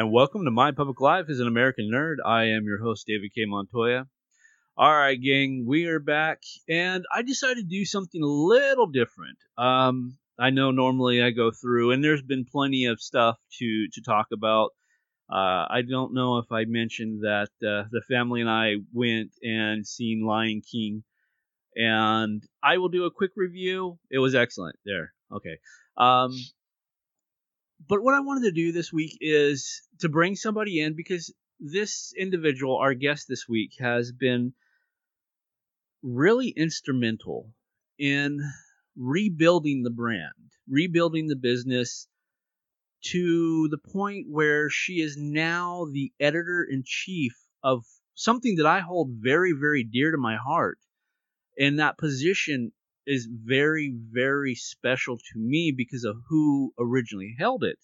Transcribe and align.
And 0.00 0.10
welcome 0.10 0.46
to 0.46 0.50
My 0.50 0.72
Public 0.72 0.98
Life 0.98 1.26
as 1.28 1.40
an 1.40 1.46
American 1.46 1.90
Nerd. 1.92 2.24
I 2.24 2.44
am 2.44 2.64
your 2.64 2.78
host, 2.78 3.06
David 3.06 3.32
K. 3.34 3.44
Montoya. 3.44 4.06
All 4.74 4.90
right, 4.90 5.20
gang, 5.20 5.66
we 5.68 5.84
are 5.88 5.98
back, 5.98 6.38
and 6.66 7.04
I 7.14 7.20
decided 7.20 7.56
to 7.56 7.76
do 7.78 7.84
something 7.84 8.22
a 8.22 8.26
little 8.26 8.86
different. 8.86 9.36
Um, 9.58 10.16
I 10.38 10.48
know 10.48 10.70
normally 10.70 11.22
I 11.22 11.32
go 11.32 11.50
through, 11.50 11.90
and 11.90 12.02
there's 12.02 12.22
been 12.22 12.46
plenty 12.50 12.86
of 12.86 12.98
stuff 12.98 13.36
to 13.58 13.88
to 13.92 14.00
talk 14.00 14.28
about. 14.32 14.70
Uh, 15.30 15.68
I 15.68 15.82
don't 15.86 16.14
know 16.14 16.38
if 16.38 16.50
I 16.50 16.64
mentioned 16.64 17.20
that 17.24 17.50
uh, 17.62 17.84
the 17.90 18.00
family 18.08 18.40
and 18.40 18.48
I 18.48 18.76
went 18.94 19.32
and 19.42 19.86
seen 19.86 20.24
Lion 20.24 20.62
King, 20.62 21.04
and 21.76 22.42
I 22.62 22.78
will 22.78 22.88
do 22.88 23.04
a 23.04 23.10
quick 23.10 23.32
review. 23.36 23.98
It 24.10 24.18
was 24.18 24.34
excellent. 24.34 24.76
There, 24.86 25.12
okay. 25.30 25.58
Um, 25.98 26.32
but 27.88 28.02
what 28.02 28.14
I 28.14 28.20
wanted 28.20 28.44
to 28.44 28.52
do 28.52 28.72
this 28.72 28.92
week 28.92 29.16
is 29.20 29.82
to 30.00 30.08
bring 30.08 30.36
somebody 30.36 30.80
in 30.80 30.94
because 30.94 31.32
this 31.58 32.12
individual, 32.16 32.78
our 32.78 32.94
guest 32.94 33.26
this 33.28 33.48
week, 33.48 33.72
has 33.78 34.12
been 34.12 34.52
really 36.02 36.48
instrumental 36.48 37.52
in 37.98 38.40
rebuilding 38.96 39.82
the 39.82 39.90
brand, 39.90 40.32
rebuilding 40.68 41.26
the 41.26 41.36
business 41.36 42.06
to 43.02 43.68
the 43.68 43.78
point 43.78 44.26
where 44.28 44.68
she 44.68 45.00
is 45.00 45.16
now 45.18 45.86
the 45.92 46.12
editor 46.20 46.66
in 46.68 46.82
chief 46.84 47.34
of 47.62 47.84
something 48.14 48.56
that 48.56 48.66
I 48.66 48.80
hold 48.80 49.10
very, 49.20 49.52
very 49.52 49.84
dear 49.84 50.10
to 50.10 50.18
my 50.18 50.36
heart. 50.36 50.78
And 51.58 51.78
that 51.78 51.98
position 51.98 52.72
is 53.10 53.26
very, 53.28 53.92
very 54.12 54.54
special 54.54 55.18
to 55.18 55.34
me 55.34 55.74
because 55.76 56.04
of 56.04 56.22
who 56.28 56.72
originally 56.78 57.34
held 57.36 57.64
it. 57.64 57.76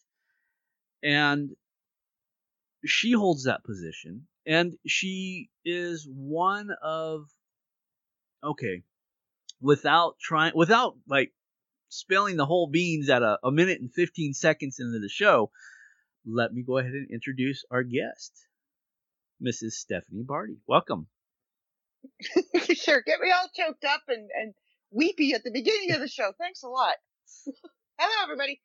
And 1.02 1.50
she 2.84 3.10
holds 3.10 3.42
that 3.42 3.64
position. 3.64 4.28
And 4.46 4.74
she 4.86 5.50
is 5.64 6.08
one 6.08 6.70
of, 6.80 7.24
okay, 8.44 8.84
without 9.60 10.14
trying, 10.20 10.52
without 10.54 10.94
like 11.08 11.32
spilling 11.88 12.36
the 12.36 12.46
whole 12.46 12.68
beans 12.68 13.10
at 13.10 13.22
a, 13.22 13.40
a 13.42 13.50
minute 13.50 13.80
and 13.80 13.92
15 13.92 14.32
seconds 14.32 14.78
into 14.78 15.00
the 15.00 15.08
show, 15.08 15.50
let 16.24 16.52
me 16.52 16.62
go 16.62 16.78
ahead 16.78 16.92
and 16.92 17.10
introduce 17.10 17.64
our 17.68 17.82
guest, 17.82 18.46
Mrs. 19.44 19.72
Stephanie 19.72 20.22
Barty. 20.22 20.58
Welcome. 20.68 21.08
sure, 22.74 23.02
get 23.04 23.18
me 23.18 23.32
all 23.32 23.50
choked 23.52 23.84
up 23.84 24.02
and, 24.06 24.28
and 24.40 24.54
weepy 24.90 25.32
at 25.34 25.44
the 25.44 25.50
beginning 25.50 25.92
of 25.92 26.00
the 26.00 26.08
show. 26.08 26.32
Thanks 26.38 26.62
a 26.62 26.68
lot. 26.68 26.94
Hello, 27.98 28.22
everybody. 28.22 28.60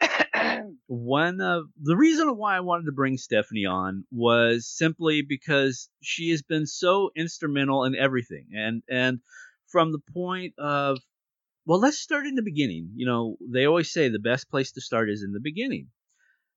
One 0.86 1.40
of 1.40 1.66
the 1.80 1.96
reason 1.96 2.36
why 2.36 2.56
I 2.56 2.60
wanted 2.60 2.86
to 2.86 2.92
bring 2.92 3.16
Stephanie 3.16 3.66
on 3.66 4.04
was 4.10 4.66
simply 4.66 5.22
because 5.22 5.88
she 6.02 6.30
has 6.30 6.42
been 6.42 6.66
so 6.66 7.10
instrumental 7.16 7.84
in 7.84 7.94
everything, 7.94 8.48
and 8.54 8.82
and 8.88 9.20
from 9.68 9.92
the 9.92 10.00
point 10.12 10.54
of 10.58 10.98
well, 11.66 11.80
let's 11.80 11.98
start 11.98 12.26
in 12.26 12.34
the 12.34 12.42
beginning. 12.42 12.90
You 12.94 13.06
know, 13.06 13.36
they 13.40 13.64
always 13.66 13.92
say 13.92 14.08
the 14.08 14.18
best 14.18 14.50
place 14.50 14.72
to 14.72 14.80
start 14.80 15.08
is 15.10 15.22
in 15.22 15.32
the 15.32 15.40
beginning. 15.40 15.88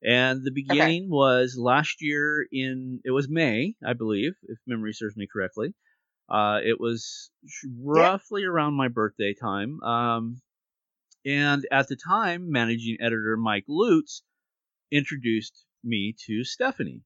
And 0.03 0.44
the 0.44 0.52
beginning 0.52 1.03
okay. 1.03 1.09
was 1.09 1.58
last 1.58 2.02
year 2.02 2.46
in 2.52 3.00
it 3.03 3.12
was 3.12 3.30
May, 3.30 3.75
I 3.86 3.94
believe, 3.94 4.34
if 4.44 4.59
memory 4.68 4.94
serves 4.94 5.16
me 5.16 5.28
correctly. 5.31 5.74
Uh, 6.30 6.60
it 6.64 6.80
was 6.80 7.30
roughly 7.82 8.42
yeah. 8.42 8.50
around 8.50 8.74
my 8.74 8.88
birthday 8.90 9.34
time. 9.34 9.82
Um, 9.82 10.42
and 11.26 11.66
at 11.72 11.88
the 11.88 11.96
time, 11.96 12.52
managing 12.52 12.98
editor 13.02 13.38
Mike 13.38 13.66
Lutz 13.68 14.24
introduced 14.92 15.66
me 15.84 16.16
to 16.26 16.44
Stephanie. 16.44 17.02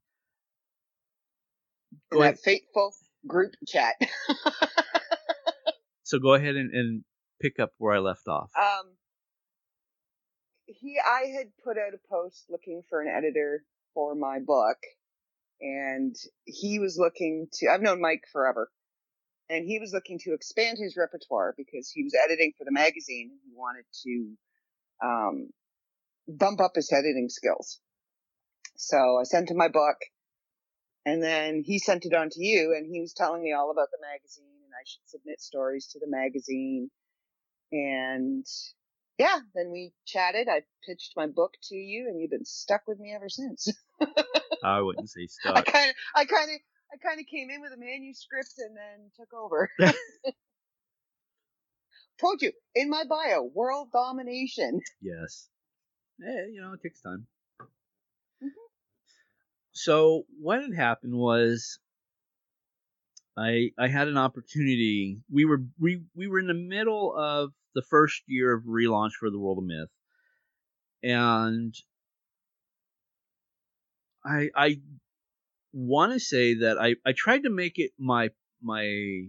In 2.12 2.20
that 2.20 2.40
fateful 2.40 2.94
group 3.28 3.54
chat. 3.68 3.96
so 6.03 6.20
go 6.20 6.34
ahead 6.34 6.56
and, 6.56 6.74
and, 6.74 7.03
pick 7.42 7.59
up 7.59 7.72
where 7.80 7.96
I 7.96 7.98
left 7.98 8.28
off. 8.28 8.52
Um, 8.56 8.92
he, 10.68 10.96
I 11.03 11.26
had 11.36 11.48
put 11.64 11.76
out 11.80 11.96
a 11.96 12.08
post 12.08 12.46
looking 12.52 12.84
for 12.88 13.02
an 13.02 13.08
editor 13.08 13.64
for 13.96 14.14
my 14.14 14.38
book, 14.38 14.78
and 15.59 16.16
he 16.46 16.78
was 16.78 17.00
looking 17.00 17.48
to. 17.53 17.68
I've 17.68 17.82
known 17.82 18.00
Mike 18.00 18.26
forever, 18.32 18.70
and 19.51 19.66
he 19.66 19.79
was 19.79 19.91
looking 19.94 20.17
to 20.19 20.34
expand 20.34 20.78
his 20.78 20.95
repertoire 20.97 21.53
because 21.57 21.89
he 21.89 22.03
was 22.03 22.13
editing 22.23 22.53
for 22.57 22.63
the 22.63 22.72
magazine. 22.72 23.31
And 23.31 23.39
he 23.44 23.51
wanted 23.53 23.85
to 24.03 25.06
um, 25.06 25.50
bump 26.28 26.62
up 26.62 26.72
his 26.75 26.91
editing 26.91 27.28
skills. 27.29 27.79
So 28.78 29.17
I 29.19 29.23
sent 29.23 29.51
him 29.51 29.57
my 29.57 29.67
book, 29.67 29.97
and 31.06 31.22
then 31.22 31.63
he 31.66 31.79
sent 31.79 32.06
it 32.06 32.13
on 32.13 32.29
to 32.29 32.44
you, 32.44 32.73
and 32.75 32.88
he 32.90 33.01
was 33.01 33.13
telling 33.13 33.44
me 33.44 33.53
all 33.53 33.72
about 33.72 33.90
the 33.91 34.01
magazine, 34.01 34.63
and 34.63 34.73
I 34.73 34.84
should 34.85 35.06
submit 35.06 35.41
stories 35.41 35.88
to 35.88 36.00
the 36.00 36.07
magazine. 36.07 36.90
And 37.72 38.45
yeah, 39.17 39.40
then 39.53 39.72
we 39.72 39.94
chatted. 40.06 40.47
I 40.50 40.61
pitched 40.88 41.13
my 41.16 41.28
book 41.28 41.53
to 41.63 41.75
you, 41.75 42.07
and 42.07 42.19
you've 42.19 42.31
been 42.31 42.45
stuck 42.45 42.81
with 42.88 43.00
me 43.00 43.13
ever 43.13 43.29
since. 43.29 43.67
I 44.63 44.81
wouldn't 44.81 45.09
say 45.09 45.28
stuck. 45.28 45.57
I 45.57 45.61
kind 45.61 45.90
of, 45.90 45.95
I 46.16 46.25
kind 46.25 46.51
of, 46.51 46.59
I 46.94 46.97
kind 46.97 47.19
of 47.19 47.25
came 47.28 47.50
in 47.50 47.62
with 47.62 47.72
a 47.74 47.78
manuscript 47.78 48.53
and 48.57 48.75
then 48.75 49.12
took 49.18 49.34
over. 49.34 49.69
Told 52.19 52.41
you 52.41 52.52
in 52.75 52.90
my 52.90 53.03
bio, 53.09 53.44
world 53.44 53.90
domination. 53.94 54.81
Yes. 55.02 55.47
Eh, 56.22 56.47
you 56.52 56.62
know, 56.62 56.74
it 56.74 56.81
takes 56.84 57.02
time. 57.02 57.25
Mm-hmm. 58.44 58.47
So 59.72 60.25
what 60.40 60.62
had 60.62 60.74
happened 60.75 61.16
was 61.16 61.79
I 63.38 63.72
I 63.79 63.88
had 63.88 64.08
an 64.08 64.18
opportunity. 64.18 65.19
We 65.31 65.46
were 65.46 65.63
we 65.79 66.03
we 66.16 66.28
were 66.28 66.40
in 66.40 66.47
the 66.47 66.53
middle 66.53 67.16
of 67.18 67.52
the 67.73 67.81
first 67.81 68.22
year 68.28 68.53
of 68.53 68.63
relaunch 68.66 69.13
for 69.19 69.29
the 69.31 69.40
World 69.40 69.59
of 69.59 69.63
Myth, 69.63 69.90
and 71.02 71.73
I 74.25 74.50
I 74.56 74.81
want 75.74 76.14
to 76.14 76.20
say 76.20 76.56
that 76.56 76.78
I, 76.80 76.96
I 77.06 77.14
tried 77.14 77.44
to 77.44 77.50
make 77.50 77.78
it 77.78 77.92
my 77.98 78.30
my 78.62 79.24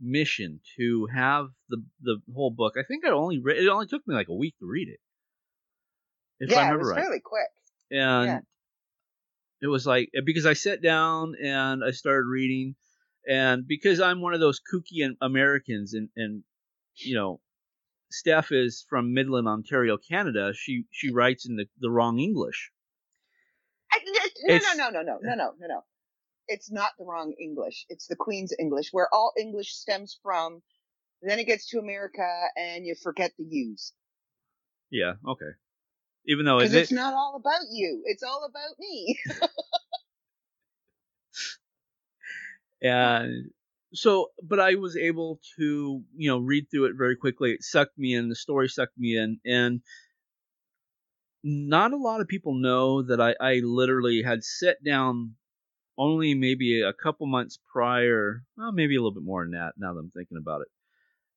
mission 0.00 0.60
to 0.76 1.06
have 1.14 1.48
the 1.68 1.82
the 2.02 2.20
whole 2.34 2.50
book. 2.50 2.74
I 2.78 2.82
think 2.86 3.04
I 3.04 3.10
only 3.10 3.38
re- 3.38 3.58
it 3.58 3.68
only 3.68 3.86
took 3.86 4.06
me 4.06 4.14
like 4.14 4.28
a 4.28 4.34
week 4.34 4.54
to 4.58 4.66
read 4.66 4.88
it. 4.88 5.00
If 6.38 6.50
yeah, 6.50 6.58
I 6.58 6.62
remember 6.62 6.76
it 6.76 6.84
was 6.84 6.90
right. 6.90 7.02
fairly 7.02 7.20
quick. 7.20 7.48
And 7.90 8.26
yeah. 8.26 8.38
it 9.62 9.68
was 9.68 9.86
like 9.86 10.10
eh, 10.14 10.20
because 10.24 10.46
I 10.46 10.52
sat 10.52 10.82
down 10.82 11.34
and 11.42 11.82
I 11.84 11.92
started 11.92 12.26
reading, 12.26 12.74
and 13.28 13.66
because 13.66 14.00
I'm 14.00 14.20
one 14.20 14.34
of 14.34 14.40
those 14.40 14.60
kooky 14.60 15.08
Americans, 15.20 15.94
and 15.94 16.08
and 16.16 16.42
you 16.96 17.14
know, 17.14 17.40
Steph 18.10 18.52
is 18.52 18.84
from 18.88 19.14
Midland, 19.14 19.48
Ontario, 19.48 19.96
Canada. 19.96 20.52
She 20.54 20.84
she 20.90 21.12
writes 21.12 21.48
in 21.48 21.56
the 21.56 21.66
the 21.78 21.90
wrong 21.90 22.18
English. 22.18 22.70
No, 24.44 24.56
no, 24.56 24.72
no, 24.74 24.90
no, 24.90 25.02
no, 25.02 25.18
no, 25.22 25.34
no, 25.34 25.52
no, 25.58 25.66
no. 25.66 25.84
It's 26.48 26.70
not 26.70 26.90
the 26.98 27.04
wrong 27.04 27.34
English. 27.40 27.86
It's 27.88 28.06
the 28.06 28.16
Queen's 28.16 28.52
English, 28.58 28.90
where 28.92 29.08
all 29.12 29.32
English 29.38 29.74
stems 29.74 30.18
from. 30.22 30.62
Then 31.22 31.38
it 31.38 31.44
gets 31.44 31.68
to 31.70 31.78
America, 31.78 32.28
and 32.56 32.86
you 32.86 32.94
forget 32.94 33.32
the 33.38 33.44
U's. 33.44 33.92
Yeah. 34.90 35.14
Okay. 35.26 35.50
Even 36.26 36.44
though 36.44 36.58
it, 36.58 36.74
it's 36.74 36.92
not 36.92 37.14
all 37.14 37.36
about 37.36 37.62
you, 37.70 38.02
it's 38.04 38.22
all 38.22 38.44
about 38.44 38.78
me. 38.78 39.18
and 42.82 43.50
so, 43.94 44.30
but 44.42 44.60
I 44.60 44.74
was 44.74 44.96
able 44.96 45.40
to, 45.56 46.02
you 46.16 46.30
know, 46.30 46.38
read 46.38 46.66
through 46.70 46.86
it 46.86 46.96
very 46.96 47.16
quickly. 47.16 47.52
It 47.52 47.62
sucked 47.62 47.96
me 47.96 48.14
in. 48.14 48.28
The 48.28 48.34
story 48.34 48.68
sucked 48.68 48.98
me 48.98 49.16
in, 49.16 49.38
and 49.44 49.80
not 51.46 51.92
a 51.92 51.96
lot 51.96 52.20
of 52.20 52.26
people 52.26 52.54
know 52.54 53.02
that 53.02 53.20
I, 53.20 53.36
I 53.40 53.60
literally 53.62 54.20
had 54.20 54.42
set 54.42 54.82
down 54.82 55.36
only 55.96 56.34
maybe 56.34 56.82
a 56.82 56.92
couple 56.92 57.28
months 57.28 57.60
prior, 57.72 58.42
well, 58.58 58.72
maybe 58.72 58.96
a 58.96 58.98
little 58.98 59.14
bit 59.14 59.22
more 59.22 59.44
than 59.44 59.52
that 59.52 59.74
now 59.78 59.94
that 59.94 60.00
I'm 60.00 60.10
thinking 60.10 60.38
about 60.38 60.62
it. 60.62 60.68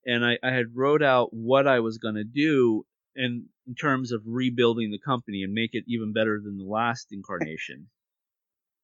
And 0.08 0.26
I, 0.26 0.40
I 0.42 0.50
had 0.50 0.76
wrote 0.76 1.04
out 1.04 1.30
what 1.32 1.68
I 1.68 1.82
was 1.82 2.00
going 2.00 2.16
to 2.16 2.24
do 2.24 2.86
in 3.16 3.46
in 3.68 3.76
terms 3.76 4.12
of 4.12 4.24
rebuilding 4.26 4.90
the 4.90 4.98
company 4.98 5.44
and 5.44 5.54
make 5.54 5.72
it 5.74 5.84
even 5.88 6.12
better 6.12 6.42
than 6.44 6.58
the 6.58 6.64
last 6.66 7.08
incarnation. 7.12 7.88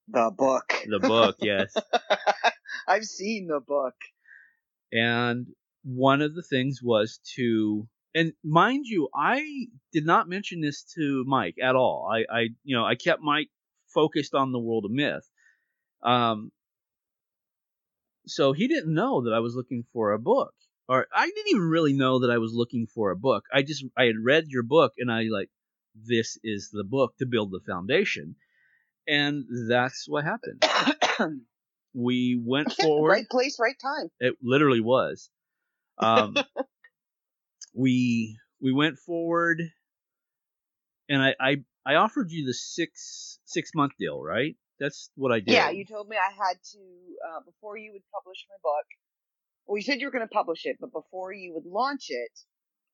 The 0.07 0.29
book. 0.29 0.71
The 0.87 0.99
book, 0.99 1.37
yes. 1.39 1.73
I've 2.87 3.05
seen 3.05 3.47
the 3.47 3.59
book. 3.59 3.95
And 4.93 5.47
one 5.83 6.21
of 6.21 6.35
the 6.35 6.43
things 6.43 6.79
was 6.83 7.19
to 7.37 7.87
and 8.15 8.31
mind 8.45 8.85
you, 8.87 9.09
I 9.13 9.67
did 9.91 10.05
not 10.05 10.29
mention 10.29 10.61
this 10.61 10.83
to 10.95 11.25
Mike 11.27 11.55
at 11.61 11.75
all. 11.75 12.09
I, 12.09 12.19
I 12.33 12.41
you 12.63 12.75
know, 12.75 12.85
I 12.85 12.95
kept 12.95 13.21
Mike 13.21 13.49
focused 13.93 14.33
on 14.33 14.53
the 14.53 14.59
world 14.59 14.85
of 14.85 14.91
myth. 14.91 15.29
Um, 16.01 16.51
so 18.25 18.53
he 18.53 18.69
didn't 18.69 18.93
know 18.93 19.23
that 19.23 19.33
I 19.33 19.39
was 19.39 19.53
looking 19.53 19.83
for 19.91 20.13
a 20.13 20.19
book, 20.19 20.53
or 20.87 21.07
I 21.13 21.25
didn't 21.25 21.49
even 21.49 21.63
really 21.63 21.93
know 21.93 22.19
that 22.19 22.31
I 22.31 22.37
was 22.37 22.53
looking 22.53 22.87
for 22.87 23.11
a 23.11 23.17
book. 23.17 23.43
I 23.53 23.63
just 23.63 23.83
I 23.97 24.05
had 24.05 24.15
read 24.23 24.45
your 24.47 24.63
book 24.63 24.93
and 24.97 25.11
I 25.11 25.23
like 25.23 25.49
this 25.93 26.37
is 26.41 26.69
the 26.71 26.85
book 26.85 27.15
to 27.19 27.25
build 27.25 27.51
the 27.51 27.59
foundation, 27.67 28.37
and 29.07 29.43
that's 29.67 30.05
what 30.07 30.23
happened. 30.23 30.63
we 31.93 32.41
went 32.41 32.71
forward. 32.71 33.09
right 33.09 33.29
place, 33.29 33.57
right 33.59 33.75
time. 33.81 34.09
It 34.21 34.35
literally 34.41 34.81
was. 34.81 35.29
Um, 35.97 36.35
we 37.75 38.37
we 38.61 38.73
went 38.73 38.97
forward, 38.97 39.61
and 41.09 41.21
I, 41.21 41.35
I 41.39 41.55
I 41.85 41.95
offered 41.95 42.31
you 42.31 42.45
the 42.45 42.53
six 42.53 43.39
six 43.45 43.71
month 43.75 43.91
deal, 43.99 44.21
right? 44.21 44.55
That's 44.79 45.09
what 45.15 45.31
I 45.31 45.39
did. 45.39 45.53
Yeah, 45.53 45.69
you 45.69 45.85
told 45.85 46.09
me 46.09 46.17
I 46.17 46.33
had 46.33 46.57
to 46.73 46.79
uh, 46.79 47.39
before 47.45 47.77
you 47.77 47.91
would 47.93 48.01
publish 48.13 48.45
my 48.49 48.55
book. 48.63 48.85
Well, 49.65 49.77
you 49.77 49.83
said 49.83 49.99
you 49.99 50.07
were 50.07 50.11
going 50.11 50.27
to 50.27 50.33
publish 50.33 50.65
it, 50.65 50.77
but 50.79 50.91
before 50.91 51.31
you 51.33 51.53
would 51.53 51.65
launch 51.65 52.05
it, 52.09 52.39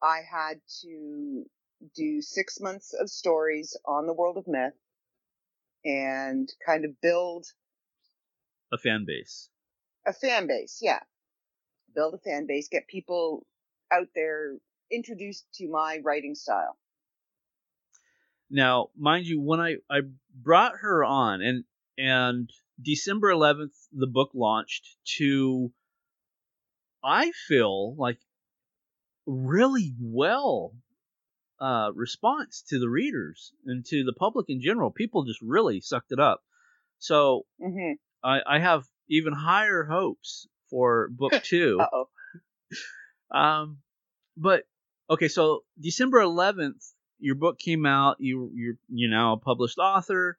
I 0.02 0.22
had 0.30 0.62
to 0.82 1.44
do 1.96 2.22
six 2.22 2.60
months 2.60 2.94
of 3.00 3.10
stories 3.10 3.78
on 3.86 4.08
the 4.08 4.14
world 4.14 4.38
of 4.38 4.48
myth 4.48 4.74
and 5.84 6.48
kind 6.66 6.86
of 6.86 6.92
build 7.02 7.46
a 8.72 8.78
fan 8.78 9.06
base. 9.06 9.50
A 10.06 10.14
fan 10.14 10.48
base, 10.48 10.80
yeah. 10.82 11.00
Build 11.94 12.14
a 12.14 12.18
fan 12.18 12.48
base, 12.48 12.70
get 12.72 12.88
people 12.88 13.46
out 13.92 14.08
there 14.16 14.58
introduced 14.92 15.46
to 15.56 15.70
my 15.70 16.00
writing 16.04 16.36
style. 16.36 16.78
Now, 18.50 18.90
mind 18.98 19.26
you, 19.26 19.40
when 19.40 19.60
I, 19.60 19.78
I 19.90 20.02
brought 20.36 20.78
her 20.82 21.04
on 21.04 21.42
and 21.42 21.64
and 21.98 22.50
December 22.82 23.30
11th 23.30 23.76
the 23.92 24.08
book 24.08 24.32
launched 24.34 24.96
to 25.18 25.72
I 27.04 27.32
feel 27.48 27.96
like 27.96 28.20
really 29.26 29.94
well 30.00 30.74
uh, 31.60 31.92
response 31.94 32.64
to 32.70 32.80
the 32.80 32.90
readers 32.90 33.54
and 33.66 33.86
to 33.86 34.04
the 34.04 34.14
public 34.14 34.48
in 34.50 34.62
general. 34.62 34.92
People 34.92 35.26
just 35.26 35.42
really 35.42 35.80
sucked 35.80 36.12
it 36.12 36.20
up. 36.20 36.42
So 37.00 37.46
mm-hmm. 37.62 37.94
I, 38.24 38.40
I 38.48 38.60
have 38.60 38.84
even 39.10 39.34
higher 39.34 39.84
hopes 39.84 40.48
for 40.70 41.10
book 41.10 41.34
two. 41.44 41.80
oh 41.94 42.10
Um, 43.32 43.78
but 44.36 44.64
okay, 45.12 45.28
so 45.28 45.64
December 45.80 46.20
11th, 46.20 46.94
your 47.20 47.36
book 47.36 47.60
came 47.60 47.86
out. 47.86 48.18
You 48.20 48.50
you're 48.54 48.76
you 48.90 49.10
now 49.10 49.34
a 49.34 49.38
published 49.38 49.78
author. 49.78 50.38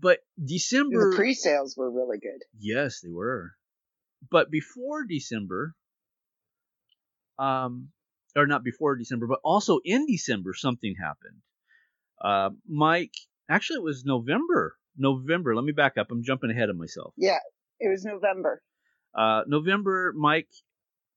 But 0.00 0.20
December 0.42 1.10
the 1.10 1.16
pre-sales 1.16 1.76
were 1.76 1.90
really 1.90 2.18
good. 2.18 2.42
Yes, 2.58 3.00
they 3.00 3.10
were. 3.10 3.52
But 4.30 4.50
before 4.50 5.04
December, 5.04 5.74
um, 7.38 7.90
or 8.34 8.46
not 8.46 8.64
before 8.64 8.96
December, 8.96 9.26
but 9.26 9.40
also 9.44 9.78
in 9.84 10.06
December, 10.06 10.52
something 10.54 10.94
happened. 11.00 11.42
Uh, 12.20 12.50
Mike, 12.68 13.14
actually, 13.48 13.76
it 13.76 13.84
was 13.84 14.04
November. 14.04 14.76
November. 14.96 15.54
Let 15.54 15.64
me 15.64 15.72
back 15.72 15.96
up. 15.98 16.10
I'm 16.10 16.24
jumping 16.24 16.50
ahead 16.50 16.70
of 16.70 16.76
myself. 16.76 17.12
Yeah, 17.16 17.38
it 17.78 17.88
was 17.88 18.04
November. 18.04 18.62
Uh, 19.14 19.42
November, 19.46 20.12
Mike, 20.16 20.48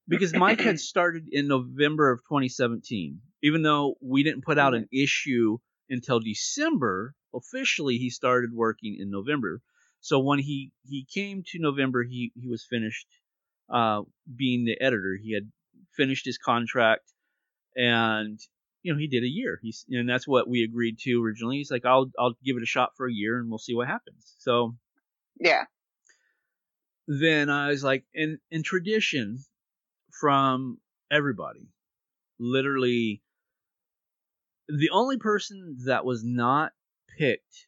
because 0.07 0.33
Mike 0.33 0.61
had 0.61 0.79
started 0.79 1.27
in 1.31 1.47
November 1.47 2.11
of 2.11 2.19
2017. 2.19 3.19
Even 3.43 3.61
though 3.61 3.95
we 4.01 4.23
didn't 4.23 4.43
put 4.43 4.57
out 4.57 4.73
an 4.73 4.87
issue 4.91 5.57
until 5.89 6.19
December, 6.19 7.13
officially 7.33 7.97
he 7.97 8.09
started 8.09 8.51
working 8.53 8.97
in 8.99 9.09
November. 9.09 9.61
So 9.99 10.19
when 10.19 10.39
he 10.39 10.71
he 10.87 11.05
came 11.11 11.43
to 11.47 11.59
November, 11.59 12.03
he 12.03 12.31
he 12.35 12.47
was 12.47 12.65
finished 12.67 13.07
uh, 13.69 14.01
being 14.33 14.65
the 14.65 14.79
editor. 14.81 15.17
He 15.21 15.33
had 15.33 15.51
finished 15.95 16.25
his 16.25 16.37
contract, 16.37 17.11
and 17.75 18.39
you 18.83 18.93
know 18.93 18.99
he 18.99 19.07
did 19.07 19.23
a 19.23 19.29
year. 19.29 19.59
He's 19.61 19.85
and 19.89 20.07
that's 20.07 20.27
what 20.27 20.47
we 20.47 20.63
agreed 20.63 20.99
to 20.99 21.23
originally. 21.23 21.57
He's 21.57 21.71
like, 21.71 21.85
I'll 21.85 22.09
I'll 22.17 22.35
give 22.43 22.57
it 22.57 22.63
a 22.63 22.67
shot 22.67 22.91
for 22.95 23.07
a 23.07 23.13
year, 23.13 23.39
and 23.39 23.49
we'll 23.49 23.59
see 23.59 23.75
what 23.75 23.87
happens. 23.87 24.35
So 24.39 24.75
yeah. 25.39 25.63
Then 27.09 27.49
I 27.49 27.69
was 27.69 27.83
like, 27.83 28.03
in 28.13 28.39
in 28.51 28.63
tradition 28.63 29.39
from 30.19 30.79
everybody, 31.11 31.69
literally 32.39 33.21
the 34.67 34.89
only 34.91 35.17
person 35.17 35.77
that 35.85 36.05
was 36.05 36.23
not 36.23 36.73
picked 37.17 37.67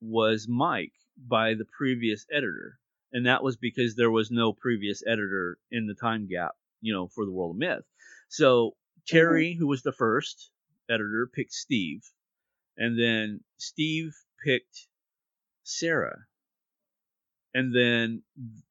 was 0.00 0.48
Mike 0.48 0.94
by 1.16 1.54
the 1.54 1.66
previous 1.66 2.26
editor, 2.32 2.78
and 3.12 3.26
that 3.26 3.42
was 3.42 3.56
because 3.56 3.94
there 3.94 4.10
was 4.10 4.30
no 4.30 4.52
previous 4.52 5.02
editor 5.06 5.58
in 5.70 5.86
the 5.86 5.94
time 5.94 6.26
gap, 6.26 6.52
you 6.80 6.92
know, 6.92 7.08
for 7.08 7.26
the 7.26 7.32
World 7.32 7.56
of 7.56 7.58
Myth. 7.58 7.84
So 8.28 8.74
Terry, 9.06 9.50
mm-hmm. 9.50 9.58
who 9.58 9.66
was 9.66 9.82
the 9.82 9.92
first 9.92 10.50
editor, 10.88 11.28
picked 11.32 11.52
Steve, 11.52 12.02
and 12.76 12.98
then 12.98 13.40
Steve 13.58 14.14
picked 14.44 14.88
Sarah. 15.62 16.26
And 17.52 17.74
then 17.74 18.22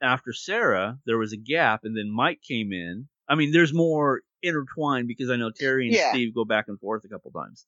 after 0.02 0.32
Sarah, 0.32 1.00
there 1.06 1.18
was 1.18 1.34
a 1.34 1.38
gap, 1.38 1.82
and 1.84 1.98
then 1.98 2.10
Mike 2.10 2.42
came 2.42 2.72
in. 2.72 3.08
I 3.28 3.36
mean, 3.36 3.52
there's 3.52 3.74
more 3.74 4.22
intertwined 4.42 5.08
because 5.08 5.30
I 5.30 5.36
know 5.36 5.52
Terry 5.52 5.88
and 5.88 5.96
yeah. 5.96 6.12
Steve 6.12 6.34
go 6.34 6.46
back 6.46 6.66
and 6.68 6.80
forth 6.80 7.04
a 7.04 7.10
couple 7.10 7.32
times. 7.32 7.66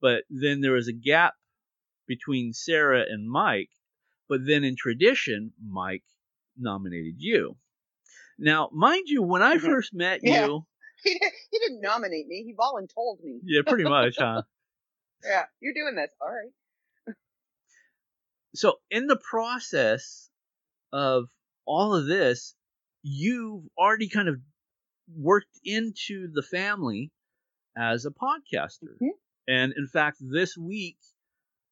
But 0.00 0.24
then 0.30 0.60
there 0.60 0.72
was 0.72 0.88
a 0.88 0.92
gap 0.92 1.34
between 2.06 2.52
Sarah 2.52 3.04
and 3.08 3.30
Mike, 3.30 3.70
but 4.28 4.40
then 4.46 4.64
in 4.64 4.76
tradition, 4.76 5.52
Mike 5.62 6.04
nominated 6.58 7.16
you. 7.18 7.56
Now, 8.38 8.70
mind 8.72 9.04
you, 9.06 9.22
when 9.22 9.42
I 9.42 9.56
mm-hmm. 9.56 9.66
first 9.66 9.92
met 9.92 10.20
yeah. 10.22 10.46
you, 10.46 10.66
he, 11.04 11.12
did, 11.18 11.32
he 11.50 11.58
didn't 11.58 11.82
nominate 11.82 12.26
me. 12.26 12.42
He 12.42 12.54
voluntold 12.54 13.22
me. 13.22 13.40
Yeah, 13.44 13.60
pretty 13.66 13.84
much, 13.84 14.16
huh? 14.18 14.42
yeah, 15.24 15.44
you're 15.60 15.74
doing 15.74 15.94
this. 15.94 16.10
All 16.20 16.28
right. 16.28 17.14
so, 18.54 18.76
in 18.90 19.06
the 19.06 19.18
process 19.18 20.29
of 20.92 21.28
all 21.66 21.94
of 21.94 22.06
this, 22.06 22.54
you've 23.02 23.64
already 23.78 24.08
kind 24.08 24.28
of 24.28 24.36
worked 25.16 25.58
into 25.64 26.28
the 26.32 26.42
family 26.42 27.10
as 27.76 28.06
a 28.06 28.10
podcaster. 28.10 28.94
Mm-hmm. 28.96 29.08
And 29.48 29.72
in 29.76 29.86
fact, 29.86 30.18
this 30.20 30.56
week 30.56 30.98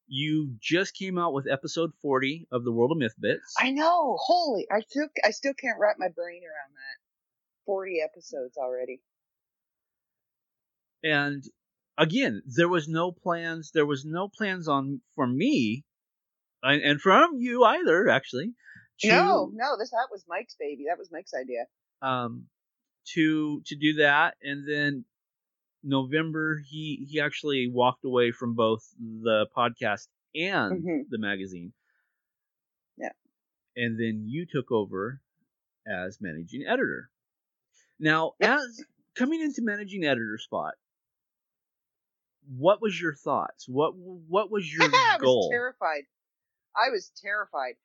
you 0.07 0.55
just 0.59 0.95
came 0.95 1.17
out 1.17 1.33
with 1.33 1.47
episode 1.49 1.91
40 2.01 2.47
of 2.51 2.63
the 2.63 2.71
World 2.71 2.91
of 2.91 2.97
Myth 2.97 3.13
Bits. 3.19 3.53
I 3.59 3.71
know. 3.71 4.17
Holy, 4.19 4.65
I 4.71 4.81
still 4.81 5.07
I 5.23 5.31
still 5.31 5.53
can't 5.53 5.77
wrap 5.79 5.97
my 5.99 6.09
brain 6.09 6.41
around 6.43 6.73
that. 6.73 7.65
40 7.65 8.01
episodes 8.03 8.57
already. 8.57 9.01
And 11.03 11.43
again, 11.97 12.41
there 12.45 12.67
was 12.67 12.87
no 12.87 13.11
plans, 13.11 13.71
there 13.71 13.85
was 13.85 14.03
no 14.03 14.27
plans 14.27 14.67
on 14.67 15.01
for 15.15 15.27
me 15.27 15.85
and, 16.63 16.81
and 16.81 16.99
from 16.99 17.37
you 17.37 17.63
either 17.63 18.09
actually. 18.09 18.53
To, 19.01 19.07
no, 19.07 19.51
no, 19.53 19.77
this 19.77 19.91
that 19.91 20.07
was 20.11 20.25
Mike's 20.27 20.55
baby. 20.59 20.85
That 20.89 20.97
was 20.97 21.09
Mike's 21.11 21.33
idea. 21.33 21.65
Um 22.01 22.45
to 23.15 23.61
to 23.65 23.75
do 23.75 23.93
that 23.95 24.35
and 24.43 24.67
then 24.69 25.05
November 25.83 26.61
he 26.69 27.07
he 27.09 27.21
actually 27.21 27.69
walked 27.73 28.03
away 28.03 28.31
from 28.31 28.53
both 28.55 28.83
the 28.99 29.47
podcast 29.55 30.07
and 30.35 30.83
mm-hmm. 30.83 31.01
the 31.09 31.17
magazine. 31.17 31.73
Yeah. 32.97 33.11
And 33.75 33.99
then 33.99 34.25
you 34.27 34.45
took 34.45 34.71
over 34.71 35.21
as 35.87 36.19
managing 36.21 36.65
editor. 36.67 37.09
Now, 37.99 38.33
as 38.39 38.83
coming 39.15 39.41
into 39.41 39.61
managing 39.61 40.05
editor 40.05 40.37
spot, 40.37 40.73
what 42.57 42.81
was 42.81 42.99
your 42.99 43.13
thoughts? 43.13 43.65
What 43.67 43.93
what 43.95 44.51
was 44.51 44.71
your 44.73 44.83
I 44.83 45.17
goal? 45.19 45.49
was 45.49 45.49
terrified. 45.51 46.03
I 46.75 46.89
was 46.91 47.11
terrified. 47.21 47.75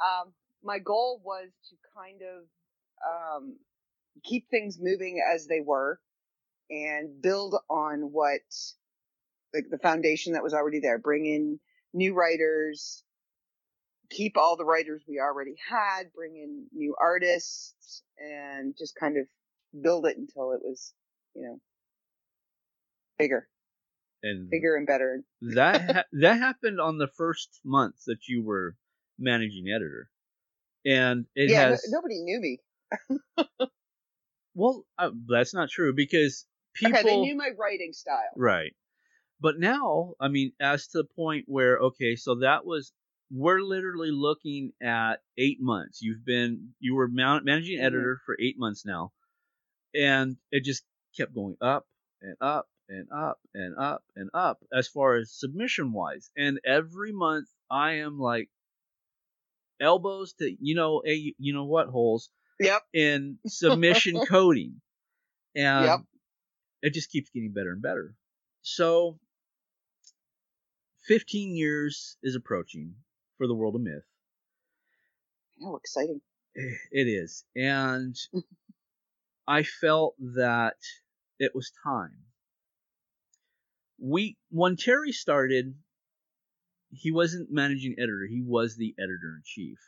Um, 0.00 0.32
my 0.62 0.78
goal 0.78 1.20
was 1.24 1.48
to 1.70 1.76
kind 1.96 2.20
of 2.22 2.44
um, 3.06 3.56
keep 4.24 4.48
things 4.50 4.78
moving 4.80 5.22
as 5.34 5.46
they 5.46 5.60
were 5.60 6.00
and 6.70 7.20
build 7.20 7.56
on 7.68 8.12
what 8.12 8.40
like 9.52 9.66
the 9.70 9.78
foundation 9.78 10.34
that 10.34 10.42
was 10.42 10.54
already 10.54 10.80
there. 10.80 10.98
Bring 10.98 11.26
in 11.26 11.58
new 11.92 12.14
writers, 12.14 13.02
keep 14.10 14.36
all 14.36 14.56
the 14.56 14.64
writers 14.64 15.02
we 15.08 15.18
already 15.18 15.56
had, 15.68 16.12
bring 16.14 16.36
in 16.36 16.66
new 16.72 16.94
artists, 17.00 18.02
and 18.18 18.74
just 18.78 18.94
kind 18.96 19.16
of 19.16 19.26
build 19.82 20.06
it 20.06 20.16
until 20.16 20.52
it 20.52 20.60
was, 20.62 20.92
you 21.34 21.42
know, 21.42 21.60
bigger, 23.18 23.48
and 24.22 24.50
bigger 24.50 24.76
and 24.76 24.86
better. 24.86 25.22
that 25.40 25.94
ha- 25.94 26.04
that 26.12 26.38
happened 26.38 26.80
on 26.80 26.98
the 26.98 27.08
first 27.08 27.60
month 27.64 27.96
that 28.06 28.28
you 28.28 28.42
were 28.44 28.76
managing 29.18 29.68
editor, 29.68 30.10
and 30.84 31.26
it 31.34 31.50
yeah, 31.50 31.70
no- 31.70 31.72
has 31.72 31.86
nobody 31.90 32.20
knew 32.20 32.40
me. 32.40 32.60
well, 34.54 34.84
uh, 34.98 35.10
that's 35.28 35.54
not 35.54 35.70
true 35.70 35.92
because 35.94 36.46
people 36.74 36.98
Okay, 36.98 37.08
they 37.08 37.16
knew 37.20 37.36
my 37.36 37.50
writing 37.58 37.92
style. 37.92 38.30
Right. 38.36 38.74
But 39.40 39.58
now, 39.58 40.14
I 40.20 40.28
mean, 40.28 40.52
as 40.60 40.88
to 40.88 40.98
the 40.98 41.04
point 41.04 41.46
where, 41.48 41.78
okay, 41.78 42.16
so 42.16 42.36
that 42.36 42.66
was, 42.66 42.92
we're 43.30 43.60
literally 43.60 44.10
looking 44.10 44.72
at 44.82 45.22
eight 45.38 45.58
months. 45.60 46.02
You've 46.02 46.24
been, 46.24 46.74
you 46.80 46.94
were 46.94 47.08
man- 47.08 47.44
managing 47.44 47.78
Mhm. 47.78 47.84
editor 47.86 48.20
for 48.26 48.36
eight 48.40 48.58
months 48.58 48.84
now. 48.84 49.12
And 49.94 50.36
it 50.50 50.64
just 50.64 50.84
kept 51.16 51.34
going 51.34 51.56
up 51.60 51.86
and 52.22 52.36
up 52.40 52.68
and 52.88 53.08
up 53.12 53.40
and 53.54 53.76
up 53.78 54.04
and 54.16 54.30
up 54.34 54.62
as 54.72 54.88
far 54.88 55.16
as 55.16 55.32
submission 55.32 55.92
wise. 55.92 56.30
And 56.36 56.60
every 56.64 57.12
month 57.12 57.48
I 57.70 57.92
am 57.94 58.18
like 58.18 58.50
elbows 59.80 60.34
to, 60.34 60.56
you 60.60 60.74
know, 60.74 61.02
a, 61.06 61.34
you 61.38 61.52
know 61.52 61.64
what 61.64 61.88
holes 61.88 62.30
Yep. 62.60 62.82
in 62.92 63.38
submission 63.46 64.20
coding. 64.20 64.80
And 65.54 65.84
Yep. 65.84 66.00
it 66.82 66.94
just 66.94 67.10
keeps 67.10 67.30
getting 67.30 67.52
better 67.52 67.72
and 67.72 67.82
better. 67.82 68.14
So, 68.62 69.18
15 71.06 71.56
years 71.56 72.16
is 72.22 72.36
approaching 72.36 72.94
for 73.38 73.46
the 73.46 73.54
world 73.54 73.74
of 73.74 73.82
myth. 73.82 74.04
How 75.62 75.76
exciting. 75.76 76.20
Eh, 76.56 76.76
it 76.92 77.06
is. 77.08 77.44
And 77.56 78.16
I 79.48 79.62
felt 79.64 80.16
that 80.18 80.76
it 81.38 81.54
was 81.54 81.72
time. 81.84 82.26
We, 83.98 84.38
when 84.50 84.76
Terry 84.76 85.12
started, 85.12 85.74
he 86.90 87.10
wasn't 87.10 87.50
managing 87.50 87.94
editor, 87.98 88.26
he 88.28 88.42
was 88.42 88.76
the 88.76 88.94
editor 88.98 89.36
in 89.36 89.42
chief. 89.44 89.78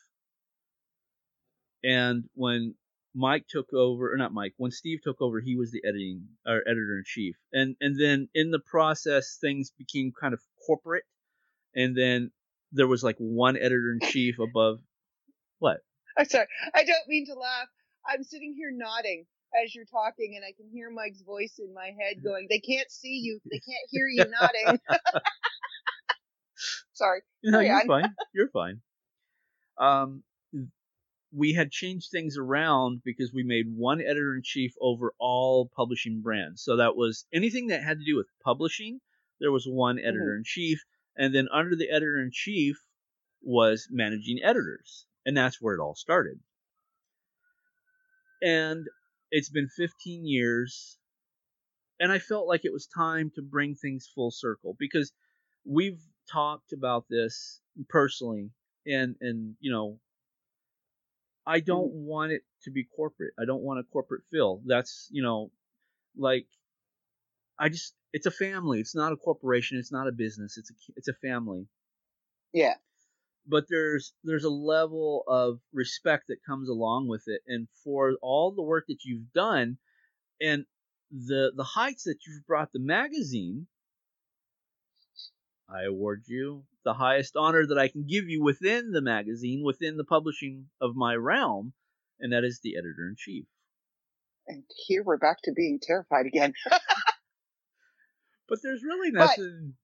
And 1.84 2.24
when 2.34 2.74
Mike 3.14 3.44
took 3.48 3.72
over, 3.74 4.12
or 4.12 4.16
not 4.16 4.32
Mike, 4.32 4.54
when 4.56 4.70
Steve 4.70 5.00
took 5.02 5.20
over, 5.20 5.40
he 5.40 5.56
was 5.56 5.70
the 5.70 5.82
editing 5.86 6.28
or 6.46 6.62
editor 6.66 6.96
in 6.96 7.04
chief. 7.04 7.36
And 7.52 7.76
and 7.80 8.00
then 8.00 8.28
in 8.34 8.50
the 8.50 8.60
process, 8.60 9.38
things 9.40 9.72
became 9.76 10.12
kind 10.18 10.32
of 10.32 10.40
corporate. 10.66 11.04
And 11.74 11.96
then 11.96 12.30
there 12.72 12.86
was 12.86 13.02
like 13.02 13.16
one 13.18 13.56
editor 13.56 13.92
in 13.92 14.08
chief 14.08 14.38
above. 14.38 14.78
What? 15.58 15.78
I'm 16.16 16.26
sorry. 16.26 16.46
I 16.74 16.84
don't 16.84 17.08
mean 17.08 17.26
to 17.26 17.34
laugh. 17.34 17.68
I'm 18.06 18.24
sitting 18.24 18.54
here 18.56 18.70
nodding 18.72 19.26
as 19.62 19.74
you're 19.74 19.84
talking, 19.84 20.34
and 20.36 20.44
I 20.44 20.52
can 20.56 20.68
hear 20.72 20.90
Mike's 20.90 21.22
voice 21.22 21.58
in 21.58 21.74
my 21.74 21.92
head 21.98 22.22
going, 22.24 22.46
"They 22.48 22.60
can't 22.60 22.90
see 22.90 23.20
you. 23.22 23.40
They 23.50 23.60
can't 23.60 23.88
hear 23.90 24.06
you 24.08 24.24
nodding." 24.40 24.80
Sorry. 27.02 27.20
No, 27.44 27.60
you're 27.60 27.80
on. 27.80 27.86
fine. 27.86 28.14
You're 28.34 28.50
fine. 28.50 28.80
Um, 29.78 30.22
we 31.34 31.54
had 31.54 31.70
changed 31.70 32.10
things 32.10 32.36
around 32.36 33.02
because 33.04 33.32
we 33.32 33.42
made 33.42 33.66
one 33.74 34.00
editor 34.00 34.34
in 34.34 34.42
chief 34.42 34.74
over 34.80 35.12
all 35.18 35.70
publishing 35.74 36.20
brands. 36.20 36.62
So 36.62 36.76
that 36.76 36.94
was 36.94 37.24
anything 37.32 37.68
that 37.68 37.82
had 37.82 37.98
to 37.98 38.04
do 38.04 38.16
with 38.16 38.26
publishing. 38.44 39.00
There 39.40 39.50
was 39.50 39.66
one 39.66 39.98
editor 39.98 40.36
in 40.36 40.44
chief, 40.44 40.84
and 41.16 41.34
then 41.34 41.48
under 41.52 41.74
the 41.74 41.90
editor 41.90 42.20
in 42.20 42.30
chief 42.32 42.76
was 43.42 43.88
managing 43.90 44.40
editors, 44.42 45.06
and 45.26 45.36
that's 45.36 45.60
where 45.60 45.74
it 45.74 45.80
all 45.80 45.96
started. 45.96 46.38
And 48.42 48.86
it's 49.30 49.48
been 49.50 49.68
15 49.68 50.26
years, 50.26 50.98
and 51.98 52.12
I 52.12 52.18
felt 52.18 52.46
like 52.46 52.64
it 52.64 52.72
was 52.72 52.86
time 52.86 53.32
to 53.34 53.42
bring 53.42 53.74
things 53.74 54.08
full 54.14 54.30
circle 54.30 54.76
because 54.78 55.12
we've 55.64 56.00
talked 56.30 56.72
about 56.72 57.04
this 57.08 57.60
personally 57.88 58.50
and 58.86 59.16
and 59.20 59.54
you 59.60 59.70
know 59.70 59.98
I 61.46 61.60
don't 61.60 61.90
mm-hmm. 61.90 62.06
want 62.06 62.32
it 62.32 62.42
to 62.64 62.70
be 62.70 62.84
corporate. 62.84 63.34
I 63.38 63.44
don't 63.44 63.62
want 63.62 63.80
a 63.80 63.84
corporate 63.84 64.22
feel. 64.30 64.60
That's, 64.64 65.08
you 65.10 65.22
know, 65.22 65.50
like 66.16 66.46
I 67.58 67.68
just 67.68 67.94
it's 68.12 68.26
a 68.26 68.30
family. 68.30 68.80
It's 68.80 68.94
not 68.94 69.12
a 69.12 69.16
corporation, 69.16 69.78
it's 69.78 69.92
not 69.92 70.08
a 70.08 70.12
business. 70.12 70.56
It's 70.56 70.70
a 70.70 70.74
it's 70.96 71.08
a 71.08 71.14
family. 71.14 71.66
Yeah. 72.52 72.74
But 73.46 73.64
there's 73.68 74.12
there's 74.22 74.44
a 74.44 74.50
level 74.50 75.24
of 75.26 75.58
respect 75.72 76.28
that 76.28 76.44
comes 76.46 76.68
along 76.68 77.08
with 77.08 77.24
it 77.26 77.42
and 77.46 77.66
for 77.82 78.12
all 78.22 78.52
the 78.52 78.62
work 78.62 78.84
that 78.88 79.04
you've 79.04 79.32
done 79.32 79.78
and 80.40 80.64
the 81.10 81.52
the 81.56 81.64
heights 81.64 82.04
that 82.04 82.18
you've 82.26 82.46
brought 82.46 82.72
the 82.72 82.78
magazine 82.78 83.66
I 85.68 85.84
award 85.84 86.24
you 86.26 86.64
the 86.84 86.94
highest 86.94 87.36
honor 87.36 87.66
that 87.66 87.78
I 87.78 87.88
can 87.88 88.06
give 88.06 88.28
you 88.28 88.42
within 88.42 88.90
the 88.92 89.00
magazine, 89.00 89.62
within 89.64 89.96
the 89.96 90.04
publishing 90.04 90.66
of 90.80 90.94
my 90.96 91.14
realm, 91.14 91.72
and 92.20 92.32
that 92.32 92.44
is 92.44 92.60
the 92.62 92.76
editor 92.76 93.08
in 93.08 93.14
chief. 93.16 93.44
And 94.48 94.64
here 94.86 95.02
we're 95.04 95.18
back 95.18 95.38
to 95.44 95.52
being 95.52 95.78
terrified 95.80 96.26
again. 96.26 96.52
But 98.48 98.58
there's 98.62 98.82
really 98.82 99.10
But- 99.12 99.38
nothing. 99.38 99.74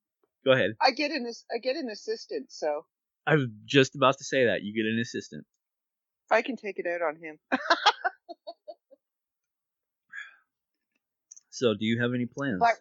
Go 0.45 0.53
ahead. 0.53 0.73
I 0.83 0.91
get 0.91 1.11
an 1.11 1.25
I 1.51 1.57
get 1.59 1.77
an 1.77 1.89
assistant, 1.89 2.53
so 2.53 2.85
I 3.27 3.37
was 3.37 3.47
just 3.65 3.95
about 3.95 4.19
to 4.19 4.25
say 4.25 4.45
that. 4.45 4.63
You 4.63 4.75
get 4.75 4.87
an 4.93 4.99
assistant. 5.01 5.47
I 6.31 6.43
can 6.43 6.57
take 6.57 6.79
it 6.79 6.85
out 6.87 7.01
on 7.01 7.17
him. 7.17 7.39
So, 11.51 11.75
do 11.75 11.85
you 11.85 12.01
have 12.01 12.15
any 12.15 12.27
plans? 12.27 12.59
But 12.61 12.75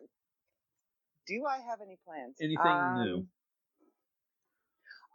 do 1.28 1.46
I 1.46 1.58
have 1.70 1.80
any 1.82 1.98
plans? 2.06 2.36
Anything 2.42 2.60
um, 2.66 2.96
new? 2.96 3.28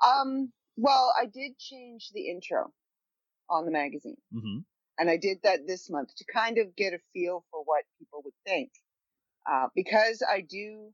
Um. 0.04 0.52
Well, 0.76 1.12
I 1.20 1.26
did 1.26 1.58
change 1.58 2.10
the 2.14 2.30
intro 2.30 2.72
on 3.50 3.64
the 3.64 3.70
magazine, 3.70 4.16
hmm 4.32 4.58
and 4.98 5.10
I 5.10 5.16
did 5.16 5.38
that 5.42 5.66
this 5.66 5.90
month 5.90 6.14
to 6.16 6.24
kind 6.32 6.58
of 6.58 6.76
get 6.76 6.92
a 6.92 6.98
feel 7.12 7.44
for 7.50 7.62
what 7.64 7.84
people 7.98 8.22
would 8.24 8.34
think. 8.46 8.70
Uh, 9.50 9.66
because 9.74 10.22
I 10.28 10.42
do 10.42 10.92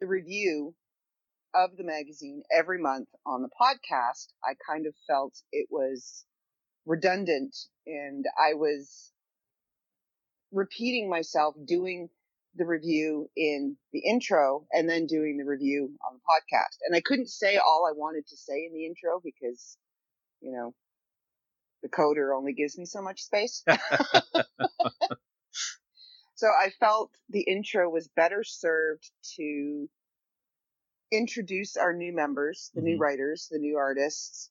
the 0.00 0.06
review 0.06 0.74
of 1.54 1.76
the 1.76 1.84
magazine 1.84 2.42
every 2.56 2.78
month 2.78 3.08
on 3.26 3.42
the 3.42 3.48
podcast, 3.60 4.28
I 4.44 4.54
kind 4.66 4.86
of 4.86 4.94
felt 5.06 5.34
it 5.52 5.66
was 5.70 6.24
redundant 6.86 7.56
and 7.86 8.24
I 8.38 8.54
was 8.54 9.12
repeating 10.52 11.08
myself 11.10 11.54
doing 11.66 12.08
the 12.56 12.66
review 12.66 13.30
in 13.36 13.76
the 13.92 14.00
intro 14.00 14.66
and 14.72 14.88
then 14.88 15.06
doing 15.06 15.36
the 15.38 15.44
review 15.44 15.90
on 16.06 16.14
the 16.14 16.20
podcast. 16.20 16.78
And 16.86 16.96
I 16.96 17.00
couldn't 17.00 17.28
say 17.28 17.56
all 17.58 17.86
I 17.88 17.92
wanted 17.96 18.26
to 18.28 18.36
say 18.36 18.66
in 18.66 18.72
the 18.74 18.86
intro 18.86 19.20
because, 19.22 19.76
you 20.40 20.52
know, 20.52 20.74
the 21.82 21.88
coder 21.88 22.36
only 22.36 22.52
gives 22.52 22.78
me 22.78 22.84
so 22.86 23.02
much 23.02 23.22
space. 23.22 23.64
So 26.34 26.48
I 26.48 26.70
felt 26.70 27.12
the 27.28 27.42
intro 27.42 27.88
was 27.90 28.08
better 28.08 28.42
served 28.44 29.10
to 29.36 29.88
introduce 31.12 31.76
our 31.76 31.92
new 31.92 32.12
members, 32.12 32.70
the 32.74 32.80
new 32.82 32.96
Mhm. 32.96 33.00
writers, 33.00 33.48
the 33.48 33.58
new 33.58 33.76
artists, 33.76 34.50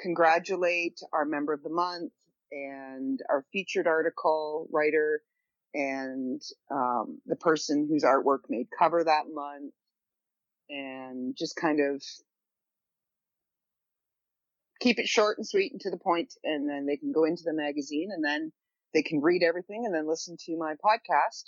congratulate 0.00 1.00
our 1.12 1.24
member 1.24 1.52
of 1.52 1.62
the 1.62 1.70
month 1.70 2.12
and 2.52 3.22
our 3.28 3.42
featured 3.52 3.86
article 3.86 4.68
writer 4.70 5.22
and 5.74 6.42
um, 6.70 7.20
the 7.26 7.36
person 7.36 7.86
whose 7.88 8.04
artwork 8.04 8.40
made 8.48 8.66
cover 8.76 9.04
that 9.04 9.24
month 9.32 9.72
and 10.68 11.36
just 11.36 11.56
kind 11.56 11.80
of 11.80 12.02
keep 14.80 14.98
it 14.98 15.06
short 15.06 15.38
and 15.38 15.46
sweet 15.46 15.72
and 15.72 15.80
to 15.80 15.90
the 15.90 15.98
point 15.98 16.32
and 16.42 16.68
then 16.68 16.86
they 16.86 16.96
can 16.96 17.12
go 17.12 17.24
into 17.24 17.42
the 17.44 17.52
magazine 17.52 18.10
and 18.12 18.24
then 18.24 18.50
they 18.94 19.02
can 19.02 19.20
read 19.20 19.42
everything 19.42 19.84
and 19.84 19.94
then 19.94 20.08
listen 20.08 20.36
to 20.38 20.56
my 20.56 20.74
podcast 20.74 21.44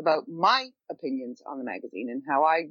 about 0.00 0.24
my 0.28 0.68
opinions 0.90 1.42
on 1.46 1.58
the 1.58 1.64
magazine 1.64 2.08
and 2.10 2.22
how 2.26 2.44
I 2.44 2.70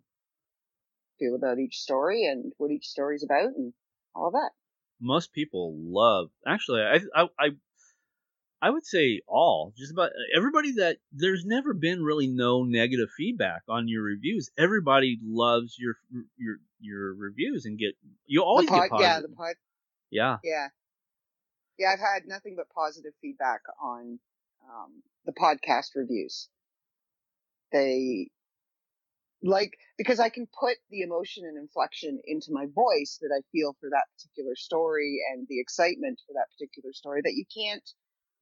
feel 1.19 1.35
about 1.35 1.59
each 1.59 1.77
story 1.77 2.25
and 2.25 2.53
what 2.57 2.71
each 2.71 2.87
story's 2.87 3.23
about 3.23 3.49
and 3.55 3.73
all 4.15 4.31
that. 4.31 4.49
Most 5.01 5.33
people 5.33 5.75
love. 5.77 6.29
Actually, 6.47 6.81
I, 6.81 6.99
I, 7.15 7.23
I, 7.39 7.49
I 8.61 8.69
would 8.69 8.85
say 8.85 9.21
all. 9.27 9.73
Just 9.77 9.91
about 9.91 10.11
everybody 10.35 10.73
that 10.73 10.97
there's 11.11 11.45
never 11.45 11.73
been 11.73 12.03
really 12.03 12.27
no 12.27 12.63
negative 12.63 13.09
feedback 13.15 13.61
on 13.69 13.87
your 13.87 14.03
reviews. 14.03 14.49
Everybody 14.57 15.19
loves 15.23 15.77
your 15.79 15.95
your 16.37 16.57
your 16.79 17.13
reviews 17.13 17.65
and 17.65 17.77
get 17.77 17.95
you 18.25 18.43
always 18.43 18.67
pod, 18.67 18.81
get 18.81 18.89
positive. 18.89 19.09
yeah, 19.09 19.21
the 19.21 19.35
pod, 19.35 19.55
yeah. 20.11 20.37
yeah, 20.43 20.67
yeah. 21.77 21.91
I've 21.93 21.99
had 21.99 22.27
nothing 22.27 22.55
but 22.57 22.69
positive 22.69 23.13
feedback 23.21 23.61
on 23.81 24.19
um, 24.63 25.03
the 25.25 25.33
podcast 25.33 25.95
reviews. 25.95 26.49
They 27.71 28.29
like 29.41 29.77
because 29.97 30.19
I 30.19 30.27
can 30.29 30.47
put 30.59 30.75
the 30.89 31.01
emotion 31.01 31.45
and 31.45 31.57
inflection 31.57 32.19
into 32.25 32.51
my 32.51 32.65
voice 32.75 33.19
that 33.21 33.31
I 33.33 33.39
feel 33.53 33.75
for 33.79 33.89
that 33.89 34.03
particular 34.17 34.55
story 34.55 35.19
and 35.31 35.47
the 35.47 35.61
excitement 35.61 36.19
for 36.27 36.33
that 36.33 36.47
particular 36.57 36.91
story 36.91 37.21
that 37.23 37.35
you 37.35 37.45
can't 37.55 37.89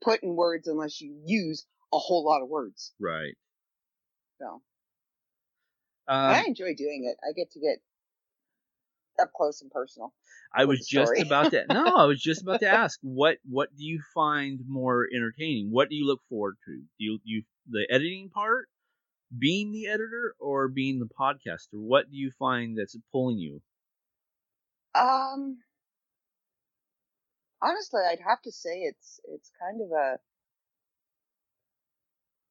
put 0.02 0.24
in 0.24 0.36
words 0.36 0.68
unless 0.68 1.02
you 1.02 1.22
use 1.26 1.66
a 1.94 1.98
whole 2.00 2.26
lot 2.26 2.42
of 2.42 2.50
words. 2.50 2.94
Right. 3.00 3.36
So 4.40 4.62
I 6.28 6.42
Um, 6.42 6.44
enjoy 6.46 6.76
doing 6.76 7.06
it. 7.06 7.18
I 7.28 7.34
get 7.34 7.50
to 7.52 7.60
get 7.60 7.82
up 9.20 9.34
close 9.34 9.62
and 9.62 9.72
personal. 9.72 10.14
I 10.54 10.66
was 10.66 10.86
just 10.88 11.20
about 11.20 11.52
to. 11.52 11.66
No, 11.68 11.96
I 11.96 12.06
was 12.06 12.22
just 12.22 12.42
about 12.42 12.60
to 12.62 12.68
ask 12.70 13.00
what 13.02 13.38
what 13.44 13.76
do 13.76 13.84
you 13.84 14.02
find 14.14 14.60
more 14.68 15.08
entertaining? 15.14 15.72
What 15.72 15.90
do 15.90 15.96
you 15.96 16.06
look 16.06 16.22
forward 16.30 16.58
to? 16.66 16.78
Do 16.78 16.88
you 16.98 17.20
you 17.24 17.44
the 17.70 17.88
editing 17.90 18.30
part, 18.30 18.70
being 19.38 19.72
the 19.72 19.88
editor, 19.88 20.36
or 20.40 20.68
being 20.70 21.00
the 21.00 21.10
podcaster? 21.20 21.74
What 21.74 22.12
do 22.12 22.18
you 22.18 22.32
find 22.40 22.78
that's 22.78 22.98
pulling 23.12 23.40
you? 23.40 23.62
Um, 24.96 25.60
honestly, 27.68 28.02
I'd 28.10 28.20
have 28.28 28.42
to 28.44 28.52
say 28.52 28.80
it's 28.82 29.20
it's 29.26 29.52
kind 29.60 29.82
of 29.82 29.92
a 29.92 30.18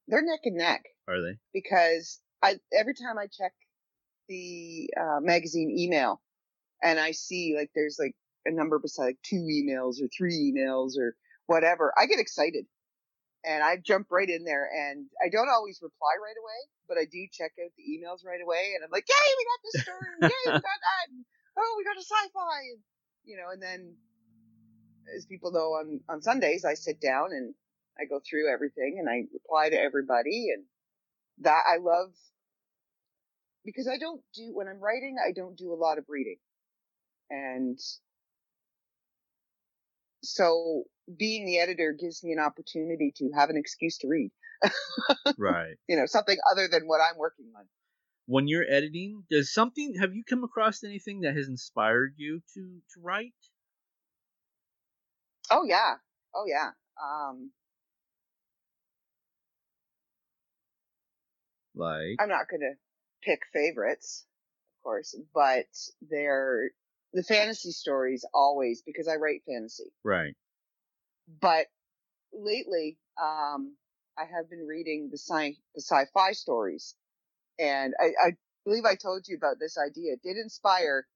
they're 0.09 0.23
neck 0.23 0.41
and 0.45 0.57
neck. 0.57 0.85
Are 1.09 1.21
they? 1.21 1.39
because 1.53 2.21
I 2.43 2.57
every 2.77 2.95
time 2.95 3.19
I 3.19 3.27
check 3.27 3.53
the 4.29 4.91
uh, 5.01 5.21
magazine 5.21 5.71
email 5.77 6.21
and 6.83 6.99
I 6.99 7.13
see 7.13 7.55
like 7.57 7.71
there's 7.75 7.97
like 7.99 8.15
a 8.45 8.53
number 8.53 8.79
beside 8.79 9.05
like 9.05 9.19
two 9.25 9.47
emails 9.47 10.03
or 10.03 10.09
three 10.17 10.53
emails 10.53 10.99
or 10.99 11.15
whatever, 11.47 11.93
I 11.99 12.07
get 12.07 12.19
excited. 12.19 12.67
And 13.47 13.63
I 13.63 13.79
jump 13.79 14.11
right 14.11 14.29
in 14.29 14.43
there 14.43 14.67
and 14.67 15.07
I 15.23 15.31
don't 15.31 15.49
always 15.49 15.79
reply 15.81 16.19
right 16.19 16.35
away, 16.35 16.61
but 16.89 16.99
I 16.99 17.07
do 17.07 17.31
check 17.31 17.55
out 17.63 17.71
the 17.79 17.87
emails 17.87 18.27
right 18.27 18.43
away 18.43 18.75
and 18.75 18.83
I'm 18.83 18.91
like, 18.91 19.07
yay, 19.07 19.31
we 19.39 19.47
got 19.47 19.63
this 19.63 19.83
story, 19.87 20.11
yay, 20.23 20.45
we 20.51 20.53
got 20.67 20.83
that, 20.83 21.07
and, 21.15 21.23
oh, 21.55 21.75
we 21.79 21.87
got 21.87 21.95
a 21.95 22.03
sci-fi, 22.03 22.75
and 22.75 22.83
you 23.23 23.37
know, 23.39 23.55
and 23.55 23.63
then 23.63 23.95
as 25.15 25.27
people 25.27 25.53
know 25.53 25.73
on 25.73 26.01
on 26.09 26.23
Sundays, 26.23 26.65
I 26.65 26.75
sit 26.75 27.01
down 27.01 27.33
and 27.33 27.55
I 27.99 28.05
go 28.05 28.21
through 28.21 28.53
everything 28.53 28.97
and 28.99 29.09
I 29.09 29.25
reply 29.33 29.71
to 29.71 29.81
everybody 29.81 30.49
and 30.55 30.65
that 31.39 31.63
I 31.67 31.79
love 31.79 32.13
because 33.65 33.89
I 33.89 33.99
don't 33.99 34.23
do 34.35 34.55
when 34.55 34.69
I'm 34.69 34.81
writing, 34.81 35.17
I 35.23 35.33
don't 35.33 35.57
do 35.57 35.73
a 35.73 35.75
lot 35.75 35.99
of 35.99 36.05
reading. 36.09 36.37
And 37.31 37.79
so 40.23 40.85
being 41.19 41.47
the 41.47 41.59
editor 41.59 41.93
gives 41.99 42.23
me 42.25 42.33
an 42.33 42.39
opportunity 42.39 43.13
to 43.17 43.31
have 43.35 43.51
an 43.51 43.57
excuse 43.57 43.99
to 43.99 44.09
read, 44.09 44.31
Right. 45.39 45.77
you 45.89 45.97
know, 45.97 46.07
something 46.07 46.37
other 46.51 46.69
than 46.69 46.87
what 46.87 47.01
I'm 47.01 47.19
working 47.19 47.47
on. 47.57 47.65
When 48.27 48.49
you're 48.49 48.65
editing, 48.69 49.25
does 49.31 49.53
something 49.53 49.97
have 50.01 50.15
you 50.15 50.25
come 50.29 50.43
across 50.43 50.83
anything 50.83 51.21
that 51.21 51.37
has 51.37 51.49
inspired 51.49 52.15
you 52.17 52.41
to 52.55 52.61
to 52.95 53.01
write? 53.01 53.35
Oh 55.51 55.65
yeah. 55.65 55.95
Oh 56.35 56.45
yeah. 56.47 56.71
Um, 57.03 57.51
Like 61.75 62.17
I'm 62.19 62.29
not 62.29 62.49
going 62.49 62.61
to 62.61 62.75
pick 63.23 63.41
favorites, 63.53 64.25
of 64.79 64.83
course, 64.85 65.15
but 65.35 65.67
they're 66.11 66.71
the 67.13 67.23
fantasy 67.23 67.71
stories 67.71 68.25
always 68.35 68.83
because 68.83 69.09
I 69.09 69.17
write 69.17 69.43
fantasy. 69.47 69.93
right. 70.05 70.35
But 71.41 71.67
lately, 72.33 72.99
um, 73.21 73.77
I 74.19 74.25
have 74.25 74.49
been 74.49 74.67
reading 74.67 75.09
the 75.11 75.19
sci 75.19 75.57
the 75.75 75.83
sci-fi 75.83 76.33
stories, 76.33 76.95
and 77.59 77.95
I, 78.01 78.29
I 78.29 78.31
believe 78.65 78.85
I 78.85 78.95
told 78.95 79.27
you 79.29 79.37
about 79.37 79.59
this 79.61 79.77
idea. 79.79 80.15
It 80.15 80.23
did 80.23 80.37
inspire 80.37 81.07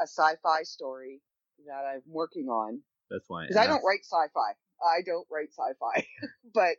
a 0.00 0.04
sci-fi 0.06 0.62
story 0.62 1.20
that 1.66 1.84
I'm 1.84 2.02
working 2.06 2.48
on 2.48 2.80
That's 3.10 3.24
why. 3.28 3.42
because 3.44 3.56
I 3.56 3.66
don't 3.66 3.82
write 3.84 4.04
sci-fi. 4.04 4.52
I 4.82 5.02
don't 5.04 5.26
write 5.30 5.48
sci-fi, 5.52 6.06
but 6.54 6.76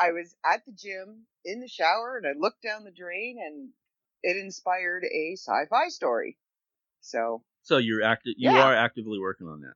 I 0.00 0.12
was 0.12 0.34
at 0.44 0.64
the 0.66 0.72
gym 0.72 1.26
in 1.44 1.60
the 1.60 1.68
shower 1.68 2.16
and 2.16 2.26
I 2.26 2.38
looked 2.38 2.62
down 2.62 2.84
the 2.84 2.90
drain 2.90 3.38
and 3.44 3.70
it 4.22 4.36
inspired 4.36 5.04
a 5.04 5.34
sci-fi 5.36 5.88
story. 5.88 6.38
So, 7.00 7.42
So 7.62 7.76
you're 7.78 8.02
active. 8.02 8.34
You 8.36 8.50
Yeah. 8.50 8.64
are 8.64 8.74
actively 8.74 9.18
working 9.18 9.46
on 9.48 9.60
that. 9.60 9.74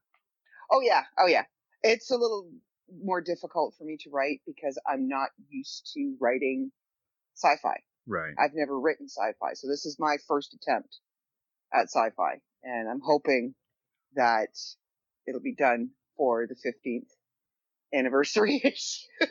oh 0.71 0.81
yeah, 0.81 1.03
oh 1.19 1.27
yeah. 1.27 1.45
It's 1.83 2.11
a 2.11 2.17
little 2.17 2.51
more 3.03 3.21
difficult 3.21 3.75
for 3.77 3.85
me 3.85 3.97
to 4.01 4.11
write 4.11 4.41
because 4.47 4.79
I'm 4.87 5.09
not 5.09 5.31
used 5.49 5.91
to 5.95 6.17
writing 6.21 6.73
sci-fi. 7.35 7.81
Right. 8.07 8.35
I've 8.39 8.55
never 8.55 8.79
written 8.79 9.09
sci-fi, 9.09 9.55
so 9.55 9.69
this 9.69 9.87
is 9.87 9.97
my 9.99 10.17
first 10.27 10.55
attempt 10.55 10.99
at 11.73 11.85
sci-fi, 11.85 12.41
and 12.65 12.89
I'm 12.89 13.01
hoping 13.01 13.55
that 14.15 14.51
it'll 15.27 15.41
be 15.41 15.55
done 15.55 15.91
for 16.17 16.47
the 16.47 16.55
15th 16.55 17.11
anniversary 17.95 18.57
issue. 18.65 19.07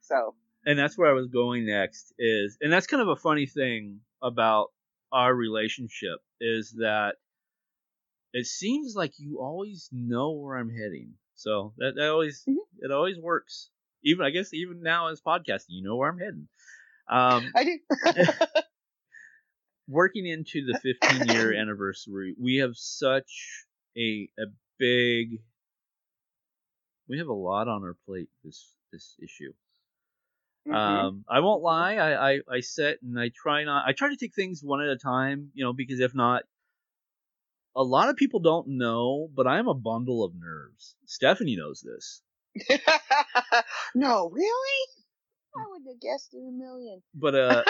so, 0.00 0.34
and 0.66 0.78
that's 0.78 0.96
where 0.96 1.10
I 1.10 1.14
was 1.14 1.28
going 1.28 1.66
next 1.66 2.12
is 2.18 2.56
and 2.60 2.72
that's 2.72 2.86
kind 2.86 3.02
of 3.02 3.08
a 3.08 3.16
funny 3.16 3.46
thing 3.46 4.00
about 4.22 4.68
our 5.12 5.34
relationship 5.34 6.18
is 6.40 6.72
that 6.78 7.16
it 8.32 8.46
seems 8.46 8.94
like 8.96 9.12
you 9.18 9.40
always 9.40 9.88
know 9.92 10.32
where 10.32 10.56
I'm 10.56 10.70
heading. 10.70 11.14
So 11.34 11.72
that, 11.78 11.94
that 11.96 12.10
always 12.10 12.44
Mhm. 12.48 12.56
it 12.78 12.90
always 12.90 13.18
works. 13.18 13.70
Even 14.02 14.26
I 14.26 14.30
guess 14.30 14.52
even 14.52 14.82
now 14.82 15.08
as 15.08 15.20
podcasting, 15.20 15.70
you 15.70 15.82
know 15.82 15.96
where 15.96 16.10
I'm 16.10 16.18
heading. 16.18 16.48
Um, 17.08 17.52
I 17.54 17.64
do. 17.64 17.78
working 19.88 20.26
into 20.26 20.64
the 20.66 20.74
15 20.74 21.26
year 21.26 21.52
anniversary, 21.52 22.34
we 22.38 22.56
have 22.56 22.76
such 22.76 23.63
a 23.96 24.28
a 24.38 24.46
big 24.78 25.40
we 27.08 27.18
have 27.18 27.28
a 27.28 27.32
lot 27.32 27.68
on 27.68 27.82
our 27.82 27.96
plate 28.06 28.28
this 28.42 28.74
this 28.92 29.16
issue. 29.22 29.52
Mhm. 30.66 30.74
Um, 30.74 31.24
I 31.28 31.40
won't 31.40 31.62
lie. 31.62 31.96
I, 31.96 32.32
I, 32.32 32.40
I 32.50 32.60
sit 32.60 33.02
and 33.02 33.20
I 33.20 33.28
try 33.28 33.64
not. 33.64 33.86
I 33.86 33.92
try 33.92 34.08
to 34.08 34.16
take 34.16 34.34
things 34.34 34.62
one 34.62 34.80
at 34.80 34.88
a 34.88 34.96
time, 34.96 35.50
you 35.52 35.62
know, 35.62 35.74
because 35.74 36.00
if 36.00 36.14
not, 36.14 36.44
a 37.76 37.82
lot 37.82 38.08
of 38.08 38.16
people 38.16 38.40
don't 38.40 38.68
know, 38.68 39.28
but 39.34 39.46
I 39.46 39.58
am 39.58 39.68
a 39.68 39.74
bundle 39.74 40.24
of 40.24 40.32
nerves. 40.34 40.94
Stephanie 41.06 41.56
knows 41.56 41.82
this, 41.82 42.22
no, 43.94 44.30
really? 44.30 44.88
I 45.56 45.64
wouldn't 45.70 45.88
have 45.88 46.00
guessed 46.00 46.32
in 46.34 46.48
a 46.48 46.52
million. 46.52 47.02
but 47.14 47.34
uh, 47.34 47.64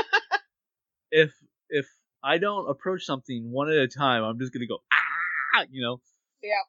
if 1.11 1.33
if 1.69 1.87
I 2.23 2.39
don't 2.39 2.69
approach 2.71 3.05
something 3.05 3.51
one 3.51 3.71
at 3.71 3.77
a 3.77 3.89
time, 3.89 4.23
I'm 4.23 4.39
just 4.39 4.53
gonna 4.53 4.67
go 4.67 4.79
ah, 4.93 5.65
you 5.71 5.83
know. 5.83 6.01
Yeah. 6.45 6.63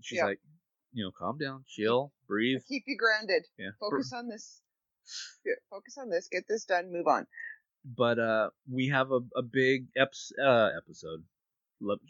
She's 0.00 0.18
Yeah. 0.18 0.24
like, 0.26 0.40
you 0.92 1.04
know, 1.04 1.10
calm 1.16 1.38
down, 1.38 1.64
chill, 1.68 2.12
breathe. 2.26 2.60
Keep 2.68 2.84
you 2.86 2.96
grounded. 2.96 3.46
Yeah. 3.58 3.70
Focus 3.78 4.12
on 4.12 4.28
this. 4.28 4.60
Yeah, 5.44 5.54
focus 5.70 5.96
on 5.98 6.08
this. 6.10 6.28
Get 6.30 6.44
this 6.48 6.64
done. 6.64 6.92
Move 6.92 7.06
on. 7.06 7.26
but 7.84 8.18
uh, 8.18 8.50
we 8.70 8.88
have 8.88 9.10
a, 9.10 9.20
a 9.36 9.42
big 9.42 9.86
eps- 9.98 10.32
uh, 10.42 10.70
episode 10.76 11.24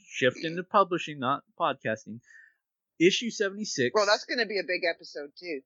shift 0.06 0.36
into 0.44 0.62
publishing, 0.62 1.18
not 1.18 1.42
podcasting. 1.58 2.20
Issue 3.00 3.30
seventy 3.30 3.64
six. 3.64 3.92
Well, 3.94 4.04
that's 4.06 4.26
going 4.26 4.38
to 4.38 4.46
be 4.46 4.58
a 4.58 4.62
big 4.66 4.82
episode 4.88 5.30
too. 5.38 5.60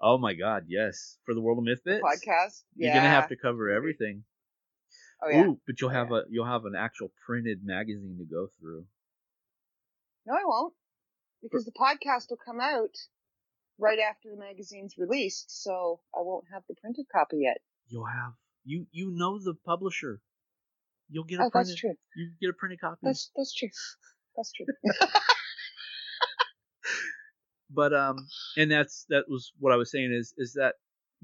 oh 0.00 0.18
my 0.18 0.34
god, 0.34 0.64
yes, 0.68 1.16
for 1.24 1.34
the 1.34 1.40
world 1.40 1.58
of 1.58 1.64
myth 1.64 1.80
bits. 1.84 2.02
Podcast. 2.04 2.62
You're 2.76 2.92
gonna 2.92 3.08
have 3.08 3.28
to 3.30 3.36
cover 3.36 3.70
everything. 3.70 4.24
Oh 5.22 5.30
yeah. 5.30 5.44
Ooh, 5.46 5.60
but 5.66 5.80
you'll 5.80 5.90
Oh, 5.90 5.94
have 5.94 6.12
a 6.12 6.22
you'll 6.28 6.44
have 6.46 6.66
an 6.66 6.74
actual 6.76 7.10
printed 7.24 7.60
magazine 7.64 8.18
to 8.18 8.24
go 8.26 8.48
through. 8.60 8.84
No, 10.26 10.34
I 10.34 10.44
won't, 10.44 10.74
because 11.42 11.64
the 11.64 11.72
podcast 11.72 12.30
will 12.30 12.38
come 12.44 12.60
out 12.60 12.90
right 13.78 13.98
after 13.98 14.28
the 14.30 14.36
magazine's 14.36 14.94
released, 14.98 15.62
so 15.62 16.00
I 16.14 16.20
won't 16.22 16.46
have 16.52 16.62
the 16.68 16.74
printed 16.80 17.06
copy 17.12 17.38
yet. 17.42 17.58
You'll 17.88 18.06
have 18.06 18.32
you 18.64 18.86
you 18.90 19.10
know 19.12 19.38
the 19.38 19.54
publisher. 19.64 20.20
You'll 21.08 21.24
get 21.24 21.38
a 21.38 21.44
Oh, 21.44 21.50
printed 21.50 21.72
that's 21.74 21.80
true. 21.80 21.94
you 22.16 22.30
get 22.40 22.50
a 22.50 22.54
printed 22.54 22.80
copy. 22.80 22.98
That's 23.02 23.30
that's 23.36 23.54
true. 23.54 23.68
That's 24.36 24.52
true. 24.52 24.66
but 27.70 27.92
um 27.92 28.16
and 28.56 28.70
that's 28.70 29.06
that 29.08 29.24
was 29.28 29.52
what 29.58 29.72
i 29.72 29.76
was 29.76 29.90
saying 29.90 30.12
is 30.12 30.32
is 30.38 30.52
that 30.52 30.74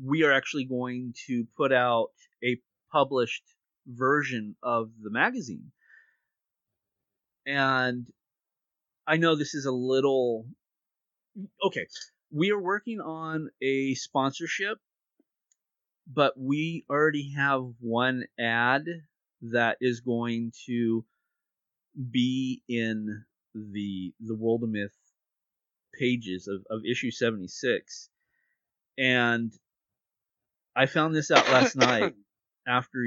we 0.05 0.25
are 0.25 0.33
actually 0.33 0.65
going 0.65 1.15
to 1.27 1.47
put 1.57 1.73
out 1.73 2.09
a 2.43 2.59
published 2.91 3.45
version 3.87 4.57
of 4.63 4.91
the 5.03 5.11
magazine 5.11 5.71
and 7.47 8.07
i 9.13 9.17
know 9.19 9.37
this 9.37 9.55
is 9.55 9.67
a 9.67 9.73
little 9.73 10.47
okay 11.65 11.87
we 12.33 12.51
are 12.51 12.61
working 12.61 13.01
on 13.01 13.51
a 13.63 13.95
sponsorship 13.95 14.79
but 16.13 16.33
we 16.37 16.85
already 16.91 17.33
have 17.37 17.63
one 17.81 18.25
ad 18.39 18.85
that 19.43 19.77
is 19.81 20.01
going 20.01 20.53
to 20.67 21.05
be 22.11 22.63
in 22.69 23.25
the 23.55 24.15
the 24.21 24.35
world 24.35 24.63
of 24.63 24.71
myth 24.71 24.95
pages 25.99 26.49
of, 26.49 26.65
of 26.71 26.81
issue 26.91 27.11
76 27.11 28.09
and 28.97 29.53
i 30.75 30.87
found 30.87 31.15
this 31.15 31.31
out 31.31 31.47
last 31.51 31.77
night 31.77 32.15
after 32.67 33.05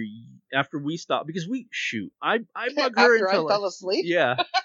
after 0.53 0.77
we 0.77 0.97
stopped 0.97 1.25
because 1.25 1.47
we 1.47 1.67
shoot 1.71 2.11
i 2.21 2.39
i 2.55 2.69
bug 2.75 2.95
her 2.95 3.15
After 3.15 3.29
I 3.29 3.31
until 3.31 3.47
fell 3.47 3.65
asleep, 3.65 4.05
yeah 4.07 4.35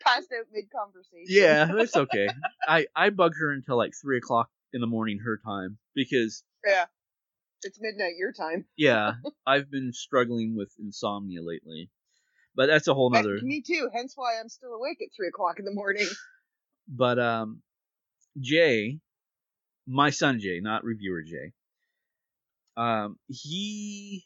passed 0.00 0.32
out 0.38 0.46
mid 0.52 0.64
conversation. 0.70 1.26
yeah 1.26 1.70
that's 1.76 1.96
okay 1.96 2.28
i 2.66 2.86
i 2.96 3.10
bug 3.10 3.32
her 3.38 3.50
until 3.52 3.76
like 3.76 3.92
three 4.00 4.18
o'clock 4.18 4.48
in 4.72 4.80
the 4.80 4.86
morning 4.86 5.18
her 5.18 5.38
time 5.44 5.78
because 5.94 6.42
Yeah. 6.66 6.86
It's 7.62 7.78
midnight 7.80 8.14
your 8.16 8.32
time. 8.32 8.64
yeah, 8.76 9.12
I've 9.46 9.70
been 9.70 9.92
struggling 9.92 10.56
with 10.56 10.72
insomnia 10.78 11.42
lately, 11.42 11.90
but 12.54 12.66
that's 12.66 12.88
a 12.88 12.94
whole 12.94 13.10
nother. 13.10 13.38
Me 13.42 13.60
too. 13.60 13.90
Hence 13.94 14.14
why 14.16 14.40
I'm 14.40 14.48
still 14.48 14.72
awake 14.72 14.98
at 15.02 15.08
three 15.14 15.28
o'clock 15.28 15.58
in 15.58 15.64
the 15.64 15.74
morning. 15.74 16.06
But 16.92 17.20
um, 17.20 17.62
Jay, 18.40 18.98
my 19.86 20.10
son 20.10 20.40
Jay, 20.40 20.58
not 20.60 20.82
reviewer 20.82 21.22
Jay, 21.22 21.52
um, 22.76 23.16
he 23.28 24.24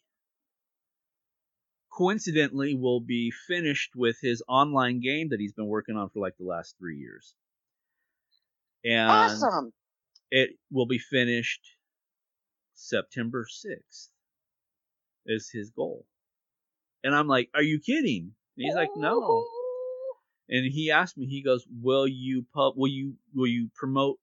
coincidentally 1.97 2.75
will 2.75 3.01
be 3.01 3.31
finished 3.47 3.93
with 3.95 4.17
his 4.21 4.43
online 4.49 5.01
game 5.01 5.29
that 5.31 5.41
he's 5.41 5.53
been 5.53 5.67
working 5.67 5.97
on 5.97 6.11
for 6.11 6.21
like 6.21 6.37
the 6.39 6.45
last 6.45 6.75
three 6.79 6.99
years. 6.99 7.35
And 8.85 9.11
awesome. 9.11 9.73
it 10.31 10.51
will 10.71 10.87
be 10.87 10.99
finished 10.99 11.61
September 12.75 13.47
6th 13.49 14.09
is 15.27 15.51
his 15.53 15.71
goal. 15.71 16.05
And 17.03 17.15
I'm 17.15 17.29
like, 17.29 17.49
are 17.55 17.63
you 17.63 17.81
kidding? 17.81 18.33
And 18.57 18.67
he's 18.67 18.75
like, 18.75 18.91
no. 18.97 19.45
And 20.49 20.71
he 20.71 20.91
asked 20.91 21.17
me, 21.17 21.27
he 21.27 21.43
goes, 21.43 21.65
will 21.71 22.07
you 22.07 22.45
pub, 22.55 22.75
will 22.77 22.91
you, 22.91 23.15
will 23.35 23.47
you 23.47 23.71
promote 23.75 24.19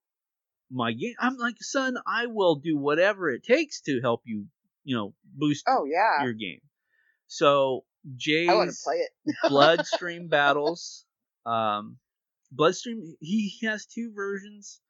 my 0.70 0.92
game? 0.92 1.14
I'm 1.18 1.36
like, 1.36 1.56
son, 1.60 1.96
I 2.06 2.26
will 2.26 2.56
do 2.56 2.76
whatever 2.76 3.30
it 3.30 3.42
takes 3.42 3.80
to 3.82 4.00
help 4.00 4.22
you, 4.24 4.46
you 4.84 4.96
know, 4.96 5.14
boost 5.24 5.64
Oh 5.66 5.84
yeah. 5.84 6.22
your 6.22 6.34
game. 6.34 6.60
So 7.32 7.86
Jay's 8.14 8.50
I 8.50 8.54
want 8.56 8.70
to 8.70 8.84
play 8.84 8.96
it. 8.96 9.10
Bloodstream 9.48 10.28
battles. 10.28 11.06
Um, 11.46 11.98
Bloodstream. 12.50 13.16
He 13.20 13.48
he 13.48 13.66
has 13.66 13.86
two 13.86 14.12
versions. 14.14 14.80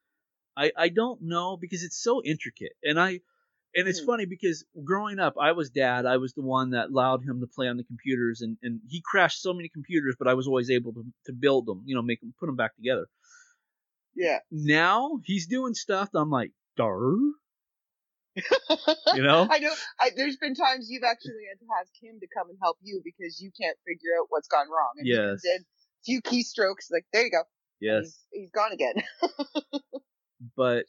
I 0.57 0.71
I 0.77 0.89
don't 0.89 1.21
know 1.21 1.55
because 1.57 1.83
it's 1.83 2.01
so 2.03 2.21
intricate, 2.23 2.73
and 2.83 2.99
I 2.99 3.21
and 3.75 3.87
it's 3.87 4.01
Hmm. 4.01 4.05
funny 4.07 4.25
because 4.25 4.65
growing 4.83 5.19
up, 5.19 5.35
I 5.39 5.53
was 5.53 5.69
dad. 5.69 6.05
I 6.05 6.17
was 6.17 6.33
the 6.33 6.41
one 6.41 6.71
that 6.71 6.89
allowed 6.89 7.23
him 7.23 7.39
to 7.39 7.47
play 7.47 7.69
on 7.69 7.77
the 7.77 7.85
computers, 7.85 8.41
and 8.41 8.57
and 8.61 8.81
he 8.89 9.01
crashed 9.05 9.41
so 9.41 9.53
many 9.53 9.69
computers, 9.69 10.15
but 10.19 10.27
I 10.27 10.33
was 10.33 10.47
always 10.47 10.69
able 10.69 10.93
to 10.93 11.05
to 11.27 11.33
build 11.33 11.65
them. 11.65 11.83
You 11.85 11.95
know, 11.95 12.01
make 12.01 12.19
them 12.19 12.33
put 12.39 12.47
them 12.47 12.57
back 12.57 12.75
together. 12.75 13.07
Yeah. 14.15 14.39
Now 14.51 15.19
he's 15.23 15.47
doing 15.47 15.73
stuff. 15.73 16.11
That 16.11 16.19
I'm 16.19 16.29
like, 16.29 16.51
dar. 16.77 17.17
You 19.13 19.21
know? 19.23 19.47
I 19.51 19.59
know. 19.59 19.73
I, 19.99 20.11
there's 20.15 20.37
been 20.37 20.55
times 20.55 20.87
you've 20.89 21.03
actually 21.03 21.45
had 21.49 21.59
to 21.59 21.67
ask 21.79 21.91
him 22.01 22.19
to 22.19 22.27
come 22.35 22.49
and 22.49 22.57
help 22.61 22.77
you 22.81 23.01
because 23.03 23.39
you 23.41 23.51
can't 23.59 23.77
figure 23.85 24.11
out 24.19 24.27
what's 24.29 24.47
gone 24.47 24.67
wrong. 24.69 24.93
And 24.97 25.05
he 25.05 25.11
Yes. 25.11 25.41
did 25.43 25.61
a 25.61 25.65
few 26.05 26.21
keystrokes, 26.21 26.91
like 26.91 27.05
there 27.13 27.25
you 27.25 27.31
go. 27.31 27.43
Yes. 27.79 28.03
He's, 28.03 28.19
he's 28.31 28.51
gone 28.51 28.71
again. 28.71 28.95
but 30.55 30.85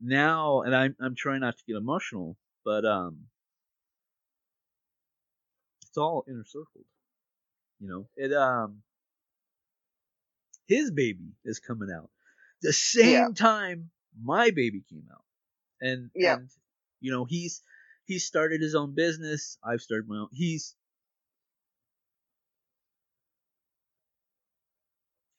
now 0.00 0.62
and 0.62 0.74
I'm 0.74 0.96
I'm 1.00 1.14
trying 1.14 1.40
not 1.40 1.56
to 1.58 1.64
get 1.66 1.76
emotional, 1.76 2.36
but 2.64 2.84
um 2.84 3.26
it's 5.82 5.96
all 5.98 6.24
inner 6.28 6.44
circled. 6.44 6.84
You 7.80 7.88
know, 7.88 8.08
it 8.16 8.32
um 8.32 8.82
his 10.66 10.90
baby 10.90 11.32
is 11.44 11.58
coming 11.58 11.90
out 11.90 12.10
the 12.62 12.72
same 12.72 13.12
Yeah. 13.12 13.28
time 13.34 13.90
my 14.22 14.50
baby 14.50 14.82
came 14.88 15.06
out. 15.12 15.24
And 15.80 16.10
Yeah. 16.14 16.36
and 16.36 16.48
you 17.00 17.12
know, 17.12 17.24
he's 17.24 17.62
he 18.06 18.18
started 18.18 18.60
his 18.62 18.74
own 18.74 18.94
business, 18.94 19.58
I've 19.64 19.80
started 19.80 20.08
my 20.08 20.16
own 20.18 20.28
he's 20.32 20.74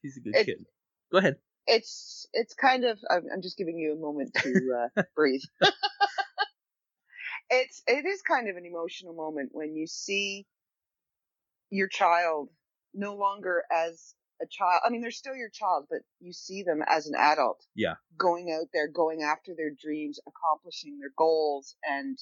he's 0.02 0.18
a 0.18 0.22
good 0.22 0.36
It- 0.36 0.46
kid. 0.46 0.66
Go 1.12 1.18
ahead. 1.20 1.38
it's 1.68 2.28
it's 2.34 2.54
kind 2.54 2.86
of. 2.86 3.00
I'm, 3.10 3.24
I'm 3.34 3.42
just 3.42 3.58
giving 3.58 3.78
you 3.78 3.94
a 3.94 3.96
moment 3.96 4.34
to 4.44 4.90
uh, 4.98 5.02
breathe. 5.16 5.42
it's 7.50 7.82
it 7.88 8.06
is 8.06 8.22
kind 8.22 8.50
of 8.50 8.56
an 8.58 8.66
emotional 8.66 9.14
moment 9.14 9.50
when 9.54 9.76
you 9.76 9.88
see 9.88 10.46
your 11.70 11.88
child 11.88 12.50
no 12.94 13.16
longer 13.16 13.64
as 13.72 14.16
a 14.42 14.46
child. 14.50 14.82
I 14.86 14.90
mean, 14.90 15.02
they're 15.02 15.12
still 15.12 15.36
your 15.36 15.50
child, 15.50 15.86
but 15.90 16.00
you 16.20 16.34
see 16.34 16.64
them 16.64 16.82
as 16.88 17.08
an 17.08 17.16
adult. 17.16 17.66
Yeah. 17.76 17.96
Going 18.18 18.52
out 18.52 18.68
there, 18.74 18.88
going 18.88 19.22
after 19.24 19.54
their 19.56 19.72
dreams, 19.72 20.20
accomplishing 20.28 21.00
their 21.00 21.12
goals, 21.18 21.76
and 21.88 22.18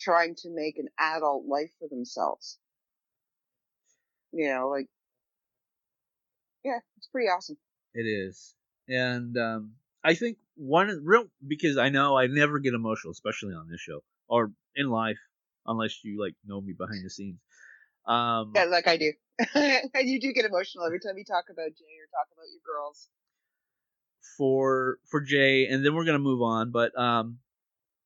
trying 0.00 0.34
to 0.36 0.50
make 0.50 0.78
an 0.78 0.88
adult 0.98 1.46
life 1.46 1.70
for 1.78 1.88
themselves. 1.88 2.58
You 4.32 4.48
know, 4.48 4.68
like, 4.68 4.86
yeah, 6.64 6.78
it's 6.96 7.08
pretty 7.08 7.28
awesome. 7.28 7.56
It 7.94 8.02
is, 8.02 8.54
and 8.88 9.36
um, 9.38 9.74
I 10.02 10.14
think 10.14 10.38
one 10.56 10.88
real 11.04 11.26
because 11.46 11.78
I 11.78 11.88
know 11.88 12.16
I 12.16 12.26
never 12.26 12.58
get 12.58 12.74
emotional, 12.74 13.12
especially 13.12 13.54
on 13.54 13.68
this 13.70 13.80
show 13.80 14.02
or 14.26 14.50
in 14.74 14.88
life, 14.88 15.18
unless 15.66 16.02
you 16.02 16.20
like 16.20 16.34
know 16.44 16.60
me 16.60 16.74
behind 16.76 17.04
the 17.04 17.10
scenes. 17.10 17.38
Um, 18.06 18.52
Yeah, 18.54 18.64
like 18.64 18.88
I 18.88 18.96
do. 18.96 19.12
and 19.54 20.08
you 20.08 20.20
do 20.20 20.32
get 20.32 20.44
emotional 20.44 20.84
every 20.86 21.00
time 21.00 21.18
you 21.18 21.24
talk 21.24 21.44
about 21.50 21.68
Jay 21.68 21.94
or 22.00 22.08
talk 22.12 22.28
about 22.32 22.46
your 22.50 22.62
girls. 22.64 23.08
for 24.36 24.98
for 25.10 25.20
Jay, 25.20 25.66
and 25.66 25.84
then 25.84 25.94
we're 25.94 26.04
gonna 26.04 26.18
move 26.18 26.42
on. 26.42 26.70
But 26.70 26.96
um, 26.98 27.38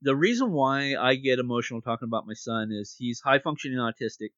the 0.02 0.16
reason 0.16 0.52
why 0.52 0.94
I 0.96 1.16
get 1.16 1.38
emotional 1.38 1.80
talking 1.82 2.06
about 2.06 2.26
my 2.26 2.34
son 2.34 2.70
is 2.72 2.94
he's 2.98 3.20
high 3.20 3.38
functioning 3.38 3.78
autistic. 3.78 4.30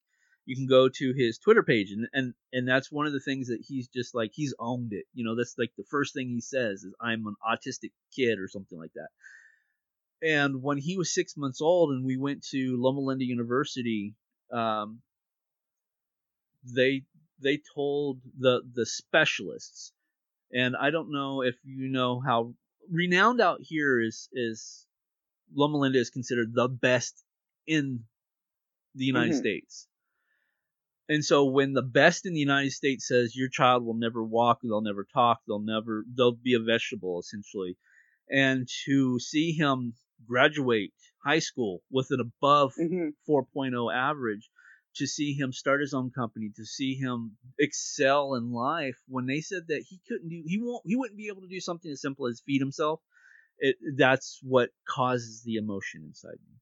You 0.45 0.55
can 0.55 0.67
go 0.67 0.89
to 0.89 1.13
his 1.13 1.37
Twitter 1.37 1.63
page, 1.63 1.91
and 1.91 2.07
and 2.13 2.33
and 2.53 2.67
that's 2.67 2.91
one 2.91 3.07
of 3.07 3.13
the 3.13 3.19
things 3.19 3.47
that 3.47 3.63
he's 3.67 3.87
just 3.87 4.15
like 4.15 4.31
he's 4.33 4.55
owned 4.59 4.93
it. 4.93 5.05
You 5.13 5.23
know, 5.25 5.35
that's 5.35 5.55
like 5.57 5.71
the 5.77 5.85
first 5.89 6.13
thing 6.13 6.29
he 6.29 6.41
says 6.41 6.83
is 6.83 6.93
I'm 7.01 7.25
an 7.27 7.35
autistic 7.47 7.91
kid 8.15 8.39
or 8.39 8.47
something 8.47 8.77
like 8.77 8.93
that. 8.95 9.09
And 10.23 10.61
when 10.61 10.77
he 10.77 10.97
was 10.97 11.13
six 11.13 11.35
months 11.35 11.61
old, 11.61 11.91
and 11.91 12.05
we 12.05 12.17
went 12.17 12.43
to 12.51 12.77
Loma 12.79 13.01
Linda 13.01 13.25
University, 13.25 14.15
um, 14.51 15.01
they 16.63 17.03
they 17.39 17.59
told 17.75 18.21
the 18.37 18.61
the 18.73 18.85
specialists 18.85 19.93
and 20.53 20.75
I 20.77 20.91
don't 20.91 21.11
know 21.11 21.41
if 21.43 21.55
you 21.63 21.89
know 21.89 22.21
how 22.21 22.55
renowned 22.89 23.41
out 23.41 23.59
here 23.61 23.99
is 24.01 24.29
is 24.33 24.87
Loma 25.53 25.77
Linda 25.79 25.99
is 25.99 26.09
considered 26.11 26.53
the 26.53 26.69
best 26.69 27.23
in 27.67 28.05
the 28.95 29.05
United 29.05 29.33
Mhm. 29.33 29.35
States. 29.35 29.87
And 31.09 31.23
so 31.23 31.45
when 31.45 31.73
the 31.73 31.81
best 31.83 32.25
in 32.25 32.33
the 32.33 32.39
United 32.39 32.71
States 32.71 33.07
says 33.07 33.35
your 33.35 33.49
child 33.49 33.83
will 33.85 33.93
never 33.95 34.23
walk, 34.23 34.59
they'll 34.63 34.81
never 34.81 35.03
talk, 35.05 35.41
they'll 35.47 35.59
never 35.59 36.05
they'll 36.15 36.31
be 36.31 36.53
a 36.55 36.59
vegetable 36.59 37.19
essentially. 37.19 37.77
And 38.29 38.67
to 38.85 39.19
see 39.19 39.51
him 39.53 39.95
graduate 40.25 40.93
high 41.23 41.39
school 41.39 41.83
with 41.91 42.07
an 42.11 42.19
above 42.19 42.73
hmm 42.77 43.13
4.0 43.29 43.93
average 43.93 44.49
to 44.95 45.07
see 45.07 45.33
him 45.33 45.53
start 45.53 45.81
his 45.81 45.93
own 45.93 46.11
company 46.11 46.51
to 46.55 46.65
see 46.65 46.95
him 46.95 47.31
excel 47.59 48.35
in 48.35 48.51
life 48.51 48.97
when 49.07 49.25
they 49.25 49.41
said 49.41 49.63
that 49.67 49.83
he 49.87 49.99
couldn't 50.07 50.29
do 50.29 50.43
he 50.45 50.59
won't 50.61 50.83
he 50.85 50.95
wouldn't 50.95 51.17
be 51.17 51.27
able 51.27 51.41
to 51.41 51.47
do 51.47 51.59
something 51.59 51.91
as 51.91 52.01
simple 52.01 52.27
as 52.27 52.41
feed 52.45 52.59
himself 52.61 52.99
it 53.59 53.75
that's 53.97 54.39
what 54.43 54.69
causes 54.87 55.43
the 55.43 55.55
emotion 55.55 56.03
inside 56.05 56.37
me 56.49 56.55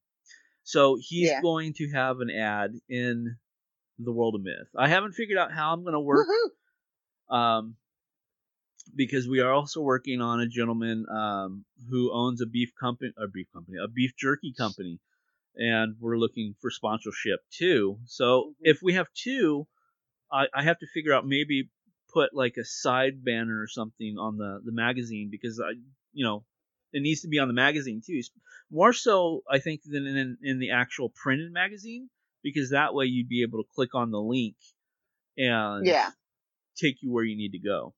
so 0.63 0.97
he's 0.99 1.29
Yeah. 1.29 1.41
going 1.41 1.73
to 1.73 1.89
have 1.91 2.19
an 2.19 2.29
ad 2.29 2.73
in 2.87 3.37
the 3.97 4.11
world 4.11 4.35
of 4.35 4.41
myth 4.41 4.69
i 4.77 4.87
haven't 4.87 5.13
figured 5.13 5.37
out 5.39 5.51
how 5.51 5.73
i'm 5.73 5.83
going 5.83 5.93
to 5.93 5.99
work 5.99 6.27
Woohoo! 6.27 7.35
um, 7.35 7.75
because 8.95 9.27
we 9.27 9.39
are 9.39 9.51
also 9.51 9.81
working 9.81 10.21
on 10.21 10.39
a 10.39 10.47
gentleman 10.47 11.05
um, 11.09 11.65
who 11.89 12.11
owns 12.11 12.41
a 12.41 12.45
beef 12.45 12.71
company, 12.79 13.11
a 13.17 13.27
beef 13.27 13.47
company, 13.53 13.77
a 13.83 13.87
beef 13.87 14.13
jerky 14.17 14.53
company, 14.57 14.99
and 15.59 15.97
we're 16.01 16.17
looking 16.17 16.55
for 16.61 16.71
sponsorship 16.71 17.41
too. 17.51 17.99
So 18.05 18.49
Mhm. 18.49 18.55
if 18.63 18.81
we 18.83 18.95
have 18.95 19.07
two, 19.13 19.67
I, 20.31 20.47
I 20.53 20.63
have 20.63 20.79
to 20.79 20.87
figure 20.87 21.13
out 21.13 21.27
maybe 21.27 21.69
put 22.13 22.33
like 22.33 22.57
a 22.57 22.65
side 22.65 23.23
banner 23.23 23.61
or 23.61 23.67
something 23.67 24.17
on 24.19 24.37
the 24.37 24.61
the 24.65 24.71
magazine 24.73 25.29
because 25.31 25.59
I, 25.59 25.71
you 26.13 26.25
know, 26.25 26.45
it 26.93 27.01
needs 27.03 27.21
to 27.21 27.29
be 27.29 27.39
on 27.39 27.47
the 27.49 27.53
magazine 27.53 28.01
too. 28.05 28.21
More 28.71 28.93
so, 28.93 29.43
I 29.49 29.59
think, 29.59 29.81
than 29.85 30.07
in 30.07 30.37
in 30.43 30.59
the 30.59 30.71
actual 30.71 31.09
printed 31.09 31.53
magazine 31.53 32.09
because 32.43 32.71
that 32.71 32.95
way 32.95 33.05
you'd 33.05 33.29
be 33.29 33.43
able 33.43 33.63
to 33.63 33.69
click 33.75 33.95
on 33.95 34.11
the 34.11 34.21
link 34.21 34.55
and 35.37 35.85
Yeah. 35.87 36.11
take 36.77 37.01
you 37.01 37.11
where 37.11 37.23
you 37.25 37.37
need 37.37 37.53
to 37.53 37.59
go. 37.59 37.93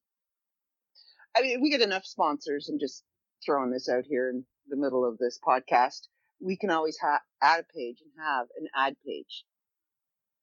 I 1.35 1.41
mean, 1.41 1.61
we 1.61 1.69
get 1.69 1.81
enough 1.81 2.05
sponsors, 2.05 2.69
I'm 2.69 2.79
just 2.79 3.03
throwing 3.45 3.71
this 3.71 3.89
out 3.89 4.05
here 4.05 4.29
in 4.29 4.45
the 4.67 4.75
middle 4.77 5.05
of 5.05 5.17
this 5.17 5.39
podcast. 5.39 6.07
We 6.43 6.57
can 6.57 6.69
always 6.71 6.97
ha- 7.01 7.21
add 7.41 7.61
a 7.61 7.73
page 7.73 7.97
and 8.01 8.11
have 8.25 8.47
an 8.59 8.67
ad 8.75 8.95
page. 9.05 9.45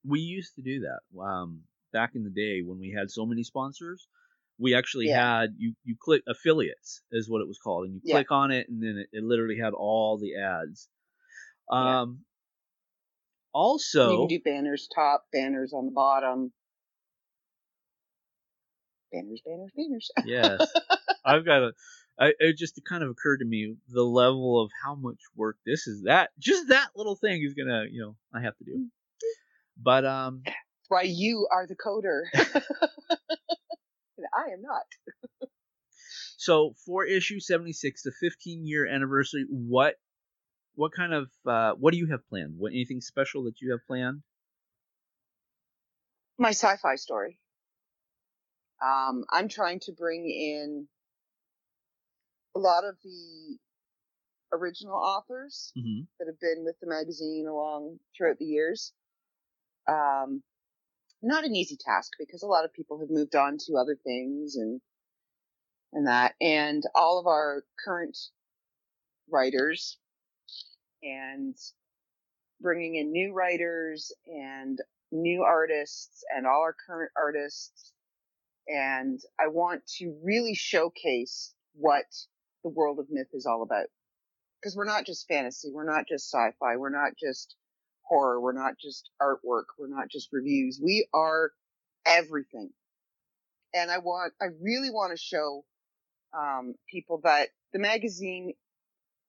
we 0.07 0.21
used 0.21 0.55
to 0.55 0.63
do 0.63 0.81
that 0.81 1.01
um, 1.21 1.63
back 1.93 2.13
in 2.15 2.25
the 2.25 2.31
day 2.31 2.63
when 2.63 2.79
we 2.79 2.91
had 2.97 3.11
so 3.11 3.27
many 3.27 3.43
sponsors. 3.43 4.07
We 4.59 4.75
actually 4.75 5.07
Yeah. 5.07 5.41
had 5.41 5.55
you 5.59 5.75
you 5.85 5.97
click 6.01 6.23
affiliates 6.29 7.03
is 7.13 7.29
what 7.29 7.41
it 7.43 7.49
was 7.49 7.59
called, 7.59 7.85
and 7.87 7.95
you 7.95 8.01
Yeah. 8.03 8.15
click 8.15 8.31
on 8.31 8.51
it, 8.51 8.69
and 8.69 8.83
then 8.83 8.97
it, 8.99 9.09
it 9.13 9.23
literally 9.25 9.59
had 9.59 9.73
all 9.73 10.19
the 10.19 10.37
ads. 10.37 10.89
Yeah. 11.71 12.01
Um, 12.03 12.21
you 13.51 13.51
also, 13.53 14.09
can 14.29 14.29
do 14.29 14.41
banners 14.45 14.89
top, 14.95 15.25
banners 15.33 15.73
on 15.73 15.87
the 15.87 15.93
bottom. 15.93 16.53
Banners, 19.13 19.41
banners, 19.45 19.73
banners. 19.75 20.11
yes, 20.25 20.73
I've 21.25 21.45
got 21.45 21.63
a 21.63 21.73
I, 22.19 22.33
it 22.41 22.57
just 22.57 22.81
kind 22.89 23.05
of 23.05 23.11
occurred 23.11 23.39
to 23.39 23.45
me 23.45 23.77
the 23.89 24.03
level 24.03 24.61
of 24.61 24.71
how 24.85 24.95
much 24.97 25.19
work 25.37 25.57
this 25.65 25.87
is. 25.87 26.03
That 26.03 26.31
just 26.39 26.69
that 26.69 26.89
little 26.97 27.15
thing 27.15 27.43
is 27.43 27.55
gonna, 27.55 27.85
you 27.91 28.01
know, 28.01 28.17
I 28.35 28.43
have 28.43 28.57
to 28.59 28.65
do. 28.65 28.87
But 29.81 30.05
um, 30.05 30.43
Why 30.89 31.03
you 31.03 31.47
are 31.53 31.67
the 31.67 31.77
coder. 31.77 32.23
and 32.35 34.27
I 34.35 34.53
am 34.53 34.63
not. 34.63 35.49
so 36.37 36.75
for 36.85 37.05
issue 37.05 37.39
seventy 37.39 37.73
six, 37.73 38.03
the 38.03 38.13
fifteen 38.13 38.67
year 38.67 38.87
anniversary, 38.87 39.47
what 39.49 39.95
what 40.75 40.93
kind 40.93 41.15
of 41.15 41.31
uh, 41.47 41.73
what 41.75 41.93
do 41.93 41.99
you 41.99 42.09
have 42.09 42.29
planned? 42.29 42.55
What 42.59 42.73
anything 42.73 43.01
special 43.01 43.45
that 43.45 43.61
you 43.61 43.71
have 43.71 43.87
planned? 43.87 44.23
My 46.37 46.51
sci-fi 46.51 46.97
story. 46.97 47.39
Um, 48.85 49.25
I'm 49.31 49.49
trying 49.49 49.81
to 49.81 49.93
bring 49.93 50.25
in 50.31 50.87
a 52.59 52.61
lot 52.61 52.85
of 52.85 52.97
the 53.05 53.57
original 54.53 54.95
authors 54.97 55.73
Mm-hmm. 55.79 56.03
that 56.19 56.27
have 56.27 56.41
been 56.41 56.65
with 56.65 56.77
the 56.81 56.89
magazine 56.89 57.47
along 57.47 57.99
throughout 58.17 58.39
the 58.39 58.45
years. 58.47 58.93
Um, 59.87 60.43
not 61.23 61.45
an 61.45 61.55
easy 61.55 61.77
task 61.77 62.13
because 62.19 62.43
a 62.43 62.47
lot 62.47 62.65
of 62.65 62.73
people 62.73 62.99
have 63.01 63.11
moved 63.11 63.35
on 63.35 63.59
to 63.67 63.75
other 63.77 63.97
things 64.05 64.57
and 64.57 64.81
and 65.93 66.07
that, 66.07 66.35
and 66.41 66.83
all 66.95 67.19
of 67.19 67.27
our 67.27 67.63
current 67.83 68.17
writers 69.31 69.97
and 71.03 71.57
bringing 72.61 72.97
in 72.97 73.11
new 73.11 73.33
writers 73.33 74.13
and 74.27 74.79
new 75.11 75.43
artists 75.45 76.25
and 76.37 76.47
all 76.47 76.61
our 76.61 76.77
current 76.87 77.11
artists. 77.17 77.93
And 78.67 79.19
I 79.41 79.49
want 79.49 79.87
to 79.97 80.15
really 80.23 80.55
showcase 80.55 81.55
what 81.75 82.05
the 82.63 82.71
world 82.71 82.99
of 82.99 83.07
myth 83.11 83.29
is 83.33 83.47
all 83.47 83.63
about. 83.63 83.87
Because 84.61 84.77
we're 84.77 84.85
not 84.85 85.07
just 85.07 85.29
fantasy, 85.29 85.71
we're 85.73 85.91
not 85.91 86.07
just 86.09 86.31
sci-fi, 86.31 86.77
we're 86.77 86.91
not 86.91 87.13
just 87.19 87.55
horror, 88.03 88.41
we're 88.41 88.53
not 88.53 88.75
just 88.81 89.11
artwork, 89.23 89.65
we're 89.79 89.89
not 89.89 90.09
just 90.11 90.29
reviews. 90.33 90.81
We 90.83 91.07
are 91.15 91.53
everything. 92.07 92.71
And 93.75 93.91
I 93.91 93.99
want, 93.99 94.33
I 94.41 94.47
really 94.61 94.91
want 94.91 95.13
to 95.13 95.23
show 95.23 95.65
um, 96.37 96.75
people 96.91 97.21
that 97.25 97.49
the 97.73 97.79
magazine 97.79 98.55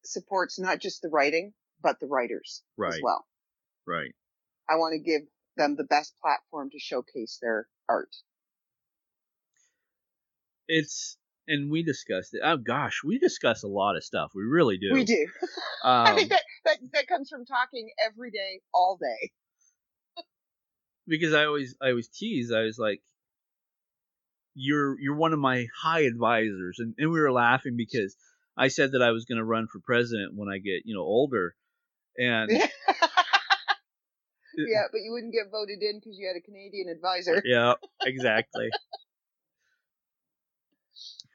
supports 0.03 0.59
not 0.59 0.79
just 0.79 1.01
the 1.01 1.09
writing, 1.09 1.53
but 1.81 1.99
the 1.99 2.07
writers 2.07 2.63
as 2.79 2.93
Right. 2.93 3.03
well. 3.03 3.25
Right. 3.85 4.15
I 4.69 4.75
want 4.75 4.93
to 4.93 4.99
give 4.99 5.21
them 5.57 5.75
the 5.75 5.83
best 5.83 6.13
platform 6.21 6.69
to 6.71 6.79
showcase 6.79 7.37
their 7.41 7.67
art. 7.87 8.15
It's 10.67 11.17
and 11.49 11.69
we 11.71 11.83
discussed 11.83 12.33
it. 12.33 12.41
Oh 12.43 12.57
gosh, 12.57 13.01
we 13.03 13.17
discuss 13.19 13.63
a 13.63 13.67
lot 13.67 13.97
of 13.97 14.03
stuff. 14.03 14.31
We 14.33 14.43
really 14.43 14.77
do. 14.77 14.93
We 14.93 15.03
do. 15.03 15.27
I 15.83 16.09
Um, 16.09 16.15
think 16.15 16.29
that, 16.29 16.43
that 16.65 16.77
that 16.93 17.07
comes 17.07 17.29
from 17.29 17.45
talking 17.45 17.89
every 18.05 18.31
day, 18.31 18.61
all 18.73 18.97
day. 19.01 19.31
because 21.07 21.33
I 21.33 21.45
always 21.45 21.75
I 21.81 21.89
always 21.89 22.07
tease. 22.07 22.51
I 22.51 22.61
was 22.61 22.77
like, 22.77 23.01
"You're 24.53 24.99
you're 24.99 25.15
one 25.15 25.33
of 25.33 25.39
my 25.39 25.67
high 25.81 26.01
advisors," 26.01 26.77
and, 26.79 26.93
and 26.97 27.11
we 27.11 27.19
were 27.19 27.31
laughing 27.31 27.75
because 27.75 28.15
I 28.55 28.67
said 28.67 28.91
that 28.91 29.01
I 29.01 29.11
was 29.11 29.25
going 29.25 29.39
to 29.39 29.43
run 29.43 29.67
for 29.67 29.79
president 29.79 30.33
when 30.35 30.49
I 30.49 30.59
get 30.59 30.83
you 30.85 30.95
know 30.95 31.01
older, 31.01 31.55
and 32.17 32.49
yeah, 32.51 32.67
but 34.91 35.01
you 35.01 35.11
wouldn't 35.11 35.33
get 35.33 35.49
voted 35.51 35.81
in 35.81 35.99
because 35.99 36.17
you 36.17 36.27
had 36.27 36.37
a 36.37 36.41
Canadian 36.41 36.89
advisor. 36.89 37.41
yeah, 37.45 37.73
exactly. 38.03 38.69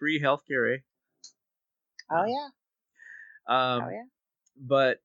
Free 0.05 0.21
healthcare, 0.21 0.75
eh? 0.75 0.81
Oh 2.11 2.27
yeah. 2.27 2.49
Um, 3.49 3.85
oh 3.85 3.89
yeah. 3.89 4.05
but 4.61 4.99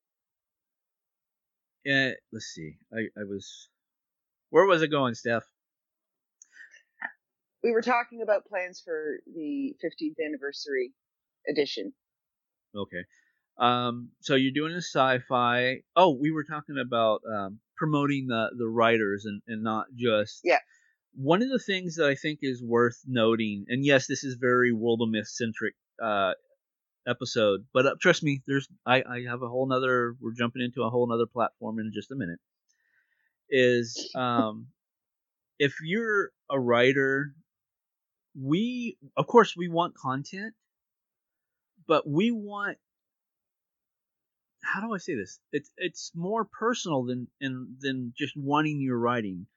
eh, 1.87 2.15
let's 2.33 2.47
see. 2.47 2.73
I 2.93 3.03
I 3.17 3.23
was 3.23 3.69
where 4.49 4.65
was 4.65 4.81
it 4.81 4.89
going, 4.89 5.15
Steph? 5.15 5.45
We 7.63 7.71
were 7.71 7.81
talking 7.81 8.21
about 8.21 8.45
plans 8.45 8.81
for 8.83 9.19
the 9.33 9.73
15th 9.81 10.17
anniversary 10.21 10.91
edition. 11.49 11.93
Okay. 12.75 13.05
Um, 13.57 14.09
so 14.19 14.35
you're 14.35 14.51
doing 14.51 14.73
a 14.73 14.81
sci-fi. 14.81 15.77
Oh, 15.95 16.09
we 16.09 16.31
were 16.31 16.43
talking 16.43 16.75
about 16.77 17.21
um, 17.33 17.61
promoting 17.77 18.27
the 18.27 18.49
the 18.57 18.67
writers 18.67 19.23
and 19.23 19.41
and 19.47 19.63
not 19.63 19.85
just. 19.95 20.41
Yeah. 20.43 20.59
One 21.15 21.41
of 21.41 21.49
the 21.49 21.59
things 21.59 21.95
that 21.95 22.07
I 22.07 22.15
think 22.15 22.39
is 22.41 22.63
worth 22.63 23.01
noting, 23.07 23.65
and 23.67 23.85
yes, 23.85 24.07
this 24.07 24.23
is 24.23 24.35
very 24.35 24.71
world 24.71 25.01
of 25.01 25.09
myth 25.09 25.27
centric 25.27 25.75
uh, 26.01 26.33
episode, 27.07 27.65
but 27.73 27.85
uh, 27.85 27.95
trust 27.99 28.23
me, 28.23 28.41
there's 28.47 28.67
I 28.85 29.03
I 29.03 29.23
have 29.27 29.41
a 29.41 29.49
whole 29.49 29.67
nother. 29.67 30.15
We're 30.19 30.33
jumping 30.33 30.61
into 30.61 30.83
a 30.83 30.89
whole 30.89 31.07
nother 31.07 31.25
platform 31.25 31.79
in 31.79 31.91
just 31.93 32.11
a 32.11 32.15
minute. 32.15 32.39
Is 33.49 34.11
um, 34.15 34.67
if 35.57 35.75
you're 35.83 36.31
a 36.49 36.59
writer, 36.59 37.33
we 38.39 38.97
of 39.17 39.27
course 39.27 39.55
we 39.57 39.67
want 39.67 39.95
content, 39.95 40.53
but 41.87 42.07
we 42.07 42.31
want 42.31 42.77
how 44.61 44.81
do 44.81 44.93
I 44.93 44.97
say 44.97 45.15
this? 45.15 45.39
It's 45.51 45.71
it's 45.77 46.11
more 46.13 46.45
personal 46.45 47.03
than 47.03 47.27
than 47.41 47.77
than 47.79 48.13
just 48.17 48.35
wanting 48.37 48.81
your 48.81 48.97
writing. 48.97 49.47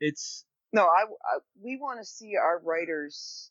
It's 0.00 0.44
No, 0.72 0.82
I, 0.82 1.04
I 1.04 1.38
we 1.62 1.78
want 1.80 2.00
to 2.00 2.04
see 2.04 2.32
our 2.36 2.60
writers. 2.60 3.50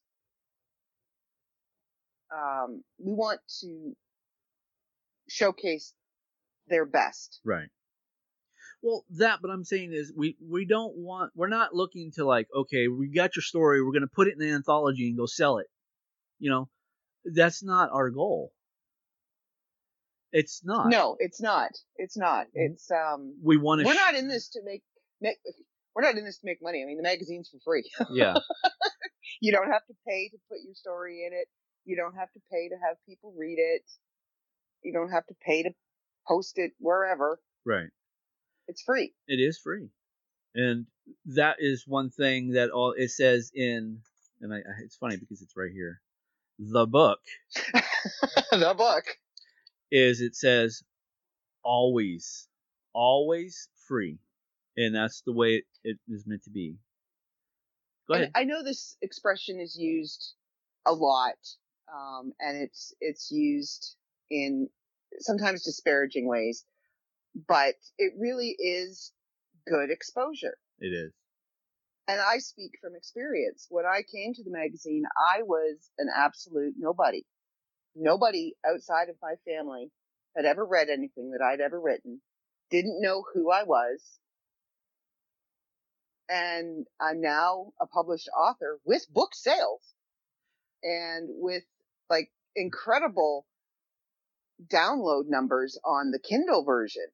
Um, 2.33 2.83
we 2.99 3.13
want 3.13 3.39
to 3.61 3.95
showcase 5.29 5.93
their 6.67 6.85
best. 6.85 7.39
right. 7.45 7.69
Well, 8.83 9.05
that, 9.17 9.39
but 9.41 9.49
I'm 9.49 9.63
saying 9.63 9.91
is 9.93 10.13
we 10.15 10.37
we 10.45 10.65
don't 10.65 10.95
want 10.95 11.31
we're 11.35 11.47
not 11.47 11.73
looking 11.73 12.11
to 12.15 12.25
like 12.25 12.47
okay 12.55 12.87
we 12.87 13.07
got 13.07 13.35
your 13.35 13.41
story 13.41 13.83
we're 13.83 13.91
gonna 13.91 14.05
put 14.07 14.27
it 14.27 14.35
in 14.39 14.47
an 14.47 14.53
anthology 14.53 15.07
and 15.07 15.17
go 15.17 15.25
sell 15.25 15.57
it, 15.57 15.67
you 16.37 16.51
know, 16.51 16.69
that's 17.25 17.63
not 17.63 17.89
our 17.91 18.09
goal. 18.11 18.51
It's 20.31 20.61
not. 20.63 20.89
No, 20.89 21.15
it's 21.19 21.41
not. 21.41 21.71
It's 21.95 22.17
not. 22.17 22.47
Mhm. 22.47 22.49
It's 22.53 22.91
um. 22.91 23.35
we 23.41 23.57
want 23.57 23.81
to. 23.81 23.87
We're 23.87 23.93
not 23.95 24.15
in 24.15 24.27
this 24.27 24.49
to 24.49 24.61
make, 24.63 24.83
make. 25.21 25.37
We're 25.97 26.03
not 26.03 26.15
in 26.15 26.25
this 26.25 26.37
to 26.37 26.45
make 26.45 26.59
money. 26.61 26.83
I 26.83 26.85
mean, 26.85 26.97
the 26.97 27.01
magazine's 27.01 27.49
for 27.49 27.57
free. 27.65 27.89
yeah, 28.11 28.35
you 29.41 29.51
don't 29.51 29.71
have 29.71 29.83
to 29.87 29.95
pay 30.07 30.29
to 30.29 30.37
put 30.47 30.59
your 30.63 30.75
story 30.75 31.25
in 31.25 31.33
it. 31.33 31.47
You 31.85 31.95
don't 31.95 32.13
have 32.13 32.31
to 32.33 32.39
pay 32.51 32.69
to 32.69 32.75
have 32.87 32.97
people 33.09 33.33
read 33.35 33.57
it. 33.57 33.81
You 34.83 34.93
don't 34.93 35.09
have 35.09 35.25
to 35.25 35.33
pay 35.43 35.63
to 35.63 35.71
post 36.27 36.59
it 36.59 36.73
wherever. 36.77 37.39
right. 37.65 37.89
It's 38.67 38.83
free. 38.83 39.15
It 39.27 39.37
is 39.37 39.57
free, 39.57 39.89
and 40.53 40.85
that 41.25 41.55
is 41.57 41.85
one 41.87 42.11
thing 42.11 42.51
that 42.51 42.69
all 42.69 42.93
it 42.95 43.09
says 43.09 43.51
in. 43.55 44.01
And 44.39 44.53
I, 44.53 44.57
I 44.57 44.83
it's 44.83 44.97
funny 44.97 45.17
because 45.17 45.41
it's 45.41 45.57
right 45.57 45.71
here. 45.73 45.99
The 46.59 46.85
book 46.85 47.21
the 48.51 48.75
book. 48.77 49.05
is 49.91 50.21
it 50.21 50.35
says 50.35 50.83
always, 51.63 52.47
always 52.93 53.67
free, 53.87 54.19
and 54.75 54.93
that's 54.93 55.21
the 55.21 55.33
way 55.33 55.63
it, 55.87 55.97
is 56.07 56.25
meant 56.27 56.43
to 56.43 56.49
be. 56.49 56.75
Go 58.07 58.15
And 58.15 58.23
ahead. 58.23 58.31
I 58.35 58.43
know 58.43 58.63
this 58.63 58.97
expression 59.01 59.59
is 59.59 59.77
used 59.77 60.33
a 60.85 60.93
lot, 60.93 61.37
um, 61.93 62.33
and 62.39 62.57
it's 62.57 62.93
it's 63.01 63.31
used 63.31 63.95
in 64.29 64.69
sometimes 65.19 65.63
disparaging 65.63 66.27
ways, 66.27 66.65
but 67.47 67.75
it 67.97 68.13
really 68.19 68.55
is 68.59 69.11
good 69.65 69.89
exposure. 69.89 70.57
It 70.79 70.87
is. 70.87 71.11
And 72.09 72.21
I 72.21 72.37
speak 72.37 72.71
from 72.81 72.95
experience. 72.95 73.67
When 73.69 73.85
I 73.85 74.01
came 74.09 74.33
to 74.33 74.43
the 74.43 74.51
magazine, 74.51 75.03
I 75.35 75.43
was 75.43 75.89
an 75.97 76.07
absolute 76.15 76.75
nobody. 76.77 77.25
Nobody 77.95 78.55
outside 78.65 79.09
of 79.09 79.17
my 79.21 79.33
family 79.45 79.91
had 80.35 80.45
ever 80.45 80.65
read 80.65 80.87
anything 80.89 81.31
that 81.31 81.43
I'd 81.43 81.59
ever 81.59 81.79
written, 81.81 82.21
didn't 82.69 83.01
know 83.01 83.25
who 83.33 83.51
I 83.51 83.63
was. 83.63 84.19
And 86.29 86.85
I'm 86.99 87.21
now 87.21 87.71
a 87.79 87.87
published 87.87 88.29
author 88.37 88.79
with 88.85 89.11
book 89.11 89.33
sales 89.33 89.81
and 90.83 91.29
with 91.29 91.63
like 92.09 92.31
incredible 92.55 93.45
download 94.65 95.23
numbers 95.27 95.79
on 95.85 96.11
the 96.11 96.19
Kindle 96.19 96.65
version. 96.65 97.07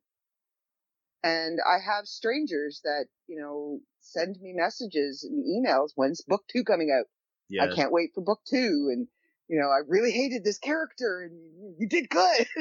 And 1.23 1.59
I 1.65 1.77
have 1.79 2.05
strangers 2.05 2.81
that, 2.83 3.05
you 3.27 3.39
know, 3.39 3.79
send 4.01 4.37
me 4.41 4.53
messages 4.53 5.23
and 5.23 5.43
emails. 5.45 5.91
When's 5.95 6.21
book 6.21 6.43
two 6.51 6.63
coming 6.63 6.91
out? 6.91 7.05
Yes. 7.49 7.71
I 7.71 7.75
can't 7.75 7.91
wait 7.91 8.11
for 8.13 8.21
book 8.21 8.41
two. 8.49 8.89
And, 8.91 9.07
you 9.47 9.59
know, 9.59 9.67
I 9.67 9.79
really 9.87 10.11
hated 10.11 10.43
this 10.43 10.57
character 10.57 11.21
and 11.21 11.39
you, 11.57 11.75
you 11.79 11.87
did 11.87 12.09
good. 12.09 12.47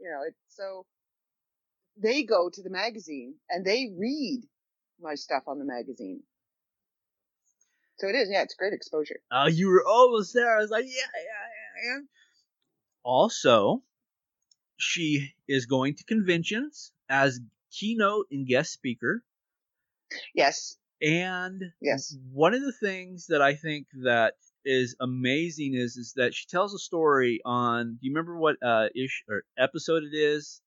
you 0.00 0.10
know, 0.10 0.22
it's 0.26 0.38
so 0.48 0.86
they 2.00 2.24
go 2.24 2.50
to 2.52 2.62
the 2.62 2.70
magazine 2.70 3.34
and 3.48 3.64
they 3.64 3.92
read 3.96 4.42
my 5.00 5.14
stuff 5.14 5.44
on 5.46 5.58
the 5.58 5.64
magazine. 5.64 6.22
So 7.98 8.08
it 8.08 8.14
is, 8.14 8.28
yeah, 8.30 8.42
it's 8.42 8.54
great 8.54 8.72
exposure. 8.72 9.20
Oh, 9.30 9.48
you 9.48 9.68
were 9.68 9.84
almost 9.86 10.32
there. 10.32 10.56
I 10.56 10.60
was 10.60 10.70
like, 10.70 10.84
yeah, 10.86 10.92
yeah, 11.16 11.94
And 11.94 12.08
also, 13.02 13.82
she 14.76 15.34
is 15.48 15.66
going 15.66 15.94
to 15.96 16.04
conventions 16.04 16.92
as 17.08 17.40
keynote 17.72 18.26
and 18.30 18.46
guest 18.46 18.72
speaker. 18.72 19.24
Yes. 20.34 20.78
And 21.02 21.62
Yes. 21.80 22.16
one 22.32 22.54
of 22.54 22.62
the 22.62 22.72
things 22.72 23.26
that 23.28 23.42
I 23.42 23.54
think 23.54 23.86
that 24.02 24.34
is 24.64 24.96
amazing 25.00 25.74
is 25.74 25.96
is 25.96 26.12
that 26.16 26.34
she 26.34 26.46
tells 26.48 26.74
a 26.74 26.78
story 26.78 27.40
on. 27.44 27.92
Do 28.00 28.06
you 28.06 28.12
remember 28.12 28.36
what 28.38 28.56
uh 28.62 28.88
ish 28.94 29.24
or 29.28 29.44
episode 29.56 30.02
it 30.04 30.14
is 30.14 30.60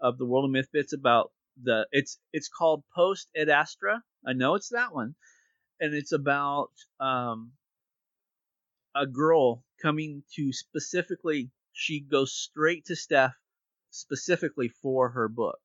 of 0.00 0.18
the 0.18 0.26
World 0.26 0.46
of 0.46 0.50
Myth 0.50 0.68
Bits 0.72 0.92
about 0.92 1.32
the? 1.62 1.86
It's 1.92 2.18
it's 2.32 2.48
called 2.48 2.84
Post 2.94 3.28
Ed 3.34 3.48
Astra. 3.48 4.02
I 4.26 4.32
know 4.32 4.54
it's 4.54 4.70
that 4.70 4.94
one, 4.94 5.14
and 5.80 5.94
it's 5.94 6.12
about 6.12 6.70
um 7.00 7.52
a 8.94 9.06
girl 9.06 9.64
coming 9.80 10.22
to 10.36 10.52
specifically. 10.52 11.50
She 11.72 12.00
goes 12.00 12.32
straight 12.34 12.84
to 12.86 12.96
Steph 12.96 13.34
specifically 13.90 14.68
for 14.68 15.10
her 15.10 15.28
book. 15.28 15.58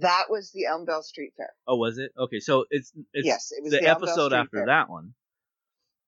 That 0.00 0.24
was 0.30 0.50
the 0.52 0.64
Elmville 0.64 1.02
Street 1.02 1.34
Fair. 1.36 1.52
Oh, 1.66 1.76
was 1.76 1.98
it? 1.98 2.12
Okay, 2.16 2.40
so 2.40 2.64
it's 2.70 2.92
it's 3.12 3.26
yes, 3.26 3.52
it 3.52 3.62
was 3.62 3.72
the, 3.72 3.80
the, 3.80 3.88
episode 3.88 4.32
after 4.32 4.58
Fair. 4.58 4.66
that 4.66 4.88
one. 4.88 5.12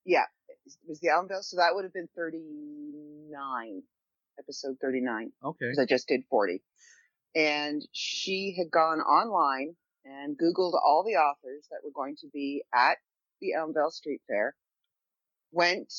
Yeah, 0.07 0.25
it 0.49 0.89
was 0.89 1.01
the 1.01 1.09
Elmville, 1.09 1.43
so 1.43 1.59
that 1.59 1.75
would 1.75 1.85
have 1.85 1.93
been 1.93 2.09
39, 2.17 3.83
episode 4.39 4.77
39, 4.81 5.33
Okay. 5.43 5.57
because 5.61 5.79
I 5.79 5.85
just 5.87 6.09
did 6.09 6.23
40. 6.31 6.63
And 7.35 7.87
she 7.93 8.55
had 8.57 8.71
gone 8.71 9.01
online 9.01 9.77
and 10.05 10.39
Googled 10.39 10.75
all 10.75 11.03
the 11.05 11.17
authors 11.17 11.67
that 11.71 11.81
were 11.83 11.91
going 11.95 12.17
to 12.21 12.29
be 12.33 12.65
at 12.73 12.99
the 13.41 13.53
Elmville 13.55 13.91
Street 13.91 14.21
Fair, 14.29 14.55
went 15.51 15.93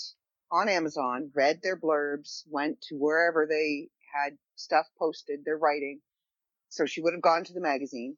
on 0.51 0.69
Amazon, 0.69 1.31
read 1.33 1.61
their 1.61 1.77
blurbs, 1.77 2.43
went 2.47 2.81
to 2.81 2.95
wherever 2.95 3.45
they 3.47 3.89
had 4.13 4.37
stuff 4.55 4.85
posted, 4.97 5.43
their 5.43 5.57
writing. 5.57 5.99
So 6.69 6.85
she 6.85 7.01
would 7.01 7.13
have 7.13 7.21
gone 7.21 7.43
to 7.45 7.53
the 7.53 7.61
magazine, 7.61 8.17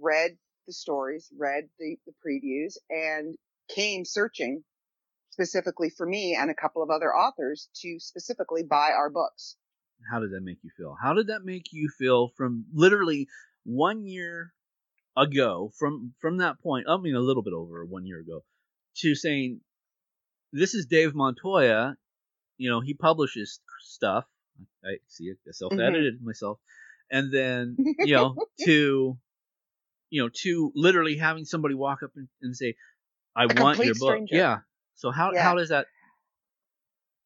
read 0.00 0.36
the 0.66 0.72
stories, 0.72 1.30
read 1.36 1.68
the, 1.78 1.96
the 2.06 2.12
previews, 2.24 2.76
and 2.90 3.36
came 3.68 4.04
searching 4.04 4.64
specifically 5.30 5.90
for 5.90 6.06
me 6.06 6.36
and 6.38 6.50
a 6.50 6.54
couple 6.54 6.82
of 6.82 6.90
other 6.90 7.14
authors 7.14 7.68
to 7.76 7.98
specifically 8.00 8.62
buy 8.62 8.90
our 8.90 9.10
books. 9.10 9.56
How 10.10 10.20
did 10.20 10.32
that 10.32 10.42
make 10.42 10.58
you 10.62 10.70
feel? 10.76 10.96
How 11.00 11.14
did 11.14 11.28
that 11.28 11.44
make 11.44 11.72
you 11.72 11.90
feel 11.98 12.28
from 12.36 12.64
literally 12.72 13.28
one 13.64 14.06
year 14.06 14.52
ago, 15.16 15.72
from 15.78 16.14
from 16.20 16.38
that 16.38 16.60
point, 16.60 16.86
I 16.88 16.96
mean 16.96 17.14
a 17.14 17.20
little 17.20 17.42
bit 17.42 17.52
over 17.52 17.84
one 17.84 18.06
year 18.06 18.20
ago, 18.20 18.44
to 18.98 19.14
saying, 19.14 19.60
"This 20.52 20.74
is 20.74 20.86
Dave 20.86 21.14
Montoya." 21.14 21.96
You 22.56 22.70
know, 22.70 22.80
he 22.80 22.94
publishes 22.94 23.60
stuff. 23.80 24.24
I 24.84 24.98
see 25.06 25.24
it, 25.24 25.38
I 25.46 25.50
mm-hmm. 25.50 25.52
self-edited 25.52 26.22
myself, 26.22 26.58
and 27.10 27.32
then 27.32 27.76
you 27.98 28.14
know 28.14 28.36
to 28.64 29.18
you 30.10 30.22
know 30.22 30.30
to 30.42 30.72
literally 30.74 31.16
having 31.16 31.44
somebody 31.44 31.74
walk 31.74 32.02
up 32.02 32.10
and, 32.16 32.28
and 32.42 32.56
say, 32.56 32.74
"I 33.36 33.46
want 33.46 33.78
your 33.78 33.94
book." 33.94 34.10
stranger. 34.10 34.36
Yeah. 34.36 34.58
So 34.94 35.10
how 35.10 35.32
Yeah. 35.32 35.42
how 35.42 35.54
does 35.54 35.68
that? 35.68 35.86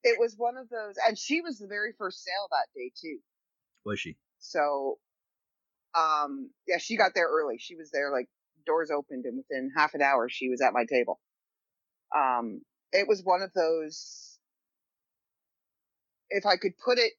It 0.04 0.18
was 0.18 0.34
one 0.36 0.56
of 0.56 0.68
those, 0.68 0.94
and 1.06 1.18
she 1.18 1.40
was 1.40 1.58
the 1.58 1.68
very 1.68 1.92
first 1.96 2.24
sale 2.24 2.48
that 2.50 2.66
day 2.74 2.90
too. 3.00 3.18
Was 3.84 4.00
she? 4.00 4.16
So, 4.38 4.98
um, 5.94 6.50
yeah, 6.66 6.78
she 6.78 6.96
got 6.96 7.12
there 7.14 7.28
early. 7.28 7.58
She 7.58 7.76
was 7.76 7.90
there 7.90 8.10
like 8.10 8.28
doors 8.66 8.90
opened, 8.90 9.24
and 9.24 9.36
within 9.36 9.70
half 9.76 9.94
an 9.94 10.02
hour, 10.02 10.28
she 10.28 10.48
was 10.48 10.60
at 10.60 10.72
my 10.72 10.84
table. 10.84 11.20
Um, 12.14 12.62
it 12.92 13.06
was 13.08 13.22
one 13.22 13.42
of 13.42 13.52
those. 13.54 14.38
If 16.30 16.46
I 16.46 16.56
could 16.56 16.72
put 16.84 16.98
it 16.98 17.12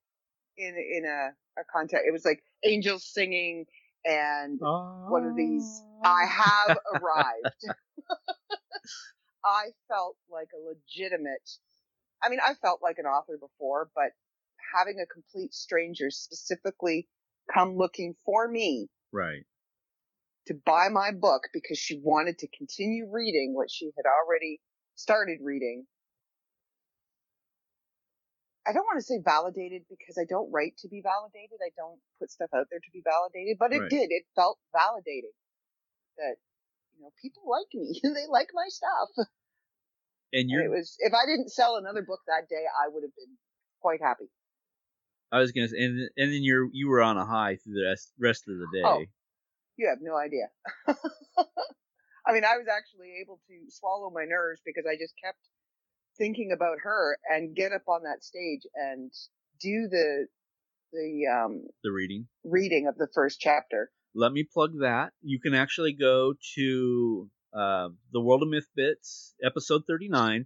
in 0.57 0.75
in 0.75 1.05
a, 1.05 1.61
a 1.61 1.63
context, 1.71 2.05
it 2.07 2.11
was 2.11 2.25
like 2.25 2.43
angels 2.65 3.05
singing 3.05 3.65
and 4.05 4.59
one 5.07 5.25
of 5.25 5.35
these. 5.35 5.83
I 6.03 6.25
have 6.25 6.77
arrived. 6.93 7.77
I 9.45 9.65
felt 9.87 10.15
like 10.29 10.49
a 10.53 10.61
legitimate. 10.67 11.49
I 12.23 12.29
mean, 12.29 12.39
I 12.43 12.53
felt 12.55 12.81
like 12.81 12.97
an 12.99 13.05
author 13.05 13.37
before, 13.39 13.89
but 13.95 14.11
having 14.73 14.99
a 14.99 15.05
complete 15.05 15.53
stranger 15.53 16.09
specifically 16.09 17.07
come 17.53 17.75
looking 17.75 18.15
for 18.25 18.47
me 18.47 18.87
right. 19.11 19.43
to 20.47 20.53
buy 20.65 20.87
my 20.89 21.11
book 21.11 21.43
because 21.53 21.77
she 21.77 21.99
wanted 22.01 22.37
to 22.39 22.47
continue 22.57 23.07
reading 23.11 23.53
what 23.53 23.69
she 23.69 23.91
had 23.97 24.05
already 24.07 24.61
started 24.95 25.39
reading. 25.41 25.85
I 28.65 28.71
don't 28.71 28.85
want 28.85 28.99
to 28.99 29.03
say 29.03 29.19
validated 29.23 29.83
because 29.89 30.17
I 30.17 30.23
don't 30.23 30.49
write 30.49 30.77
to 30.79 30.87
be 30.87 31.03
validated. 31.03 31.59
I 31.59 31.71
don't 31.75 31.99
put 32.17 32.31
stuff 32.31 32.49
out 32.55 32.67
there 32.71 32.79
to 32.79 32.91
be 32.93 33.03
validated, 33.03 33.57
but 33.59 33.73
it 33.73 33.81
Right. 33.81 33.89
did. 33.89 34.07
It 34.09 34.23
felt 34.35 34.57
validating 34.73 35.35
that, 36.15 36.37
you 36.95 37.03
know, 37.03 37.11
people 37.21 37.43
like 37.45 37.67
me. 37.73 37.99
they 38.03 38.27
like 38.29 38.49
my 38.53 38.67
stuff. 38.69 39.27
And 40.33 40.49
you're 40.49 40.65
it 40.65 40.69
was, 40.69 40.95
if 40.99 41.13
I 41.13 41.25
didn't 41.25 41.51
sell 41.51 41.75
another 41.77 42.01
book 42.01 42.19
that 42.27 42.49
day, 42.49 42.63
I 42.83 42.89
would 42.89 43.03
have 43.03 43.15
been 43.15 43.37
quite 43.81 44.01
happy. 44.01 44.25
I 45.31 45.39
was 45.39 45.51
gonna 45.51 45.67
say, 45.69 45.77
and 45.83 46.09
and 46.17 46.33
then 46.33 46.43
you're 46.43 46.67
you 46.73 46.89
were 46.89 47.01
on 47.01 47.17
a 47.17 47.25
high 47.25 47.55
through 47.57 47.75
the 47.75 47.85
rest, 47.87 48.11
rest 48.19 48.43
of 48.47 48.57
the 48.57 48.67
day. 48.73 48.83
Oh. 48.85 49.03
You 49.77 49.87
have 49.89 49.97
no 50.01 50.15
idea. 50.15 50.49
I 52.27 52.31
mean, 52.31 52.43
I 52.45 52.57
was 52.57 52.67
actually 52.71 53.13
able 53.21 53.39
to 53.47 53.71
swallow 53.71 54.11
my 54.11 54.23
nerves 54.23 54.61
because 54.65 54.85
I 54.87 54.95
just 54.95 55.13
kept 55.23 55.39
thinking 56.17 56.51
about 56.53 56.77
her 56.83 57.17
and 57.29 57.55
get 57.55 57.71
up 57.71 57.81
on 57.87 58.03
that 58.03 58.23
stage 58.23 58.61
and 58.75 59.11
do 59.59 59.87
the 59.89 60.27
the 60.91 61.25
um, 61.27 61.63
The 61.83 61.91
reading. 61.91 62.27
reading 62.43 62.87
of 62.87 62.97
the 62.97 63.07
first 63.15 63.39
chapter. 63.39 63.89
Let 64.13 64.31
me 64.31 64.43
plug 64.51 64.73
that. 64.81 65.11
You 65.23 65.39
can 65.39 65.55
actually 65.55 65.93
go 65.93 66.35
to 66.55 67.29
uh, 67.53 67.89
the 68.11 68.21
World 68.21 68.43
of 68.43 68.49
Myth 68.49 68.67
Bits 68.75 69.35
episode 69.43 69.83
39. 69.87 70.45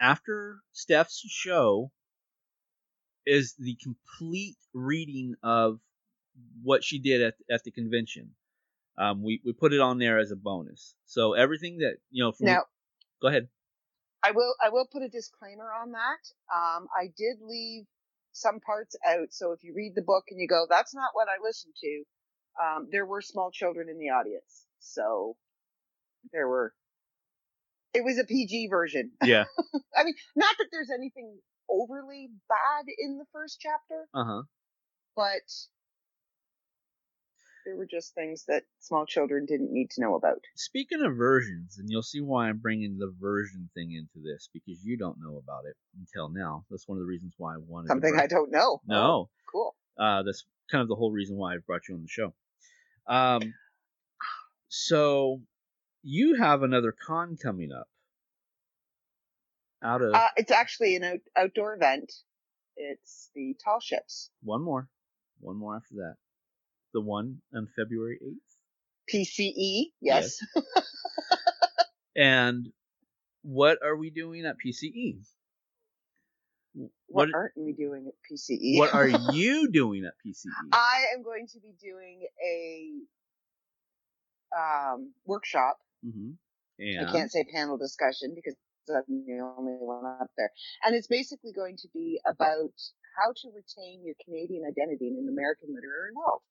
After 0.00 0.58
Steph's 0.72 1.22
show 1.28 1.90
is 3.26 3.54
the 3.58 3.76
complete 3.82 4.56
reading 4.72 5.34
of 5.42 5.80
what 6.62 6.84
she 6.84 6.98
did 6.98 7.22
at 7.22 7.34
at 7.50 7.64
the 7.64 7.70
convention. 7.70 8.30
Um, 8.96 9.22
we 9.22 9.40
we 9.44 9.52
put 9.52 9.72
it 9.72 9.80
on 9.80 9.98
there 9.98 10.18
as 10.18 10.30
a 10.30 10.36
bonus. 10.36 10.94
So 11.06 11.34
everything 11.34 11.78
that 11.78 11.96
you 12.10 12.24
know 12.24 12.32
from 12.32 12.46
Now, 12.46 12.62
go 13.20 13.28
ahead. 13.28 13.48
I 14.24 14.32
will 14.32 14.54
I 14.62 14.70
will 14.70 14.86
put 14.90 15.02
a 15.02 15.08
disclaimer 15.08 15.70
on 15.72 15.92
that. 15.92 16.22
Um, 16.54 16.88
I 16.96 17.12
did 17.16 17.38
leave 17.40 17.86
some 18.32 18.60
parts 18.60 18.96
out, 19.06 19.32
so 19.32 19.52
if 19.52 19.62
you 19.62 19.74
read 19.74 19.94
the 19.94 20.02
book 20.02 20.24
and 20.30 20.40
you 20.40 20.48
go, 20.48 20.66
"That's 20.68 20.94
not 20.94 21.10
what 21.12 21.28
I 21.28 21.42
listened 21.42 21.74
to," 21.80 22.04
um, 22.62 22.88
there 22.90 23.06
were 23.06 23.20
small 23.20 23.50
children 23.50 23.88
in 23.88 23.98
the 23.98 24.10
audience, 24.10 24.66
so 24.80 25.36
there 26.32 26.48
were. 26.48 26.72
It 27.94 28.04
was 28.04 28.18
a 28.18 28.24
PG 28.24 28.68
version. 28.68 29.12
Yeah. 29.24 29.44
I 29.96 30.04
mean, 30.04 30.14
not 30.36 30.54
that 30.58 30.66
there's 30.70 30.90
anything 30.90 31.38
overly 31.70 32.28
bad 32.48 32.84
in 32.98 33.18
the 33.18 33.24
first 33.32 33.58
chapter, 33.60 34.08
Uh 34.14 34.24
huh. 34.24 34.42
but 35.16 35.42
there 37.66 37.76
were 37.76 37.86
just 37.86 38.14
things 38.14 38.44
that 38.48 38.62
small 38.80 39.04
children 39.04 39.44
didn't 39.46 39.72
need 39.72 39.90
to 39.90 40.00
know 40.00 40.14
about. 40.14 40.38
Speaking 40.56 41.02
of 41.04 41.16
versions, 41.16 41.76
and 41.78 41.90
you'll 41.90 42.02
see 42.02 42.20
why 42.20 42.48
I'm 42.48 42.58
bringing 42.58 42.96
the 42.98 43.12
version 43.20 43.68
thing 43.74 43.92
into 43.92 44.20
this 44.26 44.48
because 44.54 44.82
you 44.84 44.96
don't 44.96 45.18
know 45.20 45.36
about 45.36 45.64
it 45.66 45.76
until 45.98 46.28
now. 46.30 46.64
That's 46.70 46.88
one 46.88 46.96
of 46.98 47.02
the 47.02 47.08
reasons 47.08 47.34
why 47.36 47.54
I 47.54 47.58
wanted 47.58 47.88
to 47.88 47.92
Something 47.92 48.18
I 48.18 48.26
don't 48.26 48.50
know. 48.50 48.80
No, 48.86 48.96
Oh, 49.02 49.28
cool. 49.50 49.74
uh, 49.98 50.22
that's 50.22 50.44
kind 50.70 50.82
of 50.82 50.88
the 50.88 50.94
whole 50.94 51.12
reason 51.12 51.36
why 51.36 51.54
I 51.54 51.58
brought 51.66 51.88
you 51.88 51.94
on 51.96 52.02
the 52.02 52.08
show. 52.08 52.32
Um, 53.06 53.54
so 54.68 55.40
you 56.10 56.36
have 56.36 56.62
another 56.62 56.90
con 57.06 57.36
coming 57.36 57.70
up. 57.70 57.86
Out 59.82 60.00
of 60.02 60.14
Uh, 60.14 60.28
it's 60.36 60.50
actually 60.50 60.96
an 60.96 61.04
out- 61.04 61.20
outdoor 61.36 61.74
event. 61.74 62.10
It's 62.76 63.30
the 63.34 63.54
tall 63.62 63.78
ships. 63.80 64.30
one 64.42 64.62
more, 64.62 64.88
one 65.40 65.56
more 65.56 65.76
after 65.76 65.94
that. 65.96 66.16
The 66.94 67.00
one 67.02 67.42
on 67.54 67.68
February 67.76 68.18
eighth. 68.22 68.56
PCE, 69.12 69.92
yes. 70.00 70.38
And 72.16 72.72
what 73.42 73.78
are 73.84 73.96
we 73.96 74.10
doing 74.10 74.44
at 74.44 74.56
PCE? 74.64 75.20
What, 76.74 76.90
What 77.06 77.28
aren't 77.34 77.56
we 77.56 77.72
doing 77.74 78.08
at 78.08 78.14
PCE? 78.28 78.76
what 78.78 78.92
are 78.92 79.06
you 79.32 79.70
doing 79.70 80.04
at? 80.04 80.14
PCE? 80.26 80.48
I 80.72 81.04
am 81.14 81.22
going 81.22 81.46
to 81.52 81.60
be 81.60 81.72
doing 81.80 82.26
a 82.44 82.90
um, 84.56 85.12
workshop. 85.24 85.78
Hmm 86.02 86.32
And 86.78 87.08
I 87.08 87.10
can't 87.10 87.30
say 87.30 87.44
panel 87.44 87.76
discussion 87.76 88.34
because 88.34 88.54
I'm 88.88 89.24
the 89.26 89.40
only 89.58 89.74
one 89.74 90.04
up 90.20 90.30
there. 90.36 90.50
And 90.84 90.94
it's 90.94 91.06
basically 91.06 91.52
going 91.52 91.76
to 91.78 91.88
be 91.92 92.20
about 92.26 92.72
how 93.18 93.32
to 93.32 93.48
retain 93.54 94.04
your 94.04 94.14
Canadian 94.24 94.64
identity 94.66 95.08
in 95.08 95.18
an 95.18 95.28
American 95.28 95.74
literary 95.74 96.12
world. 96.14 96.42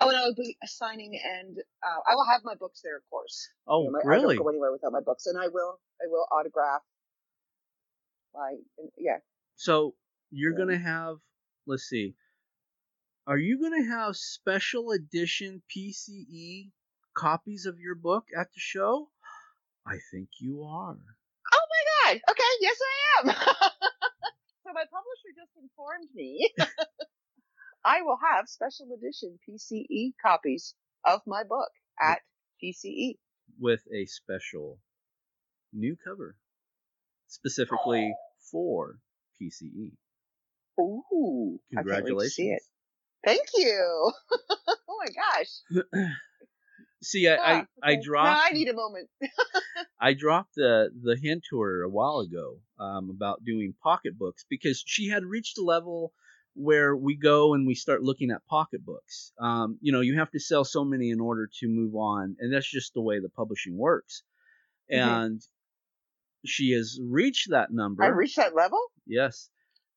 Oh, 0.00 0.08
and 0.08 0.16
I 0.16 0.24
will 0.24 0.34
be 0.34 0.56
signing, 0.64 1.18
and 1.24 1.58
uh, 1.82 2.00
I 2.08 2.14
will 2.14 2.26
have 2.30 2.42
my 2.44 2.54
books 2.54 2.80
there, 2.82 2.96
of 2.96 3.02
course. 3.10 3.48
oh, 3.66 3.84
You 3.84 3.90
know, 3.90 3.98
my- 3.98 4.14
I 4.14 4.18
don't 4.20 4.36
go 4.36 4.48
anywhere 4.48 4.72
without 4.72 4.92
my 4.92 5.00
books, 5.00 5.26
and 5.26 5.38
I 5.38 5.48
will, 5.48 5.80
I 6.02 6.06
will 6.08 6.26
autograph 6.32 6.82
I 8.34 8.56
yeah. 8.98 9.18
So 9.56 9.96
you're 10.30 10.52
Yeah. 10.52 10.58
gonna 10.58 10.78
have. 10.78 11.18
Let's 11.66 11.84
see. 11.84 12.16
Are 13.26 13.38
you 13.38 13.58
gonna 13.58 13.84
have 13.84 14.14
special 14.18 14.90
edition 14.90 15.62
PCE 15.68 16.70
copies 17.14 17.66
of 17.66 17.78
your 17.78 17.94
book 17.94 18.24
at 18.38 18.48
the 18.52 18.60
show? 18.60 19.08
I 19.86 19.96
think 20.12 20.28
you 20.40 20.62
are. 20.62 20.96
Oh 21.52 21.66
my 21.72 22.12
god. 22.12 22.20
Okay, 22.30 22.52
yes 22.60 22.76
I 22.80 23.20
am. 23.20 23.34
so 24.64 24.72
my 24.72 24.84
publisher 24.90 25.32
just 25.36 25.52
informed 25.60 26.08
me 26.14 26.50
I 27.84 28.02
will 28.02 28.18
have 28.22 28.48
special 28.48 28.88
edition 28.96 29.38
PCE 29.48 30.12
copies 30.22 30.74
of 31.04 31.20
my 31.26 31.42
book 31.44 31.70
at. 32.00 32.20
PCE. 32.62 33.16
with 33.58 33.80
a 33.90 34.04
special 34.04 34.78
new 35.72 35.96
cover 36.04 36.36
specifically 37.26 38.12
oh. 38.14 38.18
for 38.50 38.98
E. 39.40 39.50
PCE. 39.50 39.92
Ooh. 40.78 41.58
I 41.72 41.82
can't 41.82 41.86
wait 41.86 41.92
to 41.92 42.02
Congratulations. 42.04 42.62
Thank 43.24 43.46
you. 43.56 44.12
oh 44.88 44.98
my 44.98 45.06
gosh. 45.06 46.10
See, 47.02 47.28
I, 47.28 47.34
I, 47.34 47.60
Ah, 47.60 47.66
I 47.82 47.92
okay. 47.92 48.02
dropped 48.02 48.26
Now 48.30 48.42
I 48.44 48.50
need 48.52 48.68
a 48.68 48.74
moment. 48.74 49.08
I 50.00 50.14
dropped 50.14 50.54
the 50.56 50.90
the 51.02 51.16
hint 51.16 51.44
to 51.50 51.60
her 51.60 51.82
a 51.82 51.88
while 51.88 52.18
ago 52.20 52.60
um, 52.78 53.10
about 53.10 53.44
doing 53.44 53.74
pocketbooks 53.82 54.44
because 54.50 54.82
she 54.86 55.08
had 55.08 55.24
reached 55.24 55.58
a 55.58 55.62
level 55.62 56.12
where 56.54 56.94
we 56.96 57.16
go 57.16 57.54
and 57.54 57.66
we 57.66 57.74
start 57.74 58.02
looking 58.02 58.30
at 58.30 58.44
pocketbooks. 58.50 59.32
Um, 59.38 59.78
you 59.80 59.92
know, 59.92 60.00
you 60.00 60.18
have 60.18 60.30
to 60.32 60.40
sell 60.40 60.64
so 60.64 60.84
many 60.84 61.10
in 61.10 61.20
order 61.20 61.48
to 61.60 61.68
move 61.68 61.94
on, 61.94 62.36
and 62.38 62.52
that's 62.52 62.70
just 62.70 62.92
the 62.92 63.00
way 63.00 63.18
the 63.20 63.28
publishing 63.30 63.78
works. 63.78 64.22
Mhm. 64.92 64.98
And 64.98 65.42
she 66.44 66.72
has 66.72 66.98
reached 67.02 67.50
that 67.50 67.70
number. 67.72 68.02
I 68.02 68.08
reached 68.08 68.36
that 68.36 68.54
level? 68.54 68.80
Yes. 69.06 69.50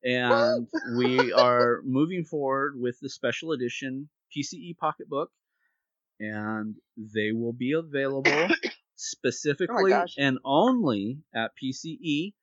And 0.05 0.67
we 0.97 1.31
are 1.31 1.81
moving 1.85 2.25
forward 2.25 2.79
with 2.79 2.97
the 3.01 3.09
special 3.09 3.53
edition 3.53 4.09
PCE 4.35 4.75
pocketbook, 4.77 5.31
and 6.19 6.75
they 6.97 7.31
will 7.31 7.53
be 7.53 7.73
available 7.73 8.47
specifically 8.95 9.91
gosh. 9.91 10.15
and 10.17 10.37
only 10.45 11.19
at 11.33 11.51
PCE, 11.61 12.33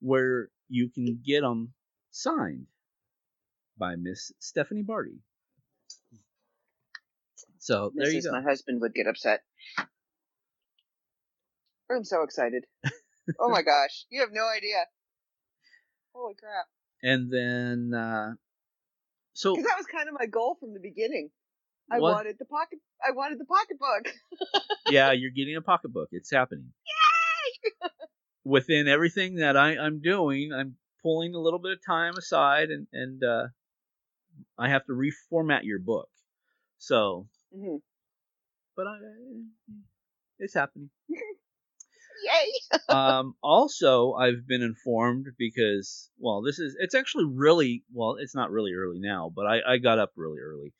where 0.00 0.48
you 0.68 0.88
can 0.88 1.20
get 1.24 1.42
them 1.42 1.72
signed 2.10 2.66
by 3.78 3.96
Miss 3.96 4.32
Stephanie 4.38 4.82
Barty. 4.82 5.20
So 7.58 7.92
there 7.94 8.10
you 8.10 8.22
go. 8.22 8.32
My 8.32 8.42
husband 8.42 8.80
would 8.80 8.94
get 8.94 9.06
upset. 9.06 9.42
I'm 11.90 12.04
so 12.04 12.22
excited. 12.22 12.64
oh 13.40 13.48
my 13.48 13.62
gosh. 13.62 14.06
You 14.10 14.20
have 14.20 14.30
no 14.32 14.46
idea. 14.46 14.84
Holy 16.14 16.34
crap. 16.34 16.66
And 17.02 17.30
then, 17.30 17.98
uh, 17.98 18.34
so 19.32 19.54
Because 19.54 19.70
that 19.70 19.78
was 19.78 19.86
kind 19.86 20.08
of 20.08 20.14
my 20.18 20.26
goal 20.26 20.56
from 20.58 20.74
the 20.74 20.80
beginning. 20.80 21.30
I 21.90 22.00
What? 22.00 22.12
wanted 22.12 22.36
the 22.38 22.44
pocket. 22.44 22.80
I 23.06 23.12
wanted 23.12 23.38
the 23.38 23.44
pocketbook. 23.44 24.14
yeah, 24.88 25.12
you're 25.12 25.30
getting 25.30 25.56
a 25.56 25.62
pocketbook. 25.62 26.08
It's 26.12 26.30
happening. 26.30 26.72
Yay! 26.86 27.88
Within 28.44 28.88
everything 28.88 29.36
that 29.36 29.56
I, 29.56 29.76
I'm 29.76 30.00
doing, 30.00 30.52
I'm 30.52 30.76
pulling 31.02 31.34
a 31.34 31.38
little 31.40 31.58
bit 31.58 31.72
of 31.72 31.78
time 31.84 32.14
aside, 32.16 32.70
and 32.70 32.86
and 32.92 33.22
uh, 33.24 33.48
I 34.58 34.68
have 34.68 34.84
to 34.86 34.92
reformat 34.92 35.64
your 35.64 35.78
book. 35.78 36.08
So, 36.78 37.28
hmm 37.54 37.76
but 38.76 38.86
I, 38.86 38.96
it's 40.38 40.54
happening. 40.54 40.90
Yay! 42.24 42.78
um, 42.88 43.34
also, 43.42 44.12
I've 44.12 44.46
been 44.46 44.62
informed 44.62 45.26
because, 45.36 46.10
well, 46.18 46.42
this 46.42 46.58
is 46.58 46.76
it's 46.78 46.94
actually 46.94 47.24
really 47.26 47.84
well, 47.92 48.16
it's 48.20 48.34
not 48.34 48.50
really 48.50 48.72
early 48.72 48.98
now, 49.00 49.32
but 49.34 49.46
I, 49.46 49.74
I 49.74 49.78
got 49.78 49.98
up 49.98 50.12
really 50.16 50.38
early. 50.40 50.72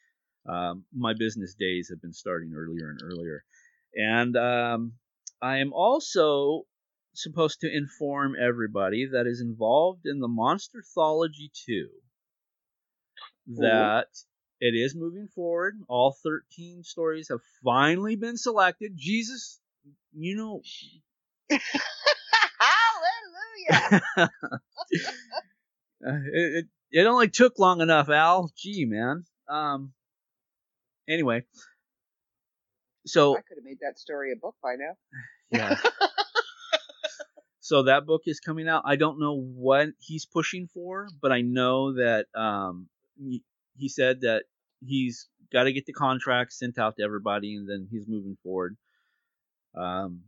Um, 0.49 0.84
my 0.94 1.12
business 1.18 1.55
days 1.55 1.88
have 1.90 2.01
been 2.01 2.12
starting 2.12 2.53
earlier 2.57 2.90
and 2.90 3.01
earlier, 3.03 3.44
and 3.94 4.36
um, 4.36 4.92
I 5.42 5.59
am 5.59 5.72
also 5.72 6.62
supposed 7.14 7.61
to 7.61 7.70
inform 7.74 8.34
everybody 8.40 9.09
that 9.12 9.26
is 9.26 9.40
involved 9.40 10.07
in 10.07 10.20
the 10.20 10.28
Monsterthology 10.28 11.51
2 11.66 11.88
that 13.59 14.07
it 14.61 14.74
is 14.74 14.94
moving 14.94 15.28
forward. 15.34 15.78
All 15.88 16.16
13 16.22 16.82
stories 16.84 17.28
have 17.30 17.40
finally 17.64 18.16
been 18.16 18.36
selected. 18.36 18.92
Jesus, 18.96 19.61
you 20.12 20.36
know, 20.36 20.62
Hallelujah! 22.61 24.01
Uh, 26.07 26.12
it, 26.32 26.64
it 26.64 26.66
it 26.92 27.07
only 27.07 27.28
took 27.28 27.59
long 27.59 27.80
enough, 27.80 28.09
Al. 28.09 28.53
Gee, 28.57 28.84
man. 28.84 29.24
Um. 29.49 29.92
Anyway, 31.09 31.44
so 33.06 33.32
I 33.36 33.40
could 33.40 33.56
have 33.56 33.64
made 33.64 33.78
that 33.80 33.98
story 33.98 34.32
a 34.32 34.36
book 34.36 34.56
by 34.62 34.74
now. 34.76 34.96
yeah. 35.50 35.76
so 37.61 37.84
that 37.84 38.06
book 38.06 38.22
is 38.26 38.40
coming 38.40 38.68
out. 38.68 38.82
I 38.84 38.96
don't 38.96 39.18
know 39.18 39.34
what 39.40 39.88
he's 39.98 40.26
pushing 40.26 40.68
for, 40.72 41.09
but 41.20 41.32
I 41.32 41.40
know 41.40 41.94
that 41.94 42.26
um 42.34 42.88
he, 43.18 43.42
he 43.76 43.88
said 43.88 44.20
that 44.22 44.44
he's 44.84 45.28
got 45.52 45.64
to 45.64 45.72
get 45.72 45.86
the 45.86 45.92
contract 45.92 46.52
sent 46.52 46.78
out 46.78 46.96
to 46.96 47.02
everybody, 47.04 47.56
and 47.56 47.68
then 47.68 47.88
he's 47.90 48.06
moving 48.06 48.36
forward. 48.42 48.76
Um. 49.76 50.22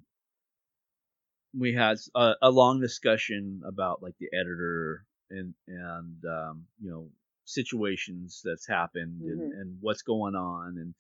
We 1.52 1.74
had 1.74 1.98
a, 2.14 2.34
a 2.42 2.50
long 2.50 2.80
discussion 2.80 3.62
about 3.66 4.02
like 4.02 4.14
the 4.20 4.28
editor 4.32 5.04
and 5.30 5.54
and 5.66 6.24
um, 6.24 6.66
you 6.80 6.90
know 6.90 7.08
situations 7.54 8.40
that's 8.44 8.66
happened 8.66 9.22
and, 9.22 9.40
Mhm. 9.52 9.60
and 9.60 9.78
what's 9.80 10.02
going 10.02 10.34
on 10.34 10.78
and 10.78 10.94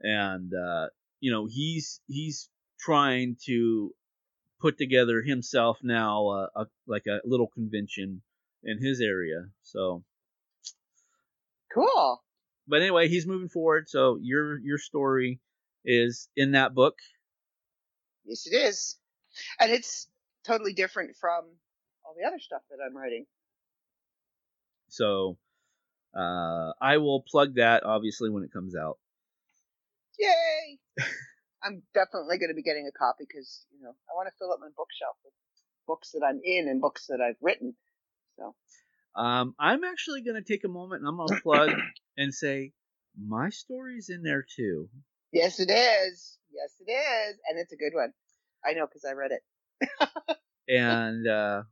and 0.00 0.52
uh, 0.54 0.88
you 1.20 1.30
know 1.30 1.46
he's 1.46 2.00
he's 2.08 2.50
trying 2.80 3.36
to 3.46 3.94
put 4.60 4.76
together 4.78 5.22
himself 5.22 5.78
now 5.82 6.28
uh, 6.28 6.48
a, 6.56 6.66
like 6.86 7.06
a 7.06 7.20
little 7.24 7.48
convention 7.48 8.22
in 8.62 8.78
his 8.82 9.00
area 9.00 9.46
so 9.62 10.04
Cool. 11.72 12.22
but 12.68 12.80
anyway 12.82 13.08
he's 13.08 13.26
moving 13.26 13.48
forward 13.48 13.88
so 13.88 14.18
your 14.20 14.58
your 14.60 14.78
story 14.78 15.40
is 15.84 16.28
in 16.36 16.52
that 16.52 16.74
book 16.74 16.98
Yes, 18.24 18.46
it 18.46 18.54
is. 18.56 18.98
And 19.60 19.70
it's 19.70 20.08
totally 20.46 20.72
different 20.72 21.16
from 21.20 21.44
all 22.04 22.14
the 22.18 22.26
other 22.26 22.38
stuff 22.38 22.62
that 22.70 22.78
I'm 22.84 22.96
writing. 22.96 23.26
so 24.88 25.36
uh, 26.16 26.72
i 26.80 26.96
will 26.98 27.20
plug 27.22 27.54
that 27.56 27.82
obviously 27.84 28.30
when 28.30 28.42
it 28.44 28.52
comes 28.52 28.74
out 28.76 28.98
Yay! 30.18 30.78
I'm 31.64 31.82
definitely 31.94 32.38
going 32.38 32.50
to 32.50 32.54
be 32.54 32.62
getting 32.62 32.86
a 32.86 32.96
copy 32.96 33.24
because, 33.26 33.66
you 33.72 33.82
know, 33.82 33.90
I 33.90 34.14
want 34.14 34.28
to 34.28 34.34
fill 34.38 34.52
up 34.52 34.60
my 34.60 34.68
bookshelf 34.76 35.16
with 35.24 35.32
books 35.88 36.12
that 36.12 36.24
I'm 36.24 36.40
in 36.44 36.68
and 36.68 36.80
books 36.80 37.06
that 37.08 37.20
I've 37.20 37.36
written. 37.40 37.74
So, 38.38 38.54
Um, 39.20 39.54
I'm 39.58 39.82
actually 39.82 40.22
going 40.22 40.36
to 40.36 40.46
take 40.46 40.64
a 40.64 40.68
moment 40.68 41.00
and 41.00 41.08
I'm 41.08 41.16
going 41.16 41.28
to 41.34 41.42
plug 41.42 41.70
and 42.16 42.32
say 42.32 42.72
my 43.18 43.48
story's 43.50 44.08
in 44.08 44.22
there 44.22 44.44
too. 44.56 44.88
yes, 45.32 45.58
it 45.58 45.70
is. 45.70 46.38
Yes, 46.52 46.74
it 46.86 46.90
is. 46.92 47.38
And 47.48 47.58
it's 47.58 47.72
a 47.72 47.76
good 47.76 47.92
one. 47.94 48.12
I 48.64 48.74
know 48.74 48.86
because 48.86 49.04
I 49.04 49.12
read 49.14 49.32
it. 49.32 49.42
And 50.66 51.28
uh, 51.28 51.64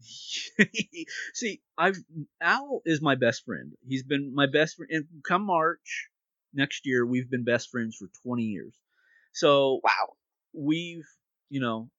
see, 1.34 1.60
I've 1.76 1.96
Al 2.40 2.82
is 2.84 3.00
my 3.02 3.14
best 3.14 3.44
friend. 3.44 3.72
He's 3.86 4.02
been 4.02 4.34
my 4.34 4.46
best 4.46 4.76
friend. 4.76 4.90
And 4.92 5.04
come 5.26 5.42
March 5.44 6.08
next 6.54 6.86
year, 6.86 7.04
we've 7.06 7.30
been 7.30 7.44
best 7.44 7.70
friends 7.70 7.96
for 7.96 8.08
20 8.24 8.42
years. 8.42 8.74
So 9.32 9.80
Wow. 9.82 10.16
we've, 10.52 11.04
you 11.50 11.60
know, 11.60 11.90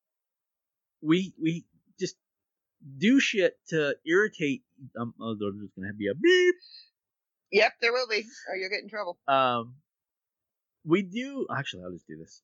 we 1.02 1.34
we 1.42 1.66
just 2.00 2.16
do 2.98 3.20
shit 3.20 3.54
to 3.70 3.96
irritate. 4.06 4.64
Um, 5.00 5.14
oh, 5.22 5.36
there's 5.40 5.54
going 5.76 5.88
to 5.88 5.94
be 5.94 6.08
a 6.08 6.16
beep. 6.16 6.56
Yep, 7.52 7.74
there 7.82 7.92
will 7.92 8.08
be, 8.08 8.24
or 8.50 8.56
you'll 8.56 8.70
get 8.70 8.84
in 8.84 8.90
trouble. 8.90 9.18
um, 9.28 9.76
we 10.86 11.02
do 11.02 11.48
actually. 11.56 11.84
I'll 11.84 11.92
just 11.92 12.08
do 12.08 12.18
this. 12.18 12.42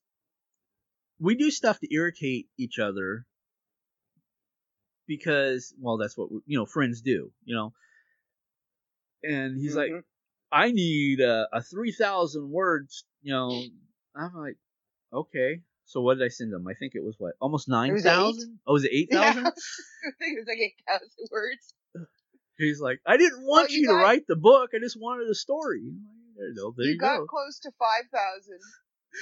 We 1.18 1.34
do 1.34 1.50
stuff 1.50 1.78
to 1.80 1.94
irritate 1.94 2.48
each 2.58 2.78
other 2.78 3.24
because, 5.06 5.74
well, 5.80 5.96
that's 5.96 6.16
what 6.16 6.28
you 6.46 6.58
know 6.58 6.66
friends 6.66 7.00
do. 7.00 7.30
You 7.44 7.54
know, 7.54 7.72
and 9.22 9.58
he's 9.58 9.76
like, 9.76 9.90
Mhm. 9.90 10.02
I 10.52 10.70
need 10.70 11.20
a, 11.20 11.48
a 11.52 11.62
three 11.62 11.92
thousand 11.92 12.50
words. 12.50 13.04
You 13.22 13.32
know, 13.32 13.62
I'm 14.14 14.34
like, 14.34 14.56
okay. 15.12 15.60
So 15.86 16.00
what 16.00 16.18
did 16.18 16.24
I 16.24 16.28
send 16.28 16.52
him? 16.52 16.66
I 16.66 16.74
think 16.74 16.94
it 16.94 17.04
was 17.04 17.14
what 17.18 17.34
almost 17.40 17.68
nine 17.68 17.92
was 17.92 18.04
eight. 18.04 18.08
thousand. 18.08 18.58
Oh, 18.66 18.72
was 18.72 18.84
it 18.84 18.92
eight 18.92 19.08
Yeah. 19.12 19.20
I 20.06 20.10
think 20.18 20.36
it 20.36 20.40
was 20.40 20.48
like 20.48 20.58
8,000 20.88 21.08
words. 21.30 21.74
He's 22.58 22.80
like, 22.80 23.00
I 23.06 23.16
didn't 23.16 23.44
want 23.44 23.70
you 23.70 23.82
you, 23.82 23.88
to 23.88 23.94
write 23.94 24.26
the 24.26 24.36
book. 24.36 24.70
I 24.74 24.78
just 24.78 24.98
wanted 24.98 25.28
a 25.28 25.34
story. 25.34 25.92
There 26.36 26.48
you 26.48 26.54
go. 26.56 26.74
There 26.76 26.86
you, 26.86 26.92
you, 26.92 26.98
got 26.98 27.18
go. 27.18 27.26
close 27.26 27.58
to 27.60 27.70
5,000 27.78 28.58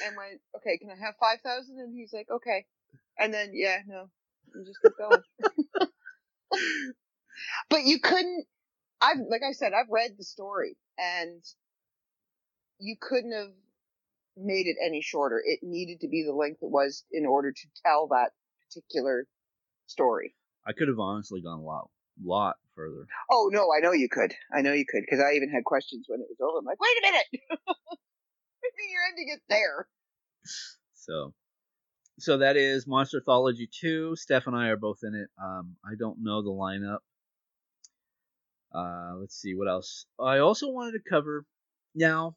and 0.07 0.16
went, 0.16 0.41
okay, 0.57 0.78
can 0.78 0.91
I 0.91 1.05
have 1.05 1.14
5,000? 1.20 1.78
And 1.78 1.95
he's 1.95 2.12
like, 2.12 2.28
okay. 2.30 2.64
And 3.18 3.32
then, 3.32 3.51
yeah, 3.53 3.78
no. 3.87 4.09
and 4.55 4.66
just 4.66 4.78
keep 4.82 4.93
going. 4.99 5.20
but 7.70 7.84
you 7.84 8.00
couldn't. 8.00 8.46
I've 9.00 9.18
like 9.30 9.42
I 9.46 9.52
said, 9.52 9.72
I've 9.72 9.90
read 9.90 10.12
the 10.16 10.24
story, 10.24 10.76
and 10.98 11.42
you 12.78 12.96
couldn't 13.00 13.32
have 13.32 13.52
made 14.36 14.66
it 14.66 14.76
any 14.84 15.02
shorter. 15.02 15.42
It 15.44 15.61
needed 15.62 16.00
to 16.00 16.09
be 16.09 16.24
the 16.26 16.34
length 16.34 16.62
it 16.62 16.70
was 16.70 17.05
in 17.12 17.26
order 17.26 17.52
to 17.52 17.68
tell 17.84 18.09
that 18.09 18.30
particular 18.68 19.26
story. 19.86 20.34
I 20.66 20.72
could 20.72 20.88
have 20.88 20.98
honestly 20.98 21.42
gone 21.42 21.61
a 21.61 21.62
lot, 21.62 21.90
lot 22.24 22.57
further. 22.74 23.07
Oh 23.30 23.50
no, 23.52 23.68
I 23.76 23.80
know 23.80 23.92
you 23.92 24.09
could. 24.09 24.34
I 24.52 24.62
know 24.62 24.72
you 24.72 24.86
could 24.88 25.02
because 25.05 25.22
I 25.22 25.34
even 25.34 25.50
had 25.50 25.64
questions 25.64 26.07
when 26.09 26.20
it 26.20 26.26
was 26.28 26.40
over. 26.40 26.59
I'm 26.59 26.64
like, 26.64 26.80
wait 26.80 26.96
a 26.98 27.12
minute, 27.12 27.26
you're 28.90 29.07
ending 29.11 29.34
it 29.34 29.42
there. 29.48 29.86
So, 30.94 31.34
so 32.18 32.38
that 32.38 32.56
is 32.56 32.86
Monster 32.86 33.20
Monsterthology 33.20 33.68
two. 33.70 34.16
Steph 34.16 34.46
and 34.46 34.56
I 34.56 34.68
are 34.68 34.76
both 34.76 34.98
in 35.02 35.14
it. 35.14 35.28
Um, 35.42 35.76
I 35.84 35.94
don't 35.98 36.22
know 36.22 36.42
the 36.42 36.50
lineup. 36.50 36.98
Uh, 38.74 39.16
let's 39.20 39.40
see 39.40 39.54
what 39.54 39.68
else. 39.68 40.06
I 40.20 40.38
also 40.38 40.68
wanted 40.68 40.92
to 40.92 41.10
cover 41.10 41.44
now. 41.94 42.36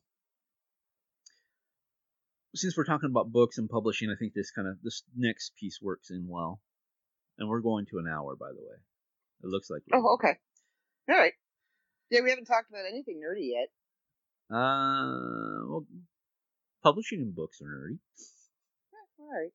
Since 2.56 2.78
we're 2.78 2.86
talking 2.86 3.10
about 3.10 3.32
books 3.32 3.58
and 3.58 3.70
publishing, 3.70 4.10
I 4.10 4.18
think 4.18 4.34
this 4.34 4.52
kind 4.52 4.68
of 4.68 4.78
this 4.84 5.04
next 5.16 5.54
piece 5.60 5.80
works 5.82 6.10
in 6.10 6.28
well. 6.28 6.60
And 7.38 7.48
we're 7.50 7.62
going 7.62 7.86
to 7.92 8.00
an 8.00 8.08
hour, 8.08 8.36
by 8.36 8.50
the 8.50 8.62
way. 8.62 8.78
It 9.44 9.48
looks 9.48 9.70
like. 9.70 9.84
Oh, 9.94 10.16
okay. 10.16 10.40
All 11.10 11.16
right. 11.16 11.34
Yeah, 12.10 12.22
we 12.24 12.30
haven't 12.30 12.46
talked 12.46 12.70
about 12.70 12.86
anything 12.90 13.22
nerdy 13.22 13.52
yet. 13.52 13.70
Uh, 14.50 15.68
well, 15.68 15.86
publishing 16.84 17.20
and 17.20 17.36
books 17.36 17.62
are 17.62 17.66
nerdy. 17.66 18.00
All 19.20 19.30
right. 19.30 19.52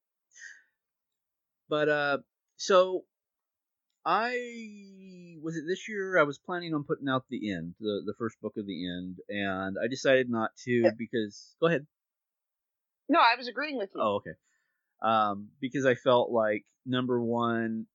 But 1.72 1.88
uh, 1.88 2.18
so 2.58 3.04
I 4.04 4.32
was 5.40 5.56
it 5.56 5.64
this 5.66 5.88
year. 5.88 6.18
I 6.18 6.24
was 6.24 6.38
planning 6.38 6.74
on 6.74 6.84
putting 6.84 7.08
out 7.08 7.24
the 7.30 7.50
end, 7.50 7.76
the 7.80 8.02
the 8.04 8.12
first 8.18 8.38
book 8.42 8.58
of 8.58 8.66
the 8.66 8.86
end, 8.86 9.20
and 9.30 9.78
I 9.82 9.88
decided 9.88 10.28
not 10.28 10.50
to 10.64 10.70
Yeah. 10.70 10.90
because. 10.98 11.56
Go 11.62 11.68
ahead. 11.68 11.86
No, 13.08 13.20
I 13.20 13.36
was 13.38 13.48
agreeing 13.48 13.78
with 13.78 13.88
you. 13.94 14.02
Oh, 14.02 14.16
okay. 14.16 14.32
Um, 15.00 15.48
because 15.62 15.86
I 15.86 15.94
felt 15.94 16.30
like 16.30 16.66
number 16.84 17.18
one, 17.22 17.86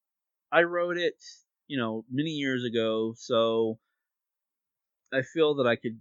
I 0.51 0.63
wrote 0.63 0.97
it, 0.97 1.23
you 1.67 1.77
know, 1.77 2.03
many 2.09 2.31
years 2.31 2.63
ago, 2.65 3.13
so 3.15 3.77
I 5.13 5.21
feel 5.21 5.53
that 5.57 5.67
I 5.67 5.75
could 5.75 5.99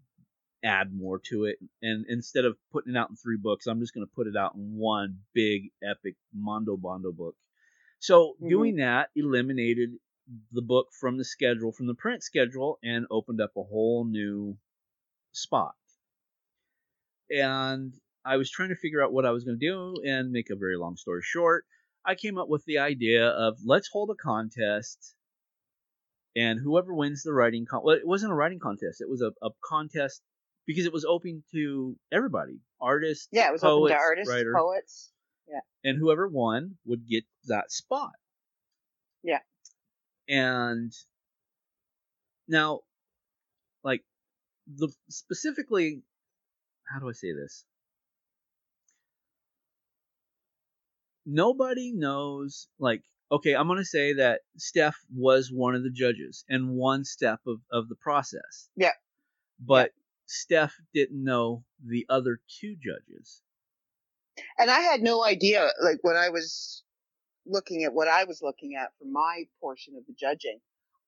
add 0.65 0.95
more 0.95 1.19
to 1.29 1.45
it. 1.45 1.59
And 1.83 2.07
instead 2.09 2.47
of 2.47 2.57
putting 2.73 2.95
it 2.95 2.99
out 2.99 3.11
in 3.11 3.17
three 3.17 3.37
books, 3.37 3.67
I'm 3.67 3.81
just 3.81 3.93
going 3.93 4.07
to 4.07 4.15
put 4.15 4.29
it 4.29 4.35
out 4.35 4.55
in 4.55 4.79
one 4.79 5.19
big 5.35 5.73
epic 5.83 6.15
Mondo 6.35 6.79
Bondo 6.79 7.13
book. 7.13 7.35
So 7.99 8.37
Mhm. 8.41 8.49
doing 8.49 8.77
that 8.77 9.11
eliminated 9.15 9.99
the 10.51 10.63
book 10.63 10.93
from 10.93 11.19
the 11.19 11.25
schedule, 11.25 11.73
from 11.73 11.87
the 11.87 11.95
print 11.95 12.23
schedule, 12.23 12.79
and 12.83 13.07
opened 13.11 13.41
up 13.41 13.57
a 13.57 13.63
whole 13.63 14.05
new 14.05 14.59
spot. 15.33 15.77
And 17.31 17.95
I 18.25 18.37
was 18.37 18.51
trying 18.51 18.71
to 18.71 18.75
figure 18.77 19.01
out 19.01 19.13
what 19.13 19.25
I 19.25 19.31
was 19.31 19.45
going 19.45 19.61
to 19.61 19.65
do, 19.65 20.03
and 20.05 20.33
make 20.33 20.51
a 20.51 20.57
very 20.57 20.77
long 20.77 20.97
story 20.97 21.23
short, 21.23 21.65
I 22.05 22.17
came 22.17 22.37
up 22.37 22.49
with 22.49 22.65
the 22.65 22.79
idea 22.79 23.29
of 23.29 23.59
let's 23.65 23.89
hold 23.89 24.11
a 24.11 24.17
contest, 24.17 25.15
and 26.37 26.61
whoever 26.61 26.95
wins 26.95 27.23
the 27.23 27.33
writing 27.33 27.67
con 27.67 27.83
well, 27.83 27.97
it 27.97 28.07
wasn't 28.07 28.33
a 28.33 28.35
writing 28.35 28.59
contest, 28.59 29.01
it 29.01 29.09
was 29.09 29.23
a, 29.23 29.33
a 29.43 29.51
contest 29.65 30.23
because 30.67 30.85
it 30.87 30.93
was 30.93 31.05
open 31.05 31.43
to 31.53 31.97
everybody, 32.13 32.61
artists, 32.81 33.29
yeah, 33.33 33.49
it 33.49 33.53
was 33.53 33.63
poets, 33.63 33.75
open 33.77 33.89
to 33.97 33.99
artists, 33.99 34.31
writer, 34.31 34.53
poets. 34.53 35.13
And 35.87 35.99
whoever 35.99 36.27
won 36.27 36.77
would 36.85 37.07
get 37.07 37.25
that 37.45 37.71
spot. 37.71 38.13
Yeah. 39.23 39.39
And 40.29 40.93
now, 42.49 42.81
like 43.85 44.03
the 44.67 44.93
specifically, 45.09 46.03
how 46.93 46.99
do 46.99 47.09
I 47.09 47.13
say 47.13 47.33
this? 47.33 47.65
Nobody 51.25 51.93
knows. 51.93 52.69
Like, 52.79 53.03
okay, 53.31 53.55
I'm 53.55 53.69
gonna 53.69 53.85
say 53.85 54.15
that 54.15 54.41
Steph 54.57 54.97
was 55.15 55.51
one 55.53 55.77
of 55.77 55.83
the 55.85 55.91
judges 55.91 56.45
and 56.49 56.77
one 56.77 57.05
step 57.05 57.41
of 57.47 57.61
of 57.71 57.89
the 57.89 57.97
process. 57.97 58.69
Yeah. 58.77 58.93
But 59.61 59.93
Steph 60.27 60.75
didn't 60.93 61.23
know 61.23 61.65
the 61.85 62.07
other 62.09 62.41
two 62.61 62.75
judges. 62.77 63.43
And 64.59 64.71
I 64.71 64.81
had 64.81 65.03
no 65.03 65.25
idea, 65.25 65.69
like 65.83 65.99
when 66.03 66.17
I 66.17 66.29
was 66.29 66.83
looking 67.47 67.85
at 67.85 67.95
what 67.95 68.09
I 68.09 68.25
was 68.25 68.41
looking 68.43 68.75
at 68.75 68.91
for 68.99 69.07
my 69.11 69.45
portion 69.61 69.95
of 69.97 70.05
the 70.07 70.15
judging, 70.19 70.59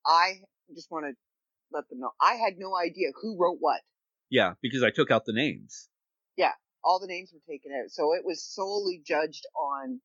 I 0.06 0.40
just 0.74 0.90
want 0.90 1.06
to 1.06 1.12
let 1.72 1.88
them 1.88 2.00
know 2.00 2.10
I 2.20 2.34
had 2.34 2.54
no 2.58 2.76
idea 2.76 3.08
who 3.20 3.36
wrote 3.38 3.58
what. 3.60 3.80
Yeah, 4.30 4.54
because 4.62 4.82
I 4.82 4.90
took 4.90 5.10
out 5.10 5.24
the 5.24 5.32
names. 5.32 5.88
Yeah, 6.36 6.52
all 6.84 7.00
the 7.00 7.06
names 7.06 7.32
were 7.32 7.52
taken 7.52 7.72
out, 7.72 7.90
so 7.90 8.14
it 8.14 8.24
was 8.24 8.42
solely 8.42 9.02
judged 9.04 9.46
on 9.56 10.00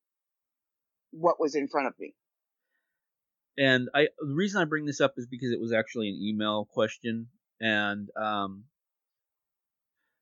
what 1.12 1.40
was 1.40 1.56
in 1.56 1.68
front 1.68 1.88
of 1.88 1.94
me. 2.00 2.14
And 3.58 3.90
I 3.94 4.08
the 4.20 4.34
reason 4.34 4.62
I 4.62 4.66
bring 4.66 4.86
this 4.86 5.02
up 5.02 5.14
is 5.18 5.28
because 5.28 5.52
it 5.52 5.60
was 5.60 5.74
actually 5.74 6.10
an 6.10 6.16
email 6.20 6.66
question, 6.66 7.28
and 7.62 8.10
um, 8.20 8.64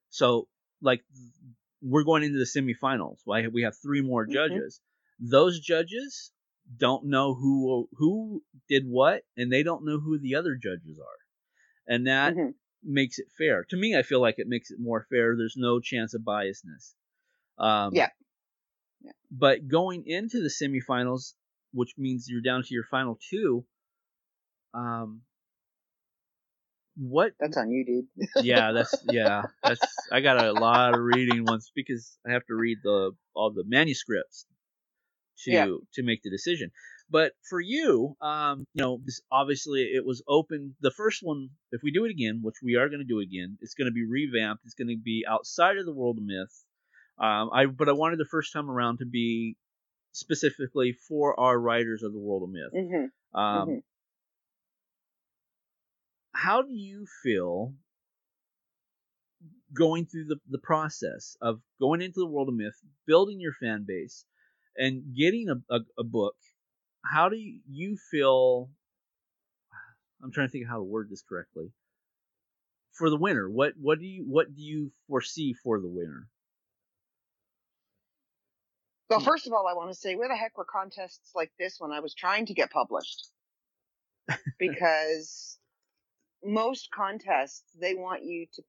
so 0.10 0.48
like 0.82 1.02
we're 1.82 2.04
going 2.04 2.24
into 2.24 2.38
the 2.40 2.46
semifinals. 2.46 3.20
Why 3.26 3.48
we 3.48 3.64
have 3.64 3.78
three 3.78 4.02
more 4.02 4.26
Mhm. 4.26 4.34
judges. 4.34 4.82
Those 5.20 5.60
judges 5.60 6.32
don't 6.78 7.06
know 7.06 7.34
who 7.36 7.90
who 7.94 8.44
did 8.70 8.86
what, 8.88 9.24
and 9.38 9.52
they 9.52 9.64
don't 9.64 9.86
know 9.86 10.00
who 10.00 10.18
the 10.20 10.36
other 10.36 10.56
judges 10.56 11.00
are, 11.00 11.20
and 11.94 12.08
that 12.08 12.34
Mhm. 12.36 12.54
makes 12.84 13.20
it 13.20 13.28
fair. 13.38 13.66
To 13.70 13.78
me, 13.78 13.96
I 13.98 14.04
feel 14.04 14.22
like 14.22 14.40
it 14.40 14.48
makes 14.48 14.72
it 14.72 14.80
more 14.80 15.06
fair. 15.10 15.36
There's 15.36 15.58
no 15.58 15.80
chance 15.80 16.14
of 16.14 16.22
biasness. 16.22 16.94
Um, 17.58 17.94
Yeah. 17.94 18.10
Yeah. 19.02 19.12
But 19.32 19.68
going 19.68 20.06
into 20.06 20.42
the 20.42 20.50
semifinals, 20.50 21.34
which 21.74 21.98
means 21.98 22.28
you're 22.30 22.42
down 22.42 22.64
to 22.64 22.74
your 22.74 22.84
final 22.84 23.18
two, 23.30 23.66
um, 24.74 25.22
what? 26.98 27.34
That's 27.40 27.58
on 27.58 27.72
you, 27.72 27.86
dude. 27.86 28.28
Yeah, 28.42 28.72
that's 28.72 29.02
yeah, 29.06 29.44
that's. 29.66 30.08
I 30.12 30.22
got 30.22 30.38
a 30.38 30.54
lot 30.54 30.94
of 30.94 31.02
reading 31.02 31.46
once 31.46 31.72
because 31.76 32.18
I 32.28 32.32
have 32.34 32.46
to 32.48 32.56
read 32.56 32.80
the 32.84 33.12
all 33.34 33.52
the 33.52 33.64
manuscripts 33.66 34.46
to 35.46 35.52
Yeah. 35.52 35.68
to 35.94 36.04
make 36.04 36.22
the 36.24 36.30
decision. 36.30 36.72
But 37.10 37.34
for 37.50 37.60
you, 37.60 38.16
um, 38.22 38.66
you 38.74 38.82
know, 38.84 39.02
this, 39.04 39.22
obviously 39.32 39.82
it 39.84 40.06
was 40.06 40.24
open. 40.28 40.76
The 40.82 40.92
first 40.92 41.20
one, 41.24 41.50
if 41.72 41.82
we 41.84 41.92
do 41.92 42.06
it 42.06 42.12
again, 42.12 42.40
which 42.42 42.56
we 42.64 42.76
are 42.76 42.88
going 42.90 43.02
to 43.02 43.06
do 43.06 43.20
again, 43.20 43.58
it's 43.62 43.74
going 43.74 43.88
to 43.88 43.92
be 43.94 44.06
revamped. 44.06 44.64
It's 44.66 44.76
going 44.76 44.88
to 44.90 44.98
be 44.98 45.26
outside 45.28 45.78
of 45.78 45.86
the 45.86 45.94
world 45.94 46.18
of 46.18 46.24
myth. 46.24 46.64
Um, 47.20 47.50
I 47.54 47.66
but 47.66 47.90
I 47.90 47.94
wanted 47.94 48.20
the 48.20 48.26
first 48.26 48.54
time 48.54 48.70
around 48.70 49.00
to 49.00 49.06
be 49.06 49.58
specifically 50.14 50.94
for 51.08 51.40
our 51.40 51.60
writers 51.60 52.04
of 52.04 52.14
the 52.14 52.20
world 52.20 52.44
of 52.44 52.50
myth. 52.50 52.74
hmm 52.74 53.40
Um, 53.40 53.70
Mhm. 53.70 53.84
How 56.34 56.62
do 56.62 56.74
you 56.74 57.06
feel 57.24 57.74
going 59.74 60.06
through 60.06 60.26
the, 60.26 60.38
the 60.50 60.60
process 60.60 61.36
of 61.42 61.62
going 61.80 62.02
into 62.02 62.20
the 62.20 62.28
world 62.28 62.50
of 62.50 62.56
myth, 62.56 62.76
building 63.06 63.40
your 63.40 63.54
fan 63.54 63.86
base, 63.88 64.26
and 64.78 65.16
getting 65.16 65.50
a, 65.50 65.74
a, 65.74 65.80
a 66.00 66.04
book? 66.04 66.36
How 67.06 67.30
do 67.30 67.38
you 67.38 67.98
feel? 68.12 68.70
I'm 70.24 70.32
trying 70.32 70.48
to 70.48 70.52
think 70.52 70.66
of 70.66 70.70
how 70.70 70.78
to 70.78 70.84
word 70.84 71.10
this 71.10 71.24
correctly. 71.28 71.72
For 72.94 73.10
the 73.10 73.18
winner, 73.18 73.50
what 73.50 73.74
what 73.80 74.00
do 74.00 74.06
you 74.06 74.26
what 74.28 74.54
do 74.54 74.62
you 74.62 74.92
foresee 75.08 75.54
for 75.64 75.80
the 75.80 75.88
winner? 75.88 76.28
Well, 79.10 79.20
first 79.20 79.46
of 79.46 79.52
all, 79.52 79.68
I 79.68 79.74
want 79.74 79.90
to 79.90 79.96
say, 79.96 80.16
where 80.16 80.30
the 80.30 80.38
heck 80.38 80.58
were 80.58 80.64
contests 80.64 81.32
like 81.36 81.52
this 81.60 81.76
when 81.80 81.92
I 81.92 82.00
was 82.00 82.14
trying 82.14 82.46
to 82.46 82.54
get 82.54 82.72
published? 82.72 83.28
Because 84.58 85.58
most 86.44 86.90
contests, 86.94 87.64
they 87.80 87.94
want 87.94 88.24
you 88.24 88.48
to 88.54 88.64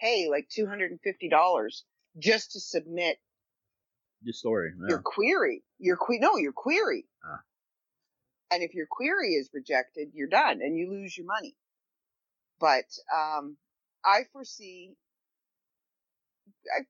pay 0.00 0.28
like 0.30 0.48
$250 0.56 1.82
just 2.18 2.52
to 2.52 2.60
submit 2.60 3.18
Your 4.22 4.32
story. 4.34 4.72
yeah. 4.80 4.88
your 4.88 5.02
query. 5.02 5.62
Your 5.78 5.96
que- 5.96 6.18
no, 6.20 6.36
your 6.36 6.52
query. 6.52 7.06
Ah. 7.24 7.40
And 8.50 8.62
if 8.62 8.74
your 8.74 8.86
query 8.90 9.34
is 9.34 9.50
rejected, 9.52 10.08
you're 10.14 10.28
done 10.28 10.60
and 10.62 10.76
you 10.76 10.90
lose 10.90 11.16
your 11.16 11.26
money. 11.26 11.56
But 12.60 12.84
um, 13.14 13.56
I 14.04 14.20
foresee 14.32 14.94
uh, 16.78 16.82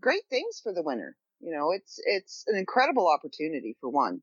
great 0.00 0.22
things 0.30 0.60
for 0.62 0.72
the 0.72 0.82
winner. 0.82 1.16
You 1.40 1.52
know, 1.52 1.72
it's 1.72 1.98
it's 2.04 2.44
an 2.46 2.56
incredible 2.56 3.08
opportunity 3.08 3.76
for 3.80 3.88
one. 3.90 4.22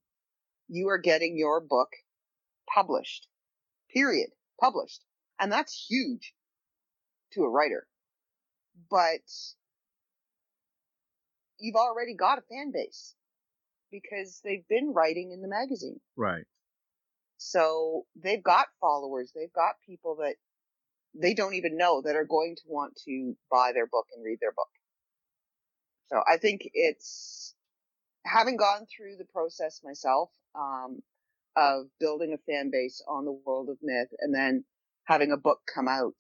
You 0.70 0.90
are 0.90 0.98
getting 0.98 1.38
your 1.38 1.60
book 1.60 1.90
published. 2.74 3.28
Period. 3.94 4.30
Published. 4.60 5.04
And 5.40 5.52
that's 5.52 5.86
huge 5.90 6.34
to 7.34 7.44
a 7.44 7.50
writer. 7.50 7.88
But 8.90 9.22
you've 11.60 11.76
already 11.76 12.14
got 12.16 12.40
a 12.40 12.42
fan 12.42 12.72
base. 12.74 13.16
because 13.92 14.40
they've 14.44 14.68
been 14.68 14.94
writing 14.94 15.32
in 15.32 15.42
the 15.42 15.48
magazine. 15.48 16.00
Right. 16.16 16.46
So 17.38 18.06
they've 18.22 18.44
got 18.44 18.68
followers. 18.80 19.32
They've 19.34 19.54
got 19.54 19.76
people 19.86 20.18
that 20.18 20.36
they 21.20 21.34
don't 21.34 21.56
even 21.56 21.78
know 21.78 22.02
that 22.02 22.16
are 22.16 22.26
going 22.26 22.56
to 22.58 22.62
want 22.68 23.00
to 23.06 23.36
buy 23.50 23.72
their 23.74 23.88
book 23.88 24.06
and 24.16 24.24
read 24.24 24.38
their 24.42 24.52
book. 24.52 24.70
So 26.08 26.22
I 26.32 26.38
think 26.38 26.70
it's 26.74 27.56
having 28.26 28.58
gone 28.58 28.86
through 28.86 29.16
the 29.18 29.26
process 29.26 29.82
myself 29.84 30.30
um, 30.56 31.02
of 31.60 31.88
building 32.00 32.34
a 32.34 32.52
fan 32.52 32.72
base 32.72 33.04
on 33.08 33.26
the 33.26 33.38
world 33.46 33.70
of 33.70 33.78
myth 33.82 34.08
and 34.20 34.34
then 34.34 34.64
having 35.04 35.32
a 35.32 35.38
book 35.38 35.60
come 35.74 35.88
out. 35.88 36.16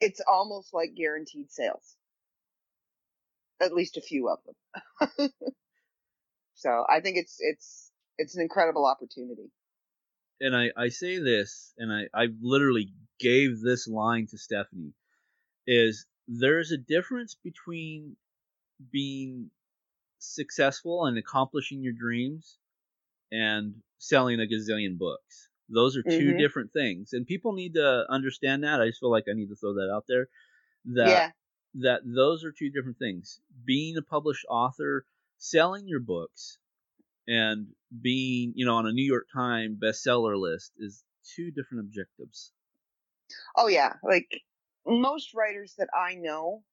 It's 0.00 0.20
almost 0.26 0.74
like 0.74 0.96
guaranteed 0.96 1.52
sales. 1.52 1.96
At 3.60 3.72
least 3.72 3.96
a 3.96 4.00
few 4.00 4.28
of 4.28 4.40
them. 4.44 5.30
so 6.54 6.84
I 6.90 7.00
think 7.00 7.18
it's 7.18 7.36
it's 7.38 7.92
it's 8.18 8.34
an 8.34 8.42
incredible 8.42 8.84
opportunity. 8.84 9.52
And 10.40 10.56
I, 10.56 10.70
I 10.76 10.88
say 10.88 11.20
this, 11.20 11.72
and 11.78 11.92
I, 11.92 12.08
I 12.12 12.26
literally 12.40 12.92
gave 13.20 13.60
this 13.60 13.86
line 13.86 14.26
to 14.32 14.38
Stephanie, 14.38 14.94
is 15.68 16.04
there's 16.26 16.72
a 16.72 16.78
difference 16.78 17.36
between 17.44 18.16
being 18.90 19.52
successful 20.18 21.06
and 21.06 21.16
accomplishing 21.16 21.80
your 21.80 21.92
dreams 21.92 22.58
and 23.32 23.82
selling 23.98 24.40
a 24.40 24.44
gazillion 24.46 24.98
books. 24.98 25.50
Those 25.70 25.96
are 25.98 26.04
2 26.04 26.34
Mhm. 26.34 26.36
different 26.36 26.72
things, 26.72 27.14
and 27.14 27.26
people 27.26 27.54
need 27.54 27.74
to 27.76 28.06
understand 28.10 28.64
that. 28.64 28.82
I 28.82 28.88
just 28.88 29.00
feel 29.00 29.10
like 29.12 29.26
I 29.28 29.34
need 29.34 29.50
to 29.50 29.56
throw 29.56 29.74
that 29.76 29.90
out 29.92 30.06
there. 30.08 30.28
That 30.86 31.24
yeah. 31.24 31.32
that 31.74 32.02
those 32.06 32.44
are 32.44 32.52
two 32.52 32.70
different 32.70 32.98
things. 32.98 33.40
Being 33.64 33.96
a 33.98 34.02
published 34.02 34.46
author, 34.50 35.06
selling 35.38 35.88
your 35.88 36.00
books, 36.00 36.58
and 37.28 37.74
being, 38.02 38.52
you 38.56 38.66
know, 38.66 38.76
on 38.76 38.86
a 38.86 38.92
New 38.92 39.04
York 39.04 39.28
Times 39.32 39.78
bestseller 39.80 40.38
list 40.38 40.72
is 40.78 41.04
two 41.24 41.50
different 41.52 41.80
objectives. 41.86 42.52
Oh 43.56 43.68
yeah. 43.68 43.94
Like 44.02 44.42
most 44.86 45.34
writers 45.34 45.74
that 45.78 45.88
I 45.94 46.14
know, 46.14 46.64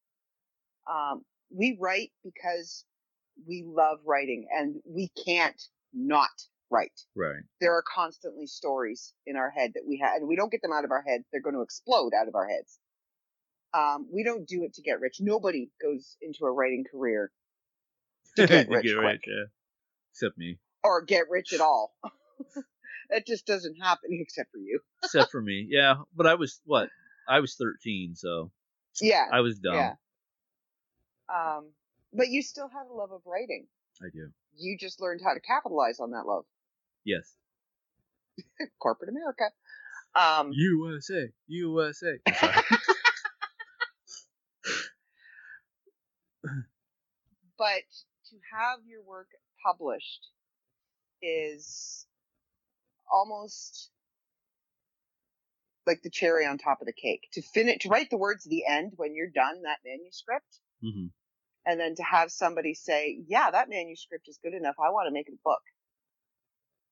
um, 0.89 1.26
we 1.49 1.78
write 1.80 2.12
because 2.24 2.86
we 3.47 3.64
love 3.66 3.99
writing 4.05 4.47
and 4.51 4.82
we 4.86 5.10
can't 5.26 5.62
not 5.94 6.30
write. 6.72 7.02
Right. 7.16 7.42
There 7.62 7.74
are 7.74 7.84
constantly 7.96 8.46
stories 8.48 9.14
in 9.26 9.36
our 9.36 9.50
head 9.50 9.72
that 9.76 9.84
we 9.88 10.00
have, 10.04 10.18
and 10.18 10.28
we 10.28 10.36
don't 10.36 10.52
get 10.52 10.62
them 10.62 10.74
out 10.74 10.86
of 10.86 10.92
our 10.92 11.02
heads. 11.02 11.26
They're 11.32 11.42
going 11.42 11.56
to 11.56 11.62
explode 11.62 12.12
out 12.20 12.28
of 12.28 12.36
our 12.36 12.48
heads. 12.48 12.80
Um, 13.74 14.08
we 14.12 14.24
don't 14.24 14.48
do 14.48 14.64
it 14.64 14.74
to 14.76 14.82
get 14.82 15.00
rich. 15.00 15.18
Nobody 15.20 15.70
goes 15.82 16.18
into 16.22 16.46
a 16.46 16.52
writing 16.52 16.86
career 16.90 17.32
to 18.36 18.48
get 18.48 18.70
rich 18.70 18.84
get 18.86 18.94
rich, 18.94 19.22
yeah. 19.28 19.44
Except 20.12 20.38
me. 20.38 20.58
or 20.84 21.04
get 21.04 21.30
rich 21.30 21.54
at 21.54 21.62
all. 21.62 21.94
that 23.10 23.26
just 23.28 23.46
doesn't 23.46 23.76
happen 23.76 24.10
except 24.20 24.52
for 24.52 24.58
you. 24.58 24.80
Except 25.04 25.32
for 25.32 25.42
me. 25.42 25.68
Yeah. 25.70 25.96
But 26.16 26.26
I 26.28 26.36
was 26.36 26.60
what? 26.66 26.90
I 27.28 27.40
was 27.42 27.56
thirteen, 27.56 28.16
so 28.16 28.52
Yeah. 29.02 29.26
I 29.32 29.42
was 29.42 29.60
dumb. 29.60 29.76
Yeah. 29.76 29.94
Um, 31.32 31.70
but 32.12 32.30
you 32.30 32.42
still 32.42 32.68
have 32.70 32.88
a 32.90 32.94
love 32.94 33.12
of 33.12 33.22
writing. 33.26 33.68
I 34.02 34.08
do. 34.14 34.30
You 34.58 34.78
just 34.78 35.02
learned 35.02 35.22
how 35.24 35.34
to 35.34 35.39
capitalize 35.39 36.00
on 36.00 36.12
that 36.12 36.26
love. 36.26 36.45
Yes. 37.06 37.36
Corporate 38.80 39.10
America. 39.10 39.45
Um, 40.16 40.52
USA. 40.54 41.30
USA. 41.47 42.18
But 47.58 47.84
to 48.30 48.38
have 48.58 48.80
your 48.86 49.04
work 49.04 49.28
published 49.66 50.30
is 51.22 52.08
almost 53.12 53.89
like 55.86 56.02
the 56.02 56.10
cherry 56.10 56.45
on 56.45 56.58
top 56.58 56.80
of 56.80 56.88
the 56.88 56.93
cake. 56.93 57.28
To 57.34 57.41
finish, 57.41 57.80
to 57.80 57.89
write 57.89 58.10
the 58.10 58.18
words 58.18 58.45
at 58.45 58.50
the 58.50 58.66
end 58.66 58.93
when 58.95 59.14
you're 59.14 59.30
done 59.30 59.64
that 59.64 59.80
manuscript, 59.86 60.60
hmm 60.82 61.08
and 61.66 61.80
then 61.80 61.95
to 61.95 62.03
have 62.03 62.32
somebody 62.32 62.74
say, 62.74 63.20
"Yeah, 63.28 63.51
that 63.51 63.70
manuscript 63.70 64.28
is 64.28 64.39
good 64.43 64.53
enough. 64.53 64.76
I 64.80 64.89
want 64.91 65.07
to 65.07 65.14
make 65.14 65.30
a 65.30 65.38
book," 65.43 65.62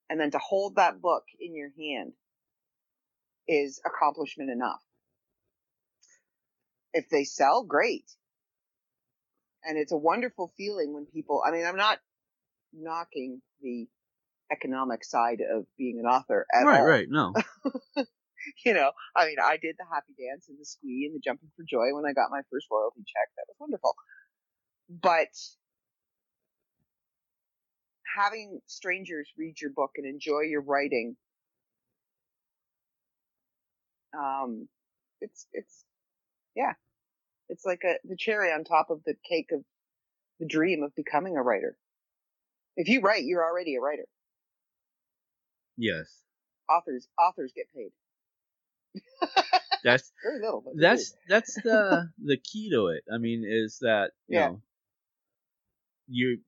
and 0.10 0.20
then 0.20 0.32
to 0.32 0.40
hold 0.40 0.76
that 0.76 1.02
book 1.02 1.24
in 1.40 1.56
your 1.56 1.72
hand 1.78 2.14
is 3.48 3.82
accomplishment 3.86 4.50
enough. 4.50 4.84
If 6.94 7.10
they 7.10 7.24
sell, 7.24 7.64
great. 7.64 8.06
And 9.64 9.78
it's 9.78 9.92
a 9.92 9.98
wonderful 9.98 10.54
feeling 10.58 10.94
when 10.94 11.06
people, 11.06 11.44
I 11.46 11.52
mean, 11.52 11.66
I'm 11.66 11.76
not 11.78 12.00
knocking 12.74 13.42
the 13.62 13.88
economic 14.52 15.04
side 15.04 15.42
of 15.42 15.66
being 15.78 16.00
an 16.00 16.06
author 16.06 16.46
at 16.54 16.66
Right, 16.66 16.80
all. 16.80 16.86
right. 16.86 17.08
No. 17.10 17.34
You 18.66 18.74
know, 18.74 18.92
I 19.16 19.26
mean, 19.26 19.38
I 19.44 19.58
did 19.58 19.76
the 19.78 19.86
happy 19.92 20.14
dance 20.18 20.48
and 20.48 20.58
the 20.60 20.66
squee 20.66 21.06
and 21.06 21.16
the 21.16 21.20
jumping 21.20 21.50
for 21.58 21.66
joy 21.68 21.94
when 21.94 22.06
I 22.06 22.14
got 22.14 22.32
my 22.32 22.42
first 22.52 22.68
royalty 22.72 23.04
check. 23.06 23.28
That 23.36 23.46
was 23.50 23.58
wonderful. 23.60 23.94
But 24.90 25.30
having 28.16 28.62
strangers 28.68 29.30
read 29.38 29.60
your 29.62 29.72
book 29.72 29.92
and 29.98 30.06
enjoy 30.06 30.42
your 30.42 30.62
writing, 30.62 31.18
um, 34.18 34.68
it's, 35.22 35.48
it's, 35.54 35.84
yeah, 36.56 36.74
it's 37.50 37.66
like 37.66 37.82
a, 37.86 37.96
the 38.08 38.16
cherry 38.18 38.52
on 38.52 38.64
top 38.64 38.90
of 38.90 39.04
the 39.06 39.16
cake 39.28 39.52
of 39.52 39.64
the 40.40 40.48
dream 40.48 40.84
of 40.84 40.96
becoming 40.96 41.38
a 41.38 41.42
writer. 41.42 41.78
If 42.76 42.88
you 42.88 43.02
write, 43.02 43.24
you're 43.24 43.44
already 43.44 43.76
a 43.76 43.82
writer. 43.82 44.06
Yes. 45.78 46.24
Authors, 46.70 47.08
authors 47.20 47.52
get 47.56 47.66
paid. 47.74 47.92
That's 49.84 50.12
Very 50.24 50.40
little, 50.42 50.64
that's 50.76 51.16
that's 51.30 51.54
the 51.64 52.10
the 52.24 52.38
key 52.38 52.70
to 52.72 52.88
it. 52.88 53.04
I 53.14 53.18
mean, 53.18 53.44
is 53.48 53.80
that 53.82 54.12
you 54.28 54.40
Yeah. 54.40 54.48
know 54.48 54.62
you 56.08 56.40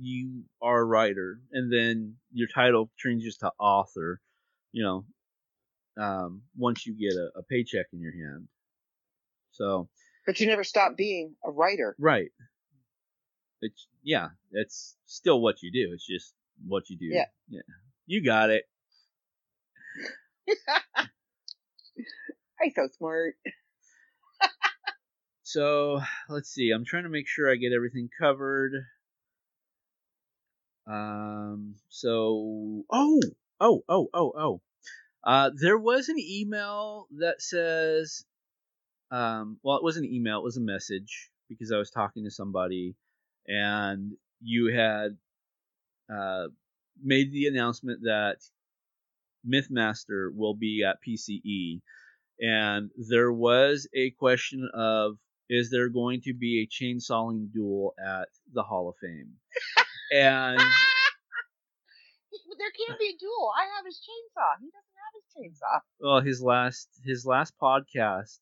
you 0.00 0.44
are 0.60 0.80
a 0.80 0.84
writer, 0.84 1.40
and 1.52 1.72
then 1.72 2.16
your 2.32 2.48
title 2.48 2.90
changes 2.96 3.38
to 3.38 3.50
author. 3.58 4.20
You 4.72 4.84
know, 4.84 6.02
um, 6.02 6.42
once 6.56 6.86
you 6.86 6.94
get 6.94 7.16
a, 7.16 7.38
a 7.38 7.42
paycheck 7.42 7.86
in 7.92 8.00
your 8.00 8.12
hand. 8.12 8.48
So 9.52 9.88
but 10.26 10.40
you 10.40 10.46
never 10.46 10.64
stop 10.64 10.96
being 10.96 11.34
a 11.44 11.50
writer. 11.50 11.96
right, 11.98 12.30
it's 13.60 13.86
yeah, 14.02 14.28
it's 14.52 14.96
still 15.06 15.40
what 15.40 15.62
you 15.62 15.72
do. 15.72 15.92
It's 15.92 16.06
just 16.06 16.34
what 16.66 16.90
you 16.90 16.98
do. 16.98 17.06
Yeah. 17.06 17.24
yeah. 17.48 17.60
You 18.06 18.24
got 18.24 18.50
it. 18.50 18.64
Hey, 22.60 22.72
so 22.74 22.88
smart. 22.98 23.36
So 25.44 26.00
let's 26.28 26.50
see. 26.50 26.72
I'm 26.74 26.84
trying 26.84 27.04
to 27.04 27.08
make 27.08 27.28
sure 27.28 27.50
I 27.50 27.54
get 27.54 27.72
everything 27.72 28.10
covered. 28.20 28.72
Um. 30.88 31.74
So 31.88 32.84
oh 32.90 33.20
oh 33.60 33.82
oh 33.88 34.08
oh 34.14 34.32
oh. 34.36 34.60
Uh, 35.24 35.50
there 35.54 35.76
was 35.78 36.08
an 36.08 36.18
email 36.18 37.06
that 37.18 37.42
says, 37.42 38.24
um, 39.10 39.58
well, 39.62 39.76
it 39.76 39.82
wasn't 39.82 40.06
an 40.06 40.14
email. 40.14 40.38
It 40.38 40.44
was 40.44 40.56
a 40.56 40.62
message 40.62 41.30
because 41.48 41.72
I 41.72 41.76
was 41.76 41.90
talking 41.90 42.24
to 42.24 42.30
somebody, 42.30 42.94
and 43.46 44.12
you 44.40 44.72
had 44.74 45.16
uh, 46.10 46.46
made 47.02 47.32
the 47.32 47.46
announcement 47.48 48.02
that 48.02 48.36
Mythmaster 49.46 50.30
will 50.34 50.54
be 50.54 50.84
at 50.84 50.98
PCE, 51.06 51.80
and 52.40 52.90
there 53.10 53.32
was 53.32 53.88
a 53.94 54.10
question 54.12 54.68
of 54.72 55.18
is 55.50 55.70
there 55.70 55.88
going 55.88 56.20
to 56.22 56.34
be 56.34 56.62
a 56.62 56.66
chainsawing 56.66 57.52
duel 57.52 57.94
at 57.98 58.28
the 58.52 58.62
Hall 58.62 58.88
of 58.88 58.96
Fame? 59.00 59.32
And 60.12 60.58
there 62.58 62.70
can't 62.86 62.98
be 62.98 63.14
a 63.14 63.18
duel. 63.18 63.52
I 63.56 63.66
have 63.76 63.84
his 63.86 64.00
chainsaw. 64.00 64.58
He 64.60 64.66
doesn't 64.66 64.98
have 65.04 65.14
his 65.14 65.24
chainsaw. 65.60 65.80
well, 66.00 66.20
his 66.20 66.42
last 66.42 66.88
his 67.04 67.24
last 67.26 67.54
podcast, 67.60 68.38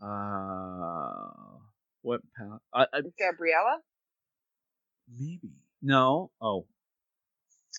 uh, 0.00 1.30
what 2.02 2.20
pa- 2.36 2.58
I, 2.72 2.86
I, 2.92 3.00
With 3.02 3.16
Gabriella? 3.18 3.80
maybe 5.08 5.52
no 5.82 6.30
oh 6.40 6.66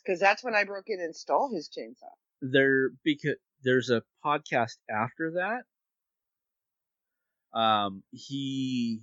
Because 0.03 0.19
that's 0.19 0.43
when 0.43 0.55
I 0.55 0.63
broke 0.63 0.85
in 0.87 0.99
and 0.99 1.15
stole 1.15 1.49
his 1.53 1.69
chainsaw. 1.69 2.11
there 2.41 2.89
because 3.03 3.35
there's 3.63 3.89
a 3.89 4.03
podcast 4.23 4.77
after 4.89 5.31
that. 5.35 5.63
Um, 7.59 8.03
he 8.11 9.01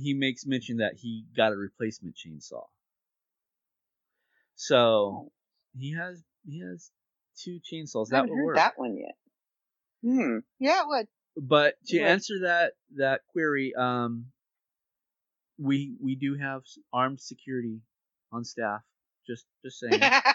he 0.00 0.14
makes 0.14 0.46
mention 0.46 0.78
that 0.78 0.94
he 0.96 1.24
got 1.36 1.52
a 1.52 1.56
replacement 1.56 2.16
chainsaw. 2.16 2.64
So 4.56 5.30
he 5.76 5.92
has 5.94 6.22
he 6.46 6.60
has 6.60 6.90
two 7.36 7.60
chainsaws. 7.60 8.12
I 8.12 8.22
That 8.22 8.28
would 8.28 8.44
work. 8.44 8.56
that 8.56 8.78
one 8.78 8.96
yet. 8.96 9.14
Hmm. 10.02 10.38
Yeah, 10.58 10.82
it 10.82 10.86
would. 10.88 11.06
But 11.36 11.74
to 11.86 11.98
Right. 12.00 12.08
answer 12.10 12.34
that 12.42 12.74
that 12.96 13.22
query, 13.32 13.74
um, 13.74 14.26
we 15.58 15.96
we 16.00 16.14
do 16.14 16.36
have 16.36 16.62
armed 16.92 17.20
security 17.20 17.80
on 18.32 18.44
staff. 18.44 18.82
Just 19.26 19.46
just 19.64 19.78
saying. 19.78 20.00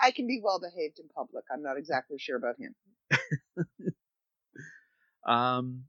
I 0.00 0.10
can 0.10 0.26
be 0.26 0.40
well 0.42 0.60
behaved 0.60 0.98
in 0.98 1.08
public. 1.08 1.44
I'm 1.52 1.62
not 1.62 1.76
exactly 1.78 2.18
sure 2.18 2.36
about 2.36 2.56
him. 2.58 2.74
um, 5.26 5.84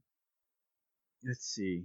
let's 1.26 1.46
see. 1.46 1.84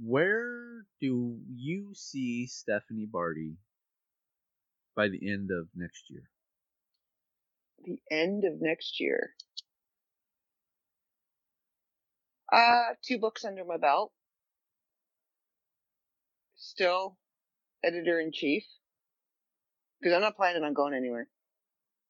Where 0.00 0.84
do 1.00 1.38
you 1.52 1.92
see 1.94 2.46
Stephanie 2.46 3.08
Barty 3.10 3.56
by 4.94 5.08
the 5.08 5.30
end 5.30 5.50
of 5.50 5.68
next 5.74 6.04
year? 6.08 6.22
The 7.84 7.98
end 8.10 8.44
of 8.44 8.60
next 8.60 9.00
year. 9.00 9.34
Uh, 12.52 12.94
two 13.04 13.18
books 13.18 13.44
under 13.44 13.64
my 13.64 13.76
belt. 13.76 14.12
Still 16.56 17.16
editor 17.84 18.20
in 18.20 18.32
chief. 18.32 18.64
Because 20.00 20.14
I'm 20.14 20.22
not 20.22 20.36
planning 20.36 20.64
on 20.64 20.74
going 20.74 20.94
anywhere. 20.94 21.28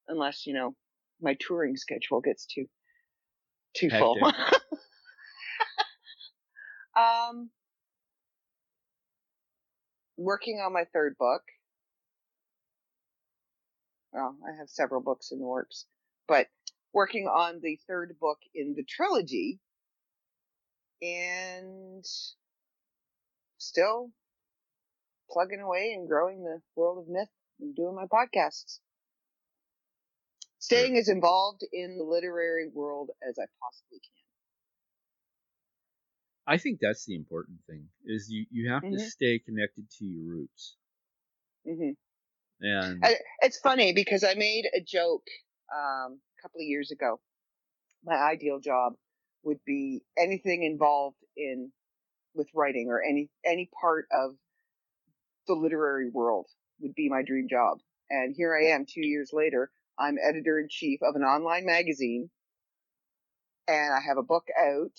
Unless, 0.08 0.46
you 0.46 0.54
know, 0.54 0.74
my 1.20 1.36
touring 1.40 1.76
schedule 1.76 2.20
gets 2.20 2.46
too, 2.46 2.66
too 3.78 3.90
full. 3.90 4.18
um, 6.96 7.50
working 10.16 10.60
on 10.64 10.72
my 10.72 10.84
third 10.92 11.16
book. 11.18 11.42
Well, 14.12 14.36
I 14.46 14.56
have 14.58 14.68
several 14.68 15.00
books 15.00 15.30
in 15.30 15.38
the 15.38 15.46
works, 15.46 15.84
but 16.26 16.48
working 16.92 17.26
on 17.26 17.60
the 17.62 17.78
third 17.86 18.16
book 18.20 18.38
in 18.54 18.74
the 18.74 18.82
trilogy 18.82 19.60
and 21.00 22.04
still 23.58 24.10
plugging 25.30 25.60
away 25.60 25.92
and 25.96 26.08
growing 26.08 26.42
the 26.42 26.60
world 26.74 26.98
of 26.98 27.08
myth 27.08 27.28
and 27.60 27.76
doing 27.76 27.94
my 27.94 28.06
podcasts. 28.06 28.80
Staying 30.60 30.96
as 30.96 31.08
involved 31.08 31.64
in 31.72 31.98
the 31.98 32.04
literary 32.04 32.68
world 32.68 33.10
as 33.26 33.38
I 33.38 33.46
possibly 33.60 34.00
can. 34.00 34.12
I 36.46 36.58
think 36.58 36.80
that's 36.80 37.04
the 37.04 37.14
important 37.14 37.58
thing 37.66 37.88
is 38.04 38.30
you 38.30 38.46
you 38.50 38.70
have 38.70 38.82
to 38.82 38.96
Mhm. 38.96 39.10
stay 39.10 39.38
connected 39.38 39.90
to 39.98 40.04
your 40.04 40.24
roots. 40.24 40.76
can. 41.64 41.74
hmm 41.76 41.90
And 42.62 43.04
I, 43.04 43.16
it's 43.40 43.58
funny 43.58 43.92
because 43.92 44.24
I 44.24 44.34
made 44.34 44.66
a 44.74 44.80
joke 44.80 45.26
um, 45.74 46.20
a 46.38 46.42
couple 46.42 46.60
of 46.60 46.66
years 46.66 46.90
ago. 46.90 47.20
My 48.04 48.16
ideal 48.16 48.60
job 48.60 48.94
would 49.42 49.62
be 49.64 50.02
anything 50.16 50.62
involved 50.64 51.22
in 51.36 51.72
with 52.34 52.48
writing 52.54 52.88
or 52.88 53.02
any 53.02 53.30
any 53.44 53.70
part 53.80 54.06
of 54.10 54.36
the 55.46 55.54
literary 55.54 56.10
world 56.10 56.46
would 56.80 56.94
be 56.94 57.08
my 57.08 57.22
dream 57.22 57.48
job. 57.48 57.78
And 58.10 58.34
here 58.34 58.54
I 58.56 58.68
am, 58.74 58.86
two 58.86 59.04
years 59.06 59.30
later. 59.32 59.70
I'm 59.98 60.16
editor 60.22 60.58
in 60.58 60.68
chief 60.68 61.00
of 61.02 61.16
an 61.16 61.22
online 61.22 61.66
magazine, 61.66 62.30
and 63.66 63.92
I 63.92 64.00
have 64.00 64.18
a 64.18 64.22
book 64.22 64.46
out, 64.60 64.92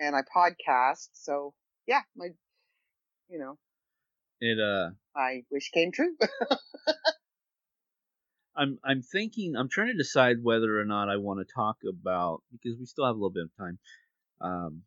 and 0.00 0.16
I 0.16 0.20
podcast. 0.22 1.08
So 1.12 1.54
yeah, 1.86 2.02
my 2.16 2.28
you 3.28 3.38
know 3.38 3.58
it 4.40 4.58
uh 4.58 4.90
my 5.14 5.42
wish 5.50 5.70
came 5.70 5.92
true. 5.92 6.16
I'm 8.56 8.78
I'm 8.84 9.02
thinking 9.02 9.54
I'm 9.56 9.68
trying 9.68 9.88
to 9.88 9.94
decide 9.94 10.42
whether 10.42 10.78
or 10.78 10.84
not 10.84 11.08
I 11.08 11.16
want 11.16 11.40
to 11.40 11.54
talk 11.54 11.76
about 11.88 12.42
because 12.50 12.78
we 12.78 12.86
still 12.86 13.06
have 13.06 13.14
a 13.14 13.18
little 13.18 13.30
bit 13.30 13.44
of 13.44 13.56
time. 13.56 13.78
Um, 14.40 14.82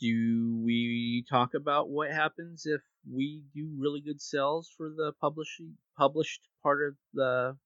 do 0.00 0.60
we 0.62 1.24
talk 1.30 1.54
about 1.54 1.88
what 1.88 2.10
happens 2.10 2.66
if 2.66 2.82
we 3.10 3.42
do 3.54 3.70
really 3.78 4.02
good 4.02 4.20
sales 4.20 4.70
for 4.76 4.90
the 4.90 5.12
publishing 5.20 5.74
published 5.96 6.42
part 6.62 6.86
of 6.86 6.96
the 7.14 7.56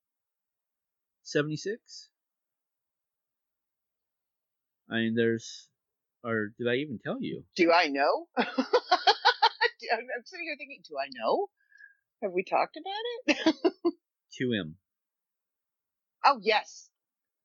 76? 1.22 2.08
I 4.90 4.94
mean, 4.96 5.14
there's, 5.14 5.68
or 6.24 6.52
did 6.58 6.68
I 6.68 6.76
even 6.76 6.98
tell 7.02 7.18
you? 7.20 7.44
Do 7.56 7.72
I 7.72 7.86
know? 7.88 8.26
I'm 8.38 8.46
I'm 10.16 10.24
sitting 10.24 10.46
here 10.46 10.56
thinking, 10.58 10.82
do 10.88 10.96
I 10.98 11.08
know? 11.20 11.48
Have 12.22 12.32
we 12.32 12.44
talked 12.44 12.76
about 12.76 13.36
it? 13.36 13.74
2M. 14.40 14.74
oh 16.24 16.38
yes, 16.42 16.88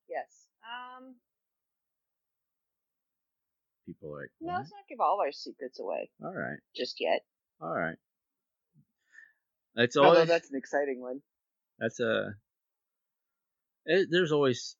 yes. 0.09 0.25
Um, 0.63 1.15
People 3.85 4.13
are 4.15 4.21
like, 4.21 4.29
no, 4.41 4.53
what? 4.53 4.57
let's 4.59 4.71
not 4.71 4.87
give 4.89 4.99
all 4.99 5.19
our 5.21 5.31
secrets 5.31 5.79
away 5.79 6.09
all 6.23 6.33
right, 6.33 6.59
just 6.75 6.97
yet. 6.99 7.21
all 7.61 7.73
right. 7.73 7.97
That's 9.75 9.97
Although 9.97 10.25
that's 10.25 10.49
an 10.51 10.57
exciting 10.57 11.01
one. 11.01 11.21
that's 11.79 11.99
a. 11.99 12.35
It, 13.85 14.07
there's 14.09 14.31
always 14.31 14.75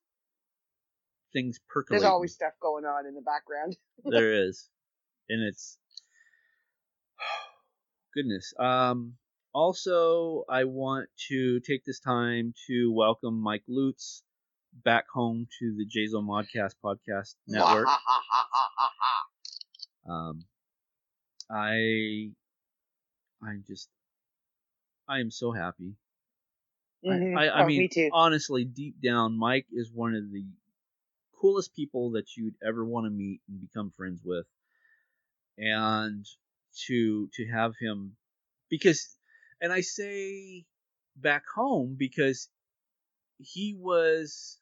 things 1.32 1.58
percolating. 1.68 2.02
There's 2.02 2.10
always 2.10 2.34
stuff 2.34 2.52
going 2.60 2.84
on 2.84 3.06
in 3.06 3.14
the 3.14 3.22
background. 3.22 3.76
there 4.04 4.46
is, 4.46 4.68
and 5.28 5.42
it's 5.42 5.78
goodness. 8.14 8.52
Um. 8.58 9.14
Also, 9.54 10.44
I 10.50 10.64
want 10.64 11.08
to 11.30 11.60
take 11.60 11.82
this 11.86 11.98
time 11.98 12.52
to 12.66 12.92
welcome 12.92 13.40
Mike 13.40 13.62
Lutz 13.66 14.22
back 14.84 15.08
home 15.08 15.48
to 15.58 15.74
the 15.74 15.86
JZO 15.86 16.22
Modcast 16.22 16.74
podcast 16.84 17.36
network. 17.48 17.88
Um, 20.08 20.44
I, 21.50 22.30
I'm 23.42 23.64
just, 23.66 23.88
I 25.08 25.18
am 25.18 25.32
so 25.32 25.50
happy. 25.50 25.94
Mhm. 27.06 27.36
I, 27.36 27.46
I, 27.46 27.60
I 27.60 27.62
Oh, 27.62 27.66
mean, 27.66 27.82
me 27.82 27.88
too. 27.88 28.10
honestly, 28.12 28.64
deep 28.64 29.00
down, 29.02 29.38
Mike 29.38 29.66
is 29.72 29.90
one 29.92 30.14
of 30.14 30.30
the 30.30 30.44
coolest 31.40 31.74
people 31.74 32.12
that 32.12 32.36
you'd 32.36 32.56
ever 32.66 32.84
want 32.84 33.06
to 33.06 33.10
meet 33.10 33.40
and 33.48 33.60
become 33.60 33.90
friends 33.90 34.22
with, 34.24 34.46
and 35.58 36.26
to 36.86 37.28
to 37.34 37.46
have 37.46 37.74
him 37.80 38.16
because, 38.68 39.16
and 39.60 39.72
I 39.72 39.80
say 39.80 40.66
back 41.16 41.44
home 41.54 41.96
because 41.98 42.48
he 43.38 43.74
was 43.74 44.60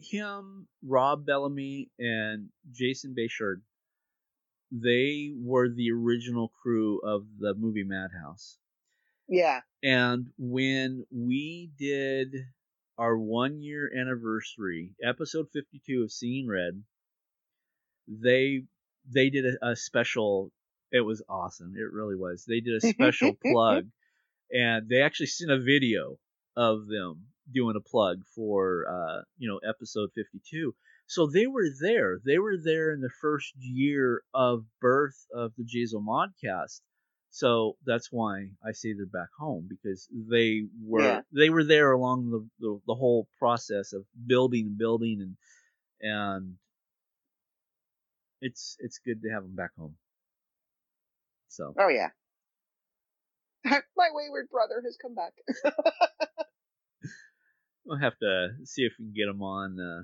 him, 0.00 0.68
Rob 0.82 1.24
Bellamy, 1.26 1.90
and 1.98 2.50
Jason 2.72 3.14
Bayshard. 3.14 3.62
They 4.72 5.32
were 5.36 5.68
the 5.68 5.90
original 5.92 6.48
crew 6.48 7.00
of 7.00 7.38
the 7.38 7.54
movie 7.54 7.84
Madhouse. 7.84 8.58
Yeah. 9.30 9.60
And 9.82 10.26
when 10.36 11.06
we 11.10 11.70
did 11.78 12.34
our 12.98 13.16
one 13.16 13.62
year 13.62 13.90
anniversary, 13.96 14.90
episode 15.02 15.46
52 15.52 16.02
of 16.02 16.12
Seeing 16.12 16.48
Red, 16.48 16.82
they 18.08 18.64
they 19.08 19.30
did 19.30 19.46
a, 19.46 19.70
a 19.70 19.76
special. 19.76 20.50
It 20.92 21.02
was 21.02 21.22
awesome. 21.28 21.74
It 21.76 21.92
really 21.92 22.16
was. 22.16 22.44
They 22.44 22.60
did 22.60 22.82
a 22.82 22.88
special 22.88 23.34
plug, 23.46 23.86
and 24.50 24.88
they 24.88 25.00
actually 25.00 25.26
sent 25.26 25.52
a 25.52 25.60
video 25.60 26.18
of 26.56 26.88
them 26.88 27.26
doing 27.52 27.76
a 27.76 27.88
plug 27.88 28.22
for 28.34 28.84
uh, 28.90 29.22
you 29.38 29.48
know 29.48 29.60
episode 29.66 30.10
52. 30.16 30.74
So 31.06 31.28
they 31.28 31.46
were 31.46 31.68
there. 31.80 32.18
They 32.24 32.38
were 32.38 32.56
there 32.62 32.92
in 32.92 33.00
the 33.00 33.10
first 33.20 33.52
year 33.56 34.22
of 34.34 34.64
birth 34.80 35.26
of 35.32 35.52
the 35.56 35.64
JZO 35.64 36.04
Modcast. 36.04 36.80
So 37.30 37.76
that's 37.86 38.08
why 38.10 38.50
I 38.64 38.72
say 38.72 38.92
they're 38.92 39.06
back 39.06 39.28
home 39.38 39.68
because 39.68 40.08
they 40.10 40.66
were 40.82 41.02
Yeah. 41.02 41.20
they 41.32 41.50
were 41.50 41.64
there 41.64 41.92
along 41.92 42.30
the, 42.30 42.48
the 42.58 42.80
the 42.86 42.94
whole 42.94 43.28
process 43.38 43.92
of 43.92 44.04
building 44.26 44.66
and 44.66 44.78
building 44.78 45.20
and 45.20 45.36
and 46.00 46.56
it's 48.40 48.76
it's 48.80 48.98
good 48.98 49.22
to 49.22 49.28
have 49.30 49.42
them 49.42 49.54
back 49.54 49.70
home. 49.76 49.96
So 51.48 51.74
Oh 51.78 51.88
yeah. 51.88 52.10
My 53.96 54.08
wayward 54.12 54.48
brother 54.50 54.82
has 54.84 54.96
come 55.00 55.14
back. 55.14 55.34
we'll 57.84 57.98
have 57.98 58.18
to 58.18 58.48
see 58.64 58.82
if 58.82 58.92
we 58.98 59.06
can 59.06 59.14
get 59.14 59.28
him 59.28 59.42
on. 59.42 59.78
Uh, 59.78 60.02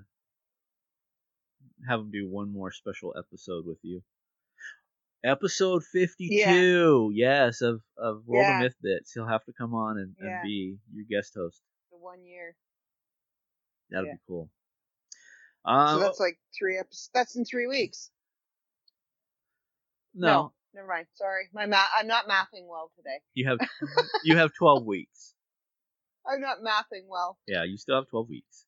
have 1.89 2.01
him 2.01 2.11
do 2.11 2.29
one 2.29 2.53
more 2.53 2.73
special 2.73 3.15
episode 3.17 3.65
with 3.67 3.79
you. 3.83 4.03
Episode 5.25 5.83
fifty-two, 5.85 7.11
yes, 7.15 7.61
of 7.61 7.81
of 7.97 8.23
World 8.27 8.45
Yeah. 8.47 8.57
of 8.59 8.63
Myth 8.63 8.77
Bits. 8.83 9.13
He'll 9.13 9.27
have 9.27 9.45
to 9.47 9.53
come 9.53 9.75
on 9.75 9.99
and, 9.99 10.15
Yeah. 10.21 10.41
and 10.41 10.43
be 10.45 10.79
your 10.93 11.05
guest 11.09 11.35
host. 11.35 11.61
the 11.91 11.97
one 11.99 12.25
year. 12.25 12.55
That'll 13.91 14.07
Yeah. 14.07 14.13
be 14.15 14.19
cool. 14.29 14.51
Um, 15.65 15.99
so 15.99 16.05
that's 16.05 16.21
like 16.21 16.39
three 16.57 16.79
episodes. 16.79 17.11
That's 17.13 17.35
in 17.37 17.45
three 17.45 17.67
weeks. 17.67 18.11
no, 20.15 20.53
Never 20.75 20.87
mind. 20.89 21.07
Sorry. 21.15 21.49
My 21.53 21.67
math. 21.67 21.89
I'm 21.97 22.07
not 22.07 22.27
mathing 22.29 22.67
well 22.69 22.91
today. 22.97 23.21
you 23.35 23.49
have 23.49 23.59
you 24.25 24.37
have 24.37 24.53
twelve 24.55 24.85
weeks. 24.85 25.35
I'm 26.27 26.41
not 26.41 26.59
mathing 26.61 27.07
well. 27.09 27.39
Yeah, 27.49 27.65
you 27.65 27.77
still 27.79 27.97
have 27.97 28.09
twelve 28.09 28.29
weeks. 28.29 28.65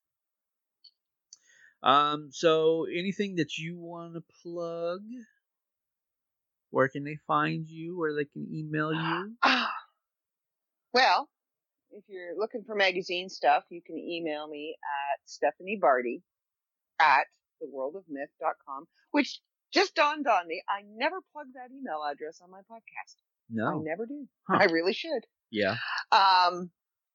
Um, 1.83 2.31
so 2.33 2.87
anything 2.87 3.37
that 3.37 3.57
you 3.59 3.77
want 3.79 4.15
to 4.15 4.23
plug? 4.43 5.03
Where 6.71 6.89
can 6.89 7.05
they 7.05 7.19
find 7.27 7.67
you? 7.67 7.99
Where 7.99 8.15
they 8.15 8.25
can 8.25 8.47
email 8.53 8.93
you? 8.93 9.37
well, 10.93 11.29
if 11.91 12.05
you're 12.09 12.37
looking 12.39 12.65
for 12.65 12.75
magazine 12.75 13.29
stuff, 13.29 13.65
you 13.71 13.81
can 13.85 13.99
email 13.99 14.47
me 14.49 14.77
at 14.83 15.21
Stephanie 15.25 15.79
Barty 15.81 16.23
at 17.01 17.27
theworldofmyth.com, 17.63 18.87
which 19.11 19.41
just 19.73 19.95
dawned 19.95 20.27
on 20.27 20.47
me. 20.47 20.63
I 20.69 20.83
never 20.97 21.17
plug 21.33 21.47
that 21.55 21.75
email 21.75 22.01
address 22.11 22.41
on 22.43 22.51
my 22.51 22.61
podcast. 22.61 23.17
No. 23.51 23.81
I 23.81 23.83
never 23.83 24.07
do. 24.07 24.27
Huh. 24.49 24.59
I 24.61 24.65
really 24.65 24.93
should. 24.93 25.25
Yeah. 25.51 25.77
Um, 26.13 26.71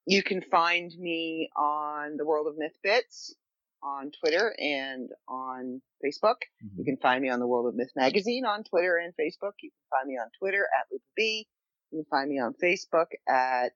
you 0.06 0.24
can 0.24 0.42
find 0.42 0.92
me 0.98 1.50
on 1.56 2.18
the 2.18 2.26
World 2.26 2.48
of 2.48 2.58
Myth 2.58 2.78
Bits 2.84 3.36
on 3.84 4.12
Twitter 4.12 4.56
and 4.60 5.10
on 5.28 5.82
Facebook. 6.04 6.38
Mhm. 6.64 6.78
You 6.78 6.86
can 6.86 6.98
find 6.98 7.22
me 7.22 7.30
on 7.30 7.40
the 7.40 7.48
World 7.48 7.68
of 7.68 7.76
Myth 7.76 7.92
magazine 7.96 8.46
on 8.46 8.64
Twitter 8.64 8.98
and 8.98 9.14
Facebook. 9.16 9.54
You 9.62 9.72
can 9.72 9.82
find 9.90 10.08
me 10.08 10.18
on 10.18 10.30
Twitter 10.40 10.68
at 10.80 10.88
Lupa 10.92 11.04
B. 11.16 11.48
You 11.92 12.00
can 12.00 12.06
find 12.10 12.30
me 12.30 12.40
on 12.40 12.54
Facebook 12.56 13.08
at 13.28 13.74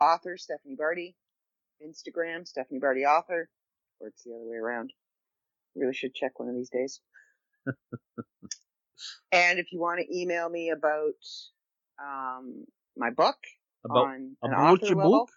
author 0.00 0.36
Stephanie 0.38 0.76
Barty, 0.76 1.16
Instagram 1.84 2.46
Stephanie 2.46 2.78
Barty 2.80 3.04
author, 3.04 3.50
or 4.00 4.08
it's 4.08 4.22
the 4.22 4.32
other 4.34 4.44
way 4.46 4.56
around. 4.56 4.92
Really 5.74 5.92
should 5.94 6.14
check 6.14 6.38
one 6.38 6.48
of 6.48 6.54
these 6.54 6.70
days. 6.70 7.00
and 9.32 9.58
if 9.58 9.72
you 9.72 9.80
want 9.80 10.00
to 10.00 10.16
email 10.16 10.48
me 10.48 10.70
about 10.70 11.14
um, 12.02 12.64
my 12.96 13.10
book 13.10 13.36
About 13.84 14.06
on 14.06 14.36
an 14.42 14.52
about 14.52 14.74
author 14.82 14.86
your 14.86 14.96
level, 14.96 15.28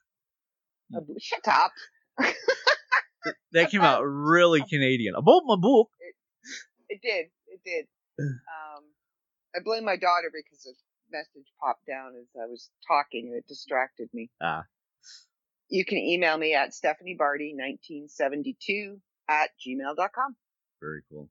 book? 0.93 1.01
uh, 1.09 1.13
shut 1.19 1.47
up. 1.47 1.71
That 3.51 3.69
came 3.69 3.81
out 3.81 4.01
really 4.03 4.63
Canadian. 4.67 5.13
About 5.15 5.43
my 5.45 5.55
book. 5.55 5.89
It 6.89 7.01
did. 7.01 7.27
It 7.47 7.61
did. 7.65 7.87
Um, 8.19 8.83
I 9.55 9.59
blame 9.63 9.85
my 9.85 9.95
daughter 9.95 10.29
because 10.33 10.65
a 10.65 10.73
message 11.11 11.47
popped 11.59 11.85
down 11.87 12.13
as 12.19 12.27
I 12.35 12.47
was 12.47 12.69
talking 12.87 13.27
and 13.27 13.35
it 13.37 13.47
distracted 13.47 14.09
me. 14.13 14.29
Ah. 14.41 14.65
You 15.69 15.85
can 15.85 15.97
email 15.97 16.37
me 16.37 16.53
at 16.53 16.71
stephaniebarty1972 16.71 18.99
at 19.29 19.49
gmail.com. 19.65 20.35
Very 20.81 21.01
cool. 21.09 21.29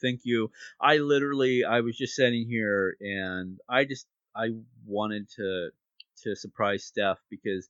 Thank 0.00 0.20
you. 0.24 0.50
I 0.80 0.98
literally, 0.98 1.64
I 1.64 1.80
was 1.80 1.96
just 1.96 2.14
sitting 2.14 2.46
here 2.48 2.96
and 3.00 3.58
I 3.68 3.84
just, 3.84 4.06
I 4.34 4.50
wanted 4.86 5.28
to, 5.36 5.70
to 6.24 6.36
surprise 6.36 6.84
Steph 6.84 7.18
because 7.30 7.68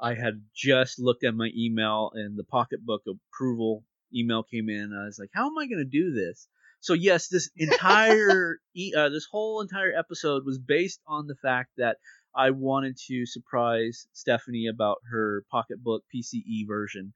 I 0.00 0.14
had 0.14 0.42
just 0.54 0.98
looked 0.98 1.24
at 1.24 1.34
my 1.34 1.50
email 1.56 2.10
and 2.14 2.36
the 2.36 2.44
pocketbook 2.44 3.02
approval 3.06 3.84
email 4.14 4.42
came 4.42 4.68
in. 4.68 4.92
I 4.92 5.06
was 5.06 5.18
like, 5.18 5.30
how 5.32 5.46
am 5.46 5.58
I 5.58 5.66
going 5.66 5.78
to 5.78 5.84
do 5.84 6.12
this? 6.12 6.48
So 6.80 6.92
yes, 6.92 7.28
this 7.28 7.50
entire, 7.56 8.58
e- 8.74 8.94
uh, 8.96 9.08
this 9.08 9.26
whole 9.30 9.60
entire 9.60 9.92
episode 9.96 10.44
was 10.44 10.58
based 10.58 11.00
on 11.06 11.26
the 11.26 11.36
fact 11.36 11.70
that 11.78 11.96
I 12.34 12.50
wanted 12.50 12.98
to 13.08 13.24
surprise 13.24 14.06
Stephanie 14.12 14.66
about 14.66 14.98
her 15.10 15.42
pocketbook 15.50 16.02
PCE 16.14 16.66
version, 16.68 17.14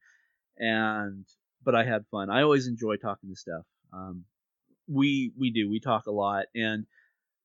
and 0.57 1.25
but 1.63 1.75
I 1.75 1.83
had 1.83 2.07
fun. 2.09 2.31
I 2.31 2.41
always 2.41 2.67
enjoy 2.67 2.95
talking 2.95 3.29
to 3.29 3.35
Steph. 3.35 3.65
Um, 3.93 4.25
we 4.87 5.31
we 5.39 5.51
do 5.51 5.69
we 5.69 5.79
talk 5.79 6.07
a 6.07 6.11
lot, 6.11 6.45
and 6.55 6.85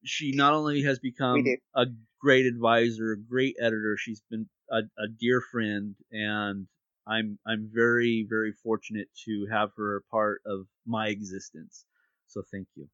she 0.04 0.32
not 0.32 0.54
only 0.54 0.82
has 0.82 0.98
become 0.98 1.44
a 1.74 1.86
great 2.18 2.46
advisor, 2.46 3.12
a 3.12 3.18
great 3.18 3.56
editor, 3.60 3.96
she's 3.98 4.22
been 4.30 4.48
a, 4.70 4.78
a 4.98 5.08
dear 5.18 5.40
friend, 5.40 5.94
and 6.10 6.66
I'm 7.06 7.38
I'm 7.46 7.70
very 7.72 8.26
very 8.28 8.52
fortunate 8.52 9.08
to 9.24 9.46
have 9.50 9.70
her 9.76 9.96
a 9.96 10.02
part 10.02 10.42
of 10.46 10.66
my 10.86 11.08
existence. 11.08 11.84
So 12.26 12.42
thank 12.50 12.68
you. 12.74 12.88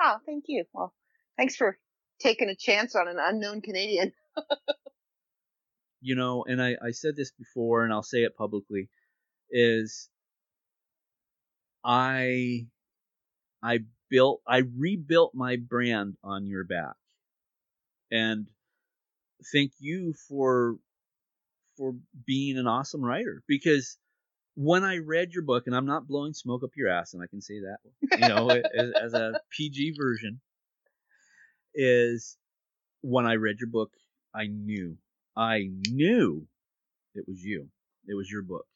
Oh, 0.00 0.16
thank 0.26 0.44
you. 0.48 0.64
Well, 0.72 0.94
thanks 1.36 1.56
for 1.56 1.78
taking 2.20 2.48
a 2.48 2.56
chance 2.56 2.94
on 2.94 3.08
an 3.08 3.18
unknown 3.18 3.60
Canadian. 3.60 4.12
you 6.00 6.14
know, 6.14 6.44
and 6.46 6.62
I, 6.62 6.76
I 6.84 6.90
said 6.90 7.16
this 7.16 7.32
before 7.32 7.84
and 7.84 7.92
I'll 7.92 8.02
say 8.02 8.24
it 8.24 8.36
publicly, 8.36 8.88
is 9.50 10.08
I 11.84 12.66
I 13.62 13.80
built 14.10 14.42
I 14.46 14.62
rebuilt 14.76 15.34
my 15.34 15.56
brand 15.56 16.16
on 16.22 16.46
your 16.46 16.64
back. 16.64 16.96
And 18.10 18.46
thank 19.52 19.72
you 19.78 20.14
for 20.28 20.76
for 21.76 21.94
being 22.26 22.56
an 22.56 22.66
awesome 22.66 23.04
writer 23.04 23.42
because 23.48 23.98
when 24.56 24.84
I 24.84 24.98
read 24.98 25.32
your 25.32 25.42
book, 25.42 25.64
and 25.66 25.74
I'm 25.74 25.86
not 25.86 26.06
blowing 26.06 26.32
smoke 26.32 26.62
up 26.62 26.70
your 26.76 26.88
ass, 26.88 27.12
and 27.14 27.22
I 27.22 27.26
can 27.26 27.40
say 27.40 27.60
that, 27.60 27.78
you 28.16 28.28
know, 28.28 28.50
as, 28.50 28.92
as 29.02 29.14
a 29.14 29.40
PG 29.50 29.94
version, 29.98 30.40
is 31.74 32.36
when 33.02 33.26
I 33.26 33.34
read 33.34 33.56
your 33.58 33.68
book, 33.68 33.90
I 34.34 34.46
knew, 34.46 34.96
I 35.36 35.70
knew 35.88 36.46
it 37.14 37.24
was 37.26 37.42
you. 37.42 37.68
It 38.06 38.14
was 38.14 38.30
your 38.30 38.42
book. 38.42 38.66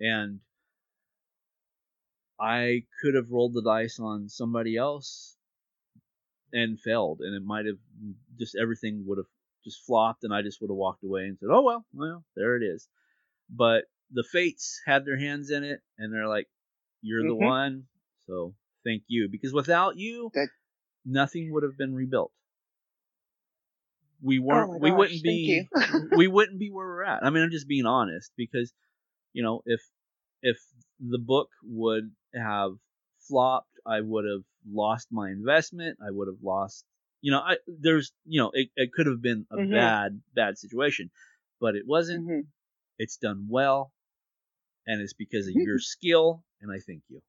And 0.00 0.40
I 2.38 2.82
could 3.00 3.14
have 3.14 3.30
rolled 3.30 3.54
the 3.54 3.62
dice 3.62 3.98
on 3.98 4.28
somebody 4.28 4.76
else 4.76 5.36
and 6.52 6.78
failed, 6.78 7.20
and 7.20 7.34
it 7.34 7.42
might 7.42 7.64
have 7.66 7.78
just 8.38 8.56
everything 8.60 9.04
would 9.06 9.18
have 9.18 9.26
just 9.66 9.84
flopped, 9.86 10.24
and 10.24 10.34
I 10.34 10.42
just 10.42 10.62
would 10.62 10.70
have 10.70 10.78
walked 10.78 11.04
away 11.04 11.26
and 11.26 11.38
said, 11.38 11.50
"Oh 11.52 11.62
well, 11.64 11.86
well, 11.94 12.24
there 12.36 12.56
it 12.56 12.64
is." 12.64 12.88
But 13.50 13.86
the 14.10 14.24
fates 14.24 14.80
had 14.86 15.04
their 15.06 15.18
hands 15.18 15.50
in 15.50 15.64
it, 15.64 15.82
and 15.98 16.12
they're 16.14 16.28
like, 16.28 16.48
"You're 17.02 17.24
the 17.26 17.34
Mhm. 17.34 17.36
one." 17.36 17.88
So 18.26 18.56
thank 18.84 19.04
you, 19.08 19.28
because 19.30 19.52
without 19.54 19.98
you, 19.98 20.34
That- 20.34 20.50
nothing 21.04 21.52
would 21.52 21.64
have 21.64 21.78
been 21.78 21.94
rebuilt. 21.94 22.32
We 24.22 24.38
weren't. 24.38 24.70
Oh 24.70 24.72
my 24.72 24.78
we 24.80 24.90
gosh, 24.90 24.96
wouldn't 24.96 25.22
be. 25.22 25.68
we 26.12 26.26
wouldn't 26.28 26.58
be 26.58 26.70
where 26.70 26.86
we're 26.86 27.04
at. 27.04 27.24
I 27.24 27.30
mean, 27.30 27.42
I'm 27.42 27.50
just 27.50 27.68
being 27.68 27.86
honest 27.86 28.32
because, 28.36 28.72
you 29.34 29.42
know, 29.42 29.62
if 29.66 29.82
if 30.42 30.58
the 31.00 31.18
book 31.18 31.50
would 31.64 32.14
have 32.34 32.72
flopped, 33.20 33.72
I 33.86 34.00
would 34.02 34.24
have 34.26 34.44
lost 34.68 35.08
my 35.12 35.30
investment. 35.30 35.98
I 36.02 36.10
would 36.10 36.28
have 36.28 36.42
lost. 36.42 36.86
You 37.26 37.32
know, 37.32 37.40
I 37.40 37.56
there's 37.66 38.12
you 38.24 38.40
know 38.40 38.52
it, 38.54 38.68
it 38.76 38.92
could 38.92 39.08
have 39.08 39.20
been 39.20 39.48
a 39.50 39.56
Mhm. 39.56 39.72
bad 39.72 40.22
bad 40.36 40.58
situation, 40.58 41.10
but 41.60 41.74
it 41.74 41.84
wasn't. 41.84 42.24
Mhm. 42.24 42.46
It's 43.00 43.16
done 43.16 43.48
well, 43.50 43.92
and 44.86 45.00
it's 45.02 45.12
because 45.12 45.48
of 45.48 45.54
your 45.54 45.80
skill, 45.80 46.44
and 46.60 46.70
I 46.70 46.78
thank 46.78 47.02
you. 47.08 47.20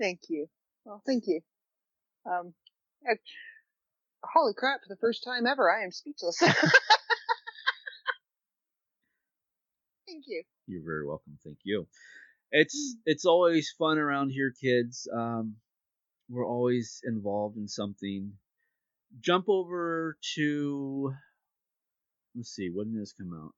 Thank 0.00 0.30
you. 0.30 0.48
Well, 0.86 1.02
thank 1.04 1.26
you. 1.26 1.42
Um, 2.24 2.54
I- 3.06 3.18
holy 4.24 4.54
crap! 4.54 4.80
For 4.84 4.88
the 4.88 4.96
first 4.96 5.22
time 5.22 5.46
ever, 5.46 5.70
I 5.70 5.82
am 5.84 5.92
speechless. 5.92 6.38
thank 6.40 6.56
you. 10.26 10.44
You're 10.66 10.82
very 10.82 11.04
welcome. 11.06 11.38
Thank 11.44 11.58
you. 11.62 11.86
It's 12.52 12.96
it's 13.04 13.26
always 13.26 13.70
fun 13.78 13.98
around 13.98 14.30
here, 14.30 14.50
kids. 14.58 15.06
Um, 15.12 15.56
we're 16.30 16.46
always 16.46 17.02
involved 17.04 17.58
in 17.58 17.68
something. 17.68 18.32
Jump 19.20 19.46
over 19.48 20.16
to 20.34 21.12
let's 22.34 22.50
see, 22.50 22.70
when 22.72 22.92
does 22.92 23.00
this 23.00 23.14
come 23.14 23.32
out? 23.34 23.54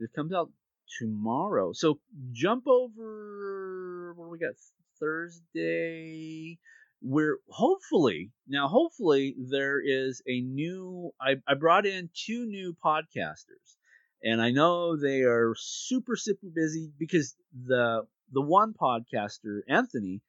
It 0.00 0.10
comes 0.14 0.32
out 0.32 0.50
tomorrow. 0.98 1.72
So 1.72 2.00
jump 2.32 2.66
over 2.66 4.14
what 4.16 4.26
do 4.26 4.30
we 4.30 4.38
got? 4.38 4.54
Thursday. 5.00 6.58
We're 7.02 7.38
hopefully 7.48 8.32
now 8.48 8.68
hopefully 8.68 9.36
there 9.38 9.80
is 9.84 10.22
a 10.26 10.40
new 10.40 11.12
I, 11.20 11.36
I 11.46 11.54
brought 11.54 11.86
in 11.86 12.10
two 12.14 12.46
new 12.46 12.74
podcasters 12.84 13.76
and 14.22 14.40
I 14.40 14.50
know 14.50 14.96
they 14.96 15.20
are 15.20 15.54
super 15.56 16.16
super 16.16 16.48
busy 16.52 16.90
because 16.98 17.36
the 17.54 18.06
the 18.32 18.40
one 18.40 18.74
podcaster 18.74 19.60
Anthony 19.68 20.22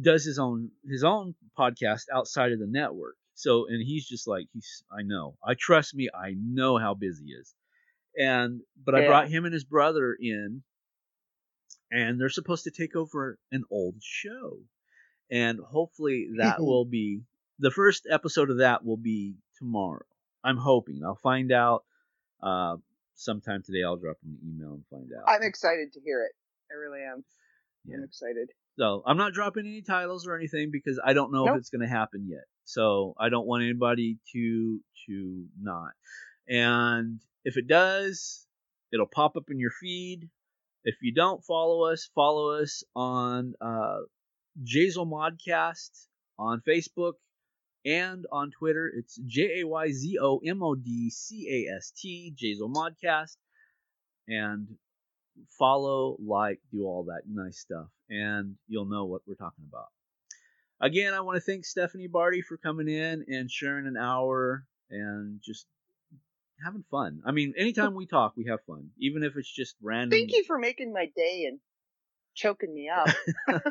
does 0.00 0.24
his 0.24 0.38
own 0.38 0.70
his 0.88 1.04
own 1.04 1.34
podcast 1.58 2.02
outside 2.12 2.52
of 2.52 2.60
the 2.60 2.66
network. 2.68 3.16
So 3.36 3.66
and 3.68 3.80
he's 3.82 4.06
just 4.08 4.26
like 4.26 4.48
he's 4.52 4.82
I 4.90 5.02
know 5.02 5.36
I 5.44 5.54
trust 5.54 5.94
me 5.94 6.08
I 6.12 6.34
know 6.36 6.78
how 6.78 6.94
busy 6.94 7.26
he 7.26 7.32
is, 7.32 7.54
and 8.18 8.62
but 8.82 8.94
I 8.94 9.06
brought 9.06 9.28
him 9.28 9.44
and 9.44 9.52
his 9.52 9.64
brother 9.64 10.16
in, 10.18 10.62
and 11.92 12.18
they're 12.20 12.30
supposed 12.30 12.64
to 12.64 12.70
take 12.70 12.96
over 12.96 13.38
an 13.52 13.64
old 13.70 13.96
show, 14.02 14.58
and 15.30 15.60
hopefully 15.60 16.28
that 16.38 16.60
will 16.60 16.86
be 16.86 17.20
the 17.58 17.70
first 17.70 18.08
episode 18.10 18.50
of 18.50 18.58
that 18.58 18.84
will 18.84 18.96
be 18.96 19.36
tomorrow. 19.58 20.04
I'm 20.42 20.56
hoping 20.56 21.02
I'll 21.04 21.20
find 21.22 21.52
out. 21.52 21.84
Uh, 22.42 22.76
sometime 23.16 23.62
today 23.62 23.82
I'll 23.84 23.96
drop 23.96 24.16
him 24.24 24.38
an 24.40 24.48
email 24.48 24.74
and 24.74 24.84
find 24.90 25.10
out. 25.12 25.28
I'm 25.28 25.42
excited 25.42 25.92
to 25.94 26.00
hear 26.00 26.22
it. 26.24 26.32
I 26.70 26.74
really 26.78 27.02
am. 27.02 27.24
Yeah. 27.86 27.98
I'm 27.98 28.04
excited. 28.04 28.50
So 28.78 29.02
I'm 29.06 29.16
not 29.16 29.32
dropping 29.32 29.66
any 29.66 29.82
titles 29.82 30.26
or 30.26 30.36
anything 30.36 30.70
because 30.70 31.00
I 31.04 31.12
don't 31.12 31.32
know 31.32 31.44
Nope. 31.44 31.56
if 31.56 31.60
it's 31.60 31.70
going 31.70 31.82
to 31.82 31.88
happen 31.88 32.26
yet. 32.28 32.44
So 32.64 33.14
I 33.18 33.28
don't 33.28 33.46
want 33.46 33.62
anybody 33.62 34.18
to 34.32 34.80
to 35.06 35.44
not. 35.60 35.92
And 36.48 37.20
if 37.44 37.56
it 37.56 37.66
does, 37.66 38.46
it'll 38.92 39.06
pop 39.06 39.36
up 39.36 39.44
in 39.50 39.58
your 39.58 39.70
feed. 39.70 40.28
If 40.84 40.96
you 41.02 41.12
don't 41.12 41.44
follow 41.44 41.84
us, 41.84 42.08
follow 42.14 42.60
us 42.60 42.84
on 42.94 43.54
uh, 43.60 44.00
JayZO 44.64 45.06
Modcast 45.06 46.06
on 46.38 46.62
Facebook 46.66 47.14
and 47.84 48.26
on 48.30 48.50
Twitter. 48.50 48.92
It's 48.94 49.16
J 49.26 49.60
A 49.60 49.66
Y 49.66 49.92
Z 49.92 50.18
O 50.20 50.40
M 50.44 50.62
O 50.62 50.74
D 50.74 51.10
C 51.10 51.66
A 51.68 51.76
S 51.76 51.92
T, 51.96 52.34
JayZO 52.40 52.72
Modcast. 52.72 53.36
And 54.28 54.76
follow, 55.58 56.16
like, 56.24 56.60
do 56.72 56.84
all 56.84 57.04
that 57.04 57.22
nice 57.28 57.58
stuff, 57.58 57.88
and 58.08 58.56
you'll 58.68 58.86
know 58.86 59.04
what 59.04 59.22
we're 59.26 59.34
talking 59.34 59.64
about. 59.68 59.86
Again, 60.80 61.14
I 61.14 61.20
want 61.20 61.36
to 61.36 61.40
thank 61.40 61.64
Stephanie 61.64 62.08
Barty 62.08 62.42
for 62.42 62.56
coming 62.58 62.88
in 62.88 63.24
and 63.28 63.50
sharing 63.50 63.86
an 63.86 63.96
hour 63.96 64.64
and 64.90 65.40
just 65.42 65.66
having 66.62 66.84
fun. 66.90 67.22
I 67.24 67.32
mean, 67.32 67.54
anytime 67.56 67.94
we 67.94 68.06
talk, 68.06 68.34
we 68.36 68.46
have 68.46 68.60
fun, 68.66 68.90
even 68.98 69.22
if 69.22 69.36
it's 69.36 69.50
just 69.52 69.76
random. 69.82 70.10
Thank 70.10 70.32
you 70.32 70.44
for 70.44 70.58
making 70.58 70.92
my 70.92 71.10
day 71.16 71.46
and 71.48 71.60
choking 72.34 72.74
me 72.74 72.90
up. 72.90 73.08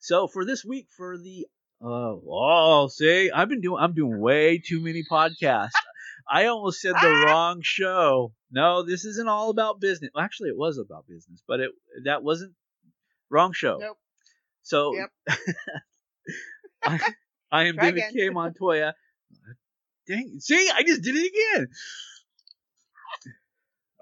so 0.00 0.26
for 0.26 0.44
this 0.44 0.64
week, 0.64 0.88
for 0.96 1.16
the 1.16 1.46
uh, 1.80 2.16
oh, 2.28 2.88
see, 2.90 3.30
I've 3.30 3.48
been 3.48 3.60
doing, 3.60 3.80
I'm 3.80 3.94
doing 3.94 4.18
way 4.18 4.58
too 4.58 4.80
many 4.82 5.04
podcasts. 5.08 5.70
I 6.28 6.46
almost 6.46 6.80
said 6.80 6.94
the 6.94 6.98
ah! 7.02 7.24
wrong 7.26 7.60
show. 7.62 8.32
No, 8.50 8.82
this 8.82 9.04
isn't 9.04 9.28
all 9.28 9.50
about 9.50 9.80
business. 9.80 10.10
Well, 10.14 10.24
actually, 10.24 10.50
it 10.50 10.58
was 10.58 10.78
about 10.78 11.06
business, 11.06 11.42
but 11.46 11.60
it 11.60 11.70
that 12.04 12.22
wasn't 12.22 12.54
wrong 13.30 13.52
show. 13.52 13.78
Nope. 13.78 13.98
So, 14.62 14.94
Yep. 14.94 15.10
I, 16.84 17.00
I 17.50 17.64
am 17.64 17.76
David 17.80 17.98
again. 17.98 18.12
K. 18.12 18.30
Montoya. 18.30 18.94
Dang, 20.06 20.36
see, 20.40 20.70
I 20.74 20.82
just 20.82 21.02
did 21.02 21.14
it 21.16 21.32
again. 21.32 21.68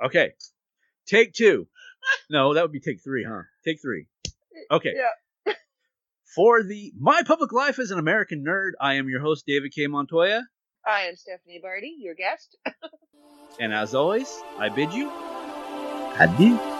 Okay, 0.04 0.32
take 1.06 1.32
two. 1.32 1.66
No, 2.30 2.54
that 2.54 2.62
would 2.62 2.72
be 2.72 2.80
take 2.80 3.02
three, 3.02 3.24
huh? 3.24 3.42
Take 3.64 3.80
three. 3.80 4.06
Okay. 4.70 4.92
Yeah. 4.94 5.54
For 6.34 6.62
the 6.62 6.92
My 6.98 7.22
Public 7.24 7.52
Life 7.52 7.78
as 7.78 7.90
an 7.90 7.98
American 7.98 8.44
Nerd, 8.44 8.72
I 8.80 8.94
am 8.94 9.08
your 9.08 9.20
host, 9.20 9.44
David 9.46 9.72
K. 9.74 9.86
Montoya. 9.86 10.42
I 10.86 11.02
am 11.02 11.16
Stephanie 11.16 11.60
Barty, 11.62 11.96
your 11.98 12.14
guest. 12.14 12.56
And 13.58 13.72
as 13.72 13.94
always, 13.94 14.42
I 14.58 14.68
bid 14.68 14.92
you 14.92 15.10
adieu. 16.18 16.75